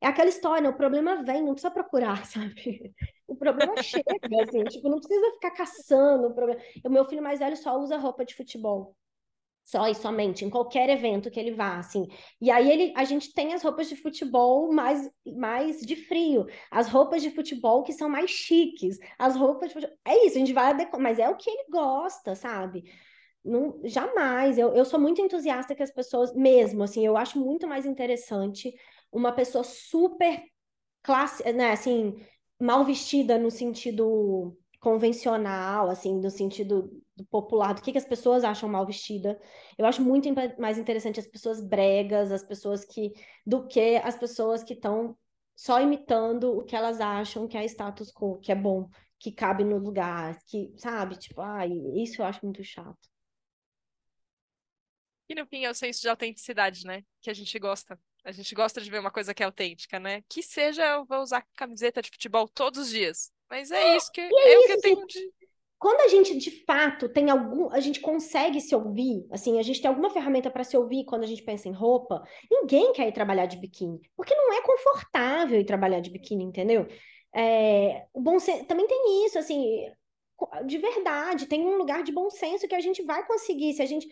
é 0.00 0.06
aquela 0.06 0.28
história, 0.28 0.68
o 0.68 0.76
problema 0.76 1.22
vem, 1.22 1.42
não 1.42 1.52
precisa 1.54 1.72
procurar, 1.72 2.24
sabe? 2.26 2.92
O 3.26 3.36
problema 3.36 3.82
chega, 3.82 4.04
assim, 4.42 4.64
tipo, 4.64 4.88
não 4.88 4.98
precisa 5.00 5.32
ficar 5.32 5.50
caçando 5.52 6.28
o 6.28 6.34
problema. 6.34 6.60
O 6.84 6.90
meu 6.90 7.04
filho 7.06 7.22
mais 7.22 7.38
velho 7.38 7.56
só 7.56 7.78
usa 7.78 7.96
roupa 7.96 8.24
de 8.24 8.34
futebol 8.34 8.96
só 9.64 9.88
e 9.88 9.94
somente 9.94 10.44
em 10.44 10.50
qualquer 10.50 10.90
evento 10.90 11.30
que 11.30 11.40
ele 11.40 11.52
vá, 11.52 11.78
assim. 11.78 12.06
E 12.40 12.50
aí 12.50 12.70
ele, 12.70 12.92
a 12.94 13.04
gente 13.04 13.32
tem 13.32 13.54
as 13.54 13.62
roupas 13.62 13.88
de 13.88 13.96
futebol 13.96 14.70
mais, 14.72 15.10
mais 15.38 15.80
de 15.80 15.96
frio, 15.96 16.46
as 16.70 16.86
roupas 16.88 17.22
de 17.22 17.30
futebol 17.30 17.82
que 17.82 17.92
são 17.92 18.08
mais 18.08 18.30
chiques, 18.30 18.98
as 19.18 19.34
roupas 19.34 19.68
de 19.68 19.74
futebol... 19.74 19.96
É 20.04 20.26
isso, 20.26 20.36
a 20.36 20.40
gente 20.40 20.52
vai 20.52 20.66
adequar, 20.70 21.00
mas 21.00 21.18
é 21.18 21.28
o 21.28 21.36
que 21.36 21.48
ele 21.48 21.64
gosta, 21.70 22.34
sabe? 22.34 22.84
Não, 23.42 23.80
jamais. 23.84 24.58
Eu, 24.58 24.74
eu 24.74 24.84
sou 24.84 25.00
muito 25.00 25.20
entusiasta 25.20 25.74
que 25.74 25.82
as 25.82 25.90
pessoas, 25.90 26.34
mesmo 26.34 26.82
assim, 26.82 27.04
eu 27.04 27.16
acho 27.16 27.38
muito 27.38 27.66
mais 27.66 27.86
interessante 27.86 28.74
uma 29.10 29.32
pessoa 29.32 29.64
super 29.64 30.42
classe, 31.02 31.42
né, 31.52 31.70
assim, 31.72 32.16
mal 32.60 32.84
vestida 32.84 33.38
no 33.38 33.50
sentido 33.50 34.56
convencional, 34.84 35.88
assim, 35.88 36.20
no 36.20 36.30
sentido 36.30 36.90
do 37.16 37.24
popular, 37.24 37.72
do 37.72 37.80
que, 37.80 37.90
que 37.90 37.96
as 37.96 38.04
pessoas 38.04 38.44
acham 38.44 38.68
mal 38.68 38.84
vestida. 38.84 39.40
Eu 39.78 39.86
acho 39.86 40.02
muito 40.02 40.28
mais 40.58 40.76
interessante 40.76 41.18
as 41.18 41.26
pessoas 41.26 41.58
bregas, 41.66 42.30
as 42.30 42.44
pessoas 42.44 42.84
que, 42.84 43.14
do 43.46 43.66
que 43.66 43.96
as 43.96 44.14
pessoas 44.14 44.62
que 44.62 44.74
estão 44.74 45.16
só 45.56 45.80
imitando 45.80 46.58
o 46.58 46.64
que 46.64 46.76
elas 46.76 47.00
acham 47.00 47.48
que 47.48 47.56
é 47.56 47.64
status 47.64 48.12
quo, 48.12 48.38
que 48.40 48.52
é 48.52 48.54
bom, 48.54 48.90
que 49.18 49.32
cabe 49.32 49.64
no 49.64 49.78
lugar, 49.78 50.38
que, 50.46 50.74
sabe, 50.76 51.16
tipo, 51.16 51.40
ai, 51.40 51.70
isso 51.94 52.20
eu 52.20 52.26
acho 52.26 52.44
muito 52.44 52.62
chato. 52.62 53.08
E 55.30 55.34
no 55.34 55.46
fim 55.46 55.64
é 55.64 55.70
o 55.70 55.74
senso 55.74 56.02
de 56.02 56.10
autenticidade, 56.10 56.84
né? 56.84 57.02
Que 57.22 57.30
a 57.30 57.34
gente 57.34 57.58
gosta. 57.58 57.98
A 58.22 58.32
gente 58.32 58.54
gosta 58.54 58.82
de 58.82 58.90
ver 58.90 58.98
uma 58.98 59.10
coisa 59.10 59.32
que 59.32 59.42
é 59.42 59.46
autêntica, 59.46 59.98
né? 59.98 60.22
Que 60.28 60.42
seja 60.42 60.84
eu 60.84 61.06
vou 61.06 61.22
usar 61.22 61.46
camiseta 61.56 62.02
de 62.02 62.10
futebol 62.10 62.46
todos 62.46 62.80
os 62.80 62.90
dias. 62.90 63.33
Mas 63.54 63.70
é, 63.70 63.96
isso 63.96 64.10
que 64.10 64.20
é, 64.20 64.24
é 64.24 64.28
isso, 64.28 64.64
o 64.64 64.66
que 64.66 64.72
eu 64.72 64.80
tenho 64.80 65.06
de. 65.06 65.32
Quando 65.78 66.00
a 66.00 66.08
gente 66.08 66.36
de 66.36 66.64
fato 66.64 67.08
tem 67.08 67.30
algum, 67.30 67.70
a 67.70 67.78
gente 67.78 68.00
consegue 68.00 68.60
se 68.60 68.74
ouvir, 68.74 69.26
assim, 69.30 69.60
a 69.60 69.62
gente 69.62 69.80
tem 69.80 69.88
alguma 69.88 70.10
ferramenta 70.10 70.50
para 70.50 70.64
se 70.64 70.76
ouvir 70.76 71.04
quando 71.04 71.22
a 71.22 71.26
gente 71.26 71.42
pensa 71.42 71.68
em 71.68 71.72
roupa, 71.72 72.26
ninguém 72.50 72.92
quer 72.92 73.06
ir 73.06 73.12
trabalhar 73.12 73.46
de 73.46 73.56
biquíni, 73.58 74.00
porque 74.16 74.34
não 74.34 74.52
é 74.54 74.62
confortável 74.62 75.60
ir 75.60 75.64
trabalhar 75.64 76.00
de 76.00 76.10
biquíni, 76.10 76.42
entendeu? 76.42 76.88
É, 77.32 78.06
o 78.12 78.20
bom 78.20 78.40
senso 78.40 78.64
também 78.64 78.88
tem 78.88 79.26
isso, 79.26 79.38
assim, 79.38 79.86
de 80.66 80.78
verdade, 80.78 81.46
tem 81.46 81.64
um 81.64 81.76
lugar 81.76 82.02
de 82.02 82.10
bom 82.10 82.30
senso 82.30 82.66
que 82.66 82.74
a 82.74 82.80
gente 82.80 83.04
vai 83.04 83.24
conseguir, 83.24 83.74
se 83.74 83.82
a 83.82 83.86
gente 83.86 84.08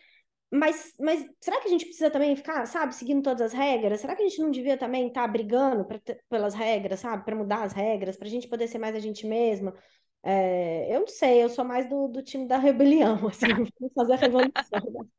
mas, 0.52 0.94
mas 1.00 1.26
será 1.40 1.60
que 1.62 1.68
a 1.68 1.70
gente 1.70 1.86
precisa 1.86 2.10
também 2.10 2.36
ficar, 2.36 2.66
sabe, 2.66 2.94
seguindo 2.94 3.22
todas 3.22 3.40
as 3.40 3.52
regras? 3.54 4.02
Será 4.02 4.14
que 4.14 4.22
a 4.22 4.28
gente 4.28 4.38
não 4.38 4.50
devia 4.50 4.76
também 4.76 5.08
estar 5.08 5.22
tá 5.22 5.28
brigando 5.28 5.82
pra, 5.86 5.98
pelas 6.28 6.52
regras, 6.52 7.00
sabe, 7.00 7.24
para 7.24 7.34
mudar 7.34 7.62
as 7.62 7.72
regras, 7.72 8.18
para 8.18 8.28
a 8.28 8.30
gente 8.30 8.46
poder 8.46 8.68
ser 8.68 8.76
mais 8.78 8.94
a 8.94 8.98
gente 8.98 9.26
mesma? 9.26 9.74
É, 10.22 10.94
eu 10.94 11.00
não 11.00 11.06
sei, 11.06 11.42
eu 11.42 11.48
sou 11.48 11.64
mais 11.64 11.88
do, 11.88 12.06
do 12.06 12.22
time 12.22 12.46
da 12.46 12.58
rebelião, 12.58 13.14
assim, 13.28 13.46
fazer 13.94 14.12
a 14.12 14.16
revolução. 14.16 15.10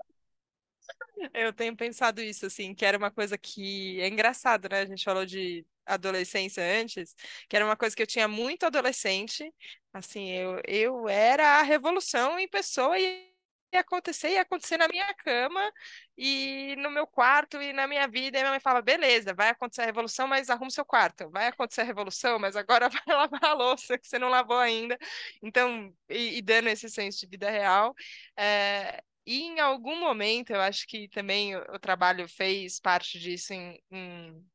Eu 1.34 1.52
tenho 1.52 1.76
pensado 1.76 2.22
isso, 2.22 2.46
assim, 2.46 2.76
que 2.76 2.86
era 2.86 2.98
uma 2.98 3.10
coisa 3.10 3.36
que 3.36 4.00
é 4.02 4.08
engraçado, 4.08 4.69
né? 4.69 4.82
A 4.82 4.86
gente 4.86 5.04
falou 5.04 5.26
de 5.26 5.65
adolescência 5.84 6.63
antes, 6.80 7.15
que 7.50 7.56
era 7.56 7.65
uma 7.65 7.76
coisa 7.76 7.96
que 7.96 8.04
eu 8.04 8.08
tinha 8.08 8.28
muito 8.28 8.65
adolescente, 8.67 9.52
assim, 9.91 10.30
eu, 10.30 10.62
eu 10.67 11.10
era 11.10 11.60
a 11.60 11.63
revolução 11.63 12.38
em 12.38 12.48
pessoa 12.48 13.00
e 13.00 13.33
ia 13.74 13.82
acontecer, 13.82 14.30
ia 14.32 14.42
acontecer 14.42 14.78
na 14.78 14.88
minha 14.88 15.14
cama 15.16 15.72
e 16.18 16.76
no 16.78 16.90
meu 16.92 17.08
quarto 17.08 17.62
e 17.62 17.74
na 17.74 17.88
minha 17.88 18.08
vida. 18.08 18.38
E 18.38 18.42
minha 18.42 18.52
mãe 18.52 18.60
fala: 18.60 18.82
beleza, 18.82 19.34
vai 19.34 19.50
acontecer 19.50 19.82
a 19.82 19.86
revolução, 19.86 20.28
mas 20.28 20.50
arrume 20.50 20.72
seu 20.72 20.86
quarto. 20.86 21.30
Vai 21.30 21.48
acontecer 21.48 21.82
a 21.82 21.86
revolução, 21.86 22.40
mas 22.40 22.56
agora 22.56 22.90
vai 22.90 23.02
lavar 23.08 23.44
a 23.44 23.54
louça 23.54 23.98
que 23.98 24.08
você 24.08 24.20
não 24.20 24.30
lavou 24.30 24.58
ainda. 24.58 24.98
Então, 25.42 25.94
e, 26.10 26.38
e 26.38 26.42
dando 26.42 26.70
esse 26.70 26.90
senso 26.90 27.20
de 27.20 27.28
vida 27.28 27.50
real. 27.50 27.96
É, 28.38 29.02
e 29.26 29.42
em 29.44 29.60
algum 29.60 30.00
momento, 30.00 30.52
eu 30.52 30.62
acho 30.62 30.86
que 30.88 31.08
também 31.10 31.56
o, 31.56 31.60
o 31.76 31.80
trabalho 31.80 32.28
fez 32.28 32.80
parte 32.80 33.20
disso 33.20 33.54
em, 33.54 33.82
em 33.92 34.46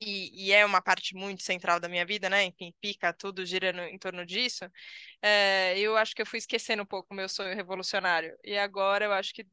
e, 0.00 0.48
e, 0.48 0.52
é 0.52 0.64
uma 0.66 0.82
parte 0.82 1.14
muito 1.14 1.42
central 1.42 1.80
da 1.80 1.88
minha 1.88 2.04
vida, 2.04 2.28
né? 2.28 2.44
Enfim, 2.44 2.74
pica 2.80 3.12
tudo 3.12 3.44
girando 3.46 3.80
em 3.82 3.98
torno 3.98 4.26
disso. 4.26 4.64
É, 5.22 5.78
eu 5.78 5.96
acho 5.96 6.14
que 6.14 6.22
eu 6.22 6.26
fui 6.26 6.38
esquecendo 6.38 6.82
um 6.82 6.86
pouco 6.86 7.12
o 7.12 7.16
meu 7.16 7.28
sonho 7.28 7.54
revolucionário. 7.56 8.36
E 8.44 8.56
agora 8.58 9.04
eu 9.06 9.12
acho 9.12 9.32
que 9.34 9.46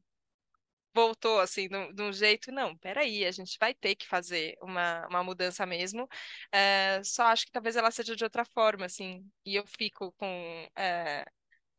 voltou 0.93 1.39
assim, 1.39 1.67
de 1.67 2.01
um 2.01 2.11
jeito, 2.11 2.51
não, 2.51 2.77
peraí, 2.77 3.25
a 3.25 3.31
gente 3.31 3.57
vai 3.59 3.73
ter 3.73 3.95
que 3.95 4.07
fazer 4.07 4.57
uma, 4.61 5.07
uma 5.07 5.23
mudança 5.23 5.65
mesmo. 5.65 6.07
É, 6.51 7.01
só 7.03 7.23
acho 7.27 7.45
que 7.45 7.51
talvez 7.51 7.75
ela 7.75 7.91
seja 7.91 8.15
de 8.15 8.23
outra 8.23 8.45
forma, 8.45 8.85
assim. 8.85 9.25
E 9.45 9.55
eu 9.55 9.65
fico 9.65 10.11
com. 10.13 10.69
É, 10.75 11.25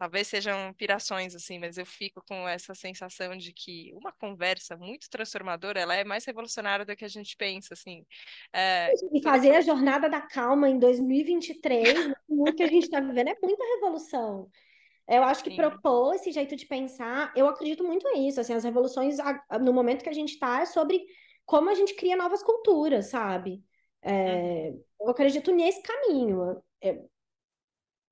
Talvez 0.02 0.26
sejam 0.26 0.74
pirações, 0.74 1.32
assim, 1.32 1.60
mas 1.60 1.78
eu 1.78 1.86
fico 1.86 2.20
com 2.26 2.48
essa 2.48 2.74
sensação 2.74 3.36
de 3.36 3.52
que 3.52 3.92
uma 3.94 4.10
conversa 4.10 4.76
muito 4.76 5.08
transformadora, 5.08 5.78
ela 5.78 5.94
é 5.94 6.02
mais 6.02 6.24
revolucionária 6.24 6.84
do 6.84 6.96
que 6.96 7.04
a 7.04 7.08
gente 7.08 7.36
pensa, 7.36 7.72
assim. 7.74 8.04
É... 8.52 8.92
E 9.12 9.22
fazer 9.22 9.54
a 9.54 9.60
jornada 9.60 10.10
da 10.10 10.20
calma 10.20 10.68
em 10.68 10.76
2023, 10.76 12.14
o 12.26 12.52
que 12.52 12.64
a 12.64 12.66
gente 12.66 12.82
está 12.82 12.98
vivendo, 12.98 13.28
é 13.28 13.36
muita 13.40 13.64
revolução. 13.76 14.50
Eu 15.06 15.22
acho 15.22 15.44
que 15.44 15.50
Sim. 15.50 15.56
propor 15.56 16.16
esse 16.16 16.32
jeito 16.32 16.56
de 16.56 16.66
pensar, 16.66 17.32
eu 17.36 17.46
acredito 17.46 17.84
muito 17.84 18.12
nisso, 18.12 18.40
assim, 18.40 18.54
as 18.54 18.64
revoluções, 18.64 19.18
no 19.60 19.72
momento 19.72 20.02
que 20.02 20.10
a 20.10 20.12
gente 20.12 20.32
está, 20.32 20.62
é 20.62 20.66
sobre 20.66 21.00
como 21.46 21.70
a 21.70 21.76
gente 21.76 21.94
cria 21.94 22.16
novas 22.16 22.42
culturas, 22.42 23.06
sabe? 23.06 23.62
É, 24.02 24.70
uhum. 24.70 24.84
eu 25.02 25.10
acredito 25.10 25.52
nesse 25.52 25.80
caminho. 25.80 26.60
É, 26.82 27.00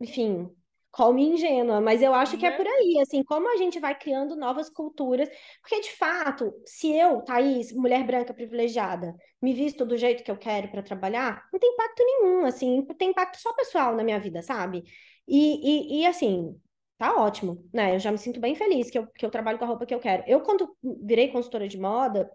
enfim, 0.01 0.49
Call 0.93 1.13
me 1.13 1.23
ingênua, 1.23 1.81
mas 1.81 2.03
eu 2.03 2.13
acho 2.13 2.37
que 2.37 2.45
é 2.45 2.51
por 2.51 2.67
uhum. 2.67 2.73
aí, 2.73 3.01
assim, 3.01 3.23
como 3.23 3.49
a 3.49 3.57
gente 3.57 3.79
vai 3.79 3.97
criando 3.97 4.35
novas 4.35 4.69
culturas, 4.69 5.29
porque 5.61 5.81
de 5.81 5.93
fato, 5.93 6.53
se 6.67 6.93
eu, 6.93 7.23
Thaís, 7.23 7.73
mulher 7.73 8.05
branca 8.05 8.35
privilegiada, 8.35 9.15
me 9.41 9.55
visto 9.55 9.85
do 9.87 9.97
jeito 9.97 10.25
que 10.25 10.31
eu 10.31 10.37
quero 10.37 10.69
para 10.69 10.83
trabalhar, 10.83 11.45
não 11.53 11.61
tem 11.61 11.71
impacto 11.73 12.03
nenhum, 12.03 12.45
assim, 12.45 12.85
tem 12.99 13.11
impacto 13.11 13.37
só 13.41 13.53
pessoal 13.55 13.95
na 13.95 14.03
minha 14.03 14.19
vida, 14.19 14.43
sabe? 14.43 14.83
E, 15.29 15.99
e, 15.99 16.01
e 16.03 16.07
assim, 16.07 16.61
tá 16.99 17.15
ótimo, 17.17 17.65
né? 17.73 17.95
Eu 17.95 17.99
já 18.01 18.11
me 18.11 18.19
sinto 18.19 18.41
bem 18.41 18.55
feliz 18.57 18.91
que 18.91 18.99
eu, 18.99 19.07
que 19.07 19.25
eu 19.25 19.31
trabalho 19.31 19.59
com 19.59 19.65
a 19.65 19.69
roupa 19.69 19.87
que 19.87 19.95
eu 19.95 20.01
quero. 20.01 20.25
Eu, 20.27 20.41
quando 20.41 20.77
virei 21.03 21.29
consultora 21.29 21.69
de 21.69 21.79
moda, 21.79 22.31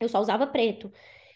eu 0.00 0.08
só 0.08 0.20
usava 0.20 0.46
preto. 0.46 0.92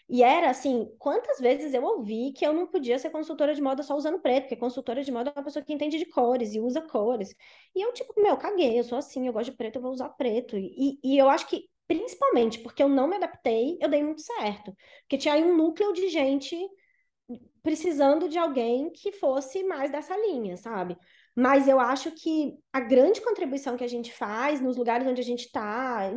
E 0.09 0.23
era 0.23 0.49
assim, 0.49 0.89
quantas 0.97 1.39
vezes 1.39 1.73
eu 1.73 1.83
ouvi 1.83 2.31
que 2.31 2.45
eu 2.45 2.53
não 2.53 2.65
podia 2.67 2.97
ser 2.97 3.09
consultora 3.09 3.53
de 3.53 3.61
moda 3.61 3.83
só 3.83 3.95
usando 3.95 4.19
preto, 4.19 4.43
porque 4.43 4.55
consultora 4.55 5.03
de 5.03 5.11
moda 5.11 5.31
é 5.31 5.39
uma 5.39 5.43
pessoa 5.43 5.63
que 5.63 5.73
entende 5.73 5.97
de 5.97 6.05
cores 6.05 6.53
e 6.55 6.59
usa 6.61 6.81
cores. 6.81 7.35
E 7.75 7.81
eu, 7.81 7.91
tipo, 7.93 8.13
meu, 8.21 8.37
caguei, 8.37 8.79
eu 8.79 8.83
sou 8.83 8.97
assim, 8.97 9.27
eu 9.27 9.33
gosto 9.33 9.51
de 9.51 9.57
preto, 9.57 9.77
eu 9.77 9.81
vou 9.81 9.91
usar 9.91 10.09
preto. 10.09 10.57
E, 10.57 10.97
e 11.03 11.17
eu 11.17 11.29
acho 11.29 11.47
que, 11.47 11.69
principalmente 11.87 12.59
porque 12.59 12.81
eu 12.81 12.87
não 12.89 13.07
me 13.07 13.17
adaptei, 13.17 13.77
eu 13.81 13.89
dei 13.89 14.01
muito 14.03 14.21
certo. 14.21 14.73
Porque 15.01 15.17
tinha 15.17 15.33
aí 15.33 15.43
um 15.43 15.57
núcleo 15.57 15.91
de 15.93 16.07
gente 16.07 16.55
precisando 17.61 18.29
de 18.29 18.37
alguém 18.37 18.89
que 18.91 19.11
fosse 19.11 19.63
mais 19.63 19.91
dessa 19.91 20.15
linha, 20.15 20.55
sabe? 20.55 20.97
Mas 21.35 21.67
eu 21.67 21.79
acho 21.79 22.11
que 22.11 22.53
a 22.71 22.79
grande 22.79 23.21
contribuição 23.21 23.75
que 23.75 23.83
a 23.83 23.87
gente 23.87 24.11
faz 24.13 24.61
nos 24.61 24.77
lugares 24.77 25.05
onde 25.05 25.21
a 25.21 25.23
gente 25.23 25.45
está, 25.45 26.09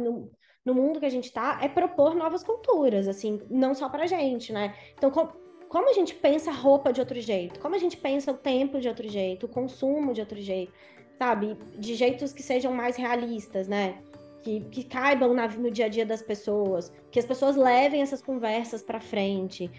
no 0.64 0.75
mundo 0.75 1.01
que 1.01 1.07
a 1.07 1.11
gente 1.11 1.25
está, 1.25 1.59
é 1.62 1.68
propor 1.68 2.14
novas 2.14 2.42
culturas, 2.42 3.09
assim, 3.09 3.40
não 3.51 3.75
só 3.75 3.88
pra 3.88 4.07
gente, 4.07 4.53
né? 4.53 4.75
Então, 4.94 5.11
com, 5.11 5.29
como 5.68 5.88
a 5.88 5.92
gente 5.92 6.14
pensa 6.14 6.51
a 6.51 6.55
roupa 6.55 6.92
de 6.92 7.01
outro 7.01 7.20
jeito? 7.20 7.61
Como 7.61 7.75
a 7.75 7.79
gente 7.79 7.96
pensa 7.96 8.33
o 8.33 8.37
tempo 8.37 8.81
de 8.81 8.88
outro 8.88 9.09
jeito, 9.09 9.46
o 9.46 9.49
consumo 9.49 10.12
de 10.12 10.20
outro 10.20 10.40
jeito, 10.40 10.73
sabe? 11.18 11.57
De 11.79 11.94
jeitos 11.94 12.33
que 12.33 12.42
sejam 12.42 12.73
mais 12.73 12.96
realistas, 12.96 13.68
né? 13.68 13.99
Que, 14.42 14.61
que 14.70 14.85
caibam 14.85 15.33
na, 15.33 15.49
no 15.49 15.70
dia 15.70 15.87
a 15.87 15.88
dia 15.88 16.05
das 16.05 16.23
pessoas, 16.23 16.92
que 17.11 17.18
as 17.18 17.27
pessoas 17.27 17.57
levem 17.57 18.03
essas 18.03 18.20
conversas 18.20 18.83
para 18.83 19.01
frente. 19.01 19.70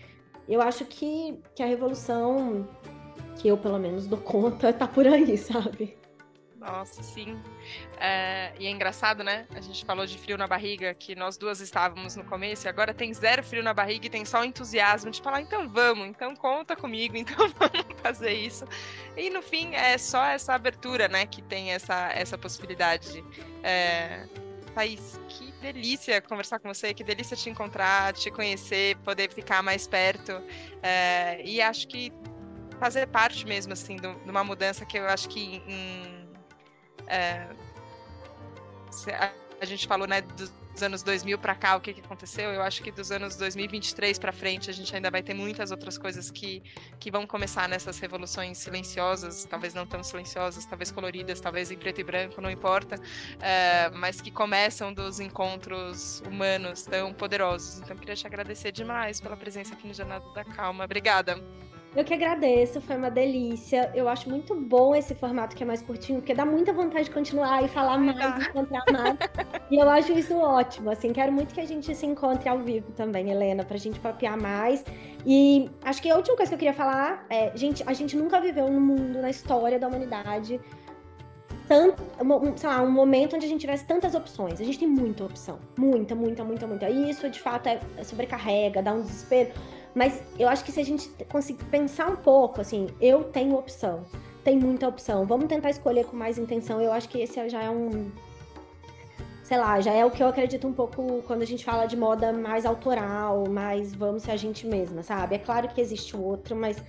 Eu 0.47 0.61
acho 0.61 0.85
que, 0.85 1.39
que 1.55 1.61
a 1.61 1.65
revolução, 1.65 2.67
que 3.37 3.47
eu 3.47 3.57
pelo 3.57 3.77
menos 3.77 4.07
dou 4.07 4.19
conta, 4.21 4.73
tá 4.73 4.87
por 4.87 5.05
aí, 5.05 5.37
sabe? 5.37 6.00
Nossa, 6.61 7.01
sim. 7.01 7.41
É, 7.99 8.53
e 8.59 8.67
é 8.67 8.69
engraçado, 8.69 9.23
né? 9.23 9.47
A 9.55 9.59
gente 9.59 9.83
falou 9.83 10.05
de 10.05 10.15
frio 10.15 10.37
na 10.37 10.45
barriga, 10.45 10.93
que 10.93 11.15
nós 11.15 11.35
duas 11.35 11.59
estávamos 11.59 12.15
no 12.15 12.23
começo, 12.23 12.67
e 12.67 12.69
agora 12.69 12.93
tem 12.93 13.11
zero 13.11 13.43
frio 13.43 13.63
na 13.63 13.73
barriga 13.73 14.05
e 14.05 14.09
tem 14.11 14.23
só 14.23 14.45
entusiasmo 14.45 15.09
de 15.09 15.19
falar, 15.23 15.41
então 15.41 15.67
vamos, 15.67 16.07
então 16.07 16.35
conta 16.35 16.75
comigo, 16.75 17.17
então 17.17 17.49
vamos 17.49 17.99
fazer 18.03 18.33
isso. 18.33 18.63
E 19.17 19.31
no 19.31 19.41
fim 19.41 19.73
é 19.73 19.97
só 19.97 20.23
essa 20.23 20.53
abertura, 20.53 21.07
né, 21.07 21.25
que 21.25 21.41
tem 21.41 21.71
essa, 21.71 22.11
essa 22.13 22.37
possibilidade. 22.37 23.23
É... 23.63 24.27
Thaís, 24.75 25.19
que 25.27 25.51
delícia 25.53 26.21
conversar 26.21 26.59
com 26.59 26.71
você, 26.71 26.93
que 26.93 27.03
delícia 27.03 27.35
te 27.35 27.49
encontrar, 27.49 28.13
te 28.13 28.29
conhecer, 28.29 28.95
poder 28.97 29.33
ficar 29.33 29.63
mais 29.63 29.87
perto. 29.87 30.33
É... 30.83 31.41
E 31.43 31.59
acho 31.59 31.87
que 31.87 32.13
fazer 32.79 33.07
parte 33.07 33.47
mesmo, 33.47 33.73
assim, 33.73 33.95
de 33.95 34.29
uma 34.29 34.43
mudança 34.43 34.85
que 34.85 34.97
eu 34.97 35.07
acho 35.07 35.27
que 35.27 35.61
em 35.67 36.20
é, 37.11 37.47
a 39.61 39.65
gente 39.65 39.87
falou, 39.87 40.07
né, 40.07 40.21
dos 40.21 40.81
anos 40.81 41.03
2000 41.03 41.37
para 41.37 41.53
cá, 41.53 41.75
o 41.75 41.81
que, 41.81 41.93
que 41.93 42.01
aconteceu? 42.01 42.49
Eu 42.51 42.61
acho 42.61 42.81
que 42.81 42.91
dos 42.91 43.11
anos 43.11 43.35
2023 43.35 44.17
para 44.17 44.31
frente 44.31 44.69
a 44.69 44.73
gente 44.73 44.95
ainda 44.95 45.11
vai 45.11 45.21
ter 45.21 45.33
muitas 45.33 45.69
outras 45.69 45.97
coisas 45.97 46.31
que, 46.31 46.63
que 46.99 47.11
vão 47.11 47.27
começar 47.27 47.67
nessas 47.67 47.99
revoluções 47.99 48.57
silenciosas, 48.57 49.43
talvez 49.45 49.73
não 49.73 49.85
tão 49.85 50.01
silenciosas, 50.01 50.65
talvez 50.65 50.91
coloridas, 50.91 51.39
talvez 51.39 51.69
em 51.69 51.77
preto 51.77 51.99
e 51.99 52.03
branco, 52.03 52.41
não 52.41 52.49
importa, 52.49 52.95
é, 53.39 53.89
mas 53.89 54.21
que 54.21 54.31
começam 54.31 54.93
dos 54.93 55.19
encontros 55.19 56.21
humanos 56.21 56.83
tão 56.83 57.13
poderosos. 57.13 57.79
Então, 57.79 57.95
queria 57.97 58.15
te 58.15 58.25
agradecer 58.25 58.71
demais 58.71 59.19
pela 59.19 59.35
presença 59.35 59.73
aqui 59.73 59.87
no 59.87 59.93
Jornada 59.93 60.25
da 60.33 60.45
Calma. 60.45 60.85
Obrigada. 60.85 61.41
Eu 61.93 62.05
que 62.05 62.13
agradeço, 62.13 62.79
foi 62.79 62.95
uma 62.95 63.11
delícia. 63.11 63.91
Eu 63.93 64.07
acho 64.07 64.29
muito 64.29 64.55
bom 64.55 64.95
esse 64.95 65.13
formato 65.13 65.55
que 65.55 65.61
é 65.61 65.65
mais 65.65 65.81
curtinho, 65.81 66.19
porque 66.19 66.33
dá 66.33 66.45
muita 66.45 66.71
vontade 66.71 67.05
de 67.05 67.11
continuar 67.11 67.63
e 67.65 67.67
falar 67.67 67.97
mais, 67.97 68.47
encontrar 68.47 68.83
mais. 68.91 69.17
e 69.69 69.75
eu 69.75 69.89
acho 69.89 70.13
isso 70.13 70.37
ótimo, 70.37 70.89
assim, 70.89 71.11
quero 71.11 71.33
muito 71.33 71.53
que 71.53 71.59
a 71.59 71.65
gente 71.65 71.93
se 71.93 72.05
encontre 72.05 72.47
ao 72.47 72.59
vivo 72.59 72.91
também, 72.93 73.29
Helena, 73.29 73.65
pra 73.65 73.75
gente 73.77 73.99
papear 73.99 74.41
mais. 74.41 74.85
E 75.25 75.69
acho 75.83 76.01
que 76.01 76.09
a 76.09 76.15
última 76.15 76.37
coisa 76.37 76.49
que 76.49 76.55
eu 76.55 76.59
queria 76.59 76.73
falar 76.73 77.25
é, 77.29 77.51
gente, 77.57 77.83
a 77.85 77.91
gente 77.91 78.15
nunca 78.15 78.39
viveu 78.39 78.71
num 78.71 78.79
mundo, 78.79 79.21
na 79.21 79.29
história 79.29 79.77
da 79.77 79.87
humanidade, 79.89 80.61
tanto, 81.67 82.03
sei 82.55 82.69
lá, 82.69 82.81
um 82.81 82.91
momento 82.91 83.35
onde 83.35 83.45
a 83.45 83.49
gente 83.49 83.61
tivesse 83.61 83.85
tantas 83.85 84.15
opções. 84.15 84.59
A 84.59 84.63
gente 84.63 84.79
tem 84.79 84.87
muita 84.87 85.25
opção. 85.25 85.59
Muita, 85.77 86.15
muita, 86.15 86.43
muita, 86.43 86.67
muita. 86.67 86.89
E 86.89 87.09
isso, 87.09 87.29
de 87.29 87.39
fato, 87.39 87.67
é 87.67 87.79
sobrecarrega, 88.03 88.81
dá 88.81 88.93
um 88.93 89.01
desespero. 89.01 89.51
Mas 89.93 90.21
eu 90.39 90.47
acho 90.47 90.63
que 90.63 90.71
se 90.71 90.79
a 90.79 90.85
gente 90.85 91.09
conseguir 91.25 91.63
pensar 91.65 92.07
um 92.07 92.15
pouco, 92.15 92.61
assim, 92.61 92.87
eu 92.99 93.25
tenho 93.25 93.55
opção. 93.55 94.03
Tem 94.43 94.57
muita 94.57 94.87
opção. 94.87 95.25
Vamos 95.25 95.47
tentar 95.47 95.69
escolher 95.69 96.05
com 96.05 96.15
mais 96.15 96.37
intenção. 96.37 96.81
Eu 96.81 96.91
acho 96.91 97.09
que 97.09 97.19
esse 97.19 97.47
já 97.49 97.61
é 97.61 97.69
um. 97.69 98.11
Sei 99.43 99.57
lá, 99.57 99.81
já 99.81 99.91
é 99.91 100.05
o 100.05 100.09
que 100.09 100.23
eu 100.23 100.27
acredito 100.27 100.65
um 100.65 100.71
pouco 100.71 101.21
quando 101.27 101.41
a 101.41 101.45
gente 101.45 101.65
fala 101.65 101.85
de 101.85 101.97
moda 101.97 102.31
mais 102.31 102.65
autoral, 102.65 103.43
mais 103.49 103.93
vamos 103.93 104.23
ser 104.23 104.31
a 104.31 104.37
gente 104.37 104.65
mesma, 104.65 105.03
sabe? 105.03 105.35
É 105.35 105.39
claro 105.39 105.67
que 105.67 105.81
existe 105.81 106.15
o 106.15 106.23
outro, 106.23 106.55
mas 106.55 106.81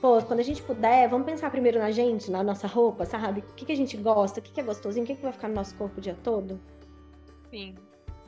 pô, 0.00 0.22
quando 0.22 0.38
a 0.38 0.44
gente 0.44 0.62
puder, 0.62 1.08
vamos 1.08 1.26
pensar 1.26 1.50
primeiro 1.50 1.80
na 1.80 1.90
gente, 1.90 2.30
na 2.30 2.40
nossa 2.40 2.68
roupa, 2.68 3.04
sabe? 3.04 3.40
O 3.40 3.54
que, 3.54 3.64
que 3.64 3.72
a 3.72 3.76
gente 3.76 3.96
gosta, 3.96 4.38
o 4.38 4.42
que, 4.42 4.52
que 4.52 4.60
é 4.60 4.62
gostosinho, 4.62 5.02
o 5.02 5.06
que, 5.08 5.16
que 5.16 5.22
vai 5.22 5.32
ficar 5.32 5.48
no 5.48 5.54
nosso 5.54 5.74
corpo 5.74 5.98
o 5.98 6.00
dia 6.00 6.16
todo? 6.22 6.60
Sim, 7.50 7.74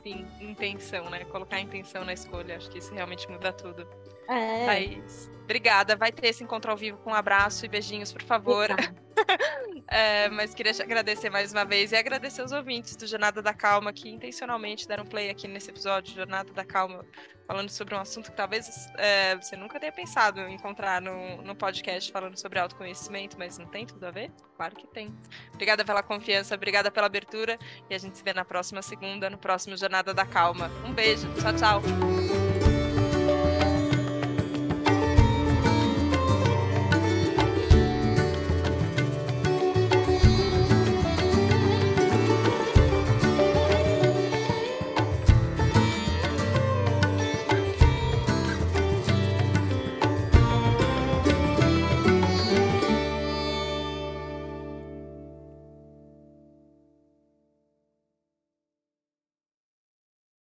sim, 0.03 0.27
intenção, 0.39 1.09
né? 1.09 1.23
Colocar 1.25 1.59
intenção 1.59 2.03
na 2.03 2.13
escolha, 2.13 2.57
acho 2.57 2.69
que 2.69 2.79
isso 2.79 2.93
realmente 2.93 3.29
muda 3.29 3.53
tudo. 3.53 3.87
É. 4.31 4.65
Thaís, 4.65 5.29
obrigada. 5.43 5.95
Vai 5.97 6.11
ter 6.11 6.27
esse 6.27 6.41
encontro 6.41 6.71
ao 6.71 6.77
vivo 6.77 6.97
com 6.99 7.11
um 7.11 7.13
abraço 7.13 7.65
e 7.65 7.67
beijinhos, 7.67 8.13
por 8.13 8.23
favor. 8.23 8.69
é, 9.89 10.29
mas 10.29 10.53
queria 10.53 10.73
te 10.73 10.81
agradecer 10.81 11.29
mais 11.29 11.51
uma 11.51 11.65
vez 11.65 11.91
e 11.91 11.97
agradecer 11.97 12.41
os 12.41 12.53
ouvintes 12.53 12.95
do 12.95 13.05
Jornada 13.05 13.41
da 13.41 13.53
Calma 13.53 13.91
que 13.91 14.09
intencionalmente 14.09 14.87
deram 14.87 15.05
play 15.05 15.29
aqui 15.29 15.49
nesse 15.49 15.69
episódio, 15.69 16.15
Jornada 16.15 16.53
da 16.53 16.63
Calma, 16.63 17.05
falando 17.45 17.69
sobre 17.69 17.93
um 17.93 17.99
assunto 17.99 18.31
que 18.31 18.37
talvez 18.37 18.87
é, 18.97 19.35
você 19.35 19.57
nunca 19.57 19.77
tenha 19.81 19.91
pensado 19.91 20.39
em 20.39 20.55
encontrar 20.55 21.01
no, 21.01 21.41
no 21.41 21.53
podcast 21.53 22.09
falando 22.09 22.39
sobre 22.39 22.57
autoconhecimento, 22.57 23.37
mas 23.37 23.57
não 23.57 23.65
tem 23.65 23.85
tudo 23.85 24.05
a 24.05 24.11
ver? 24.11 24.31
Claro 24.55 24.77
que 24.77 24.87
tem. 24.87 25.13
Obrigada 25.53 25.83
pela 25.83 26.01
confiança, 26.01 26.55
obrigada 26.55 26.89
pela 26.89 27.07
abertura 27.07 27.59
e 27.89 27.93
a 27.93 27.97
gente 27.97 28.17
se 28.17 28.23
vê 28.23 28.31
na 28.31 28.45
próxima 28.45 28.81
segunda, 28.81 29.29
no 29.29 29.37
próximo 29.37 29.75
Jornada 29.75 30.13
da 30.13 30.25
Calma. 30.25 30.71
Um 30.85 30.93
beijo, 30.93 31.27
tchau, 31.33 31.53
tchau. 31.53 32.60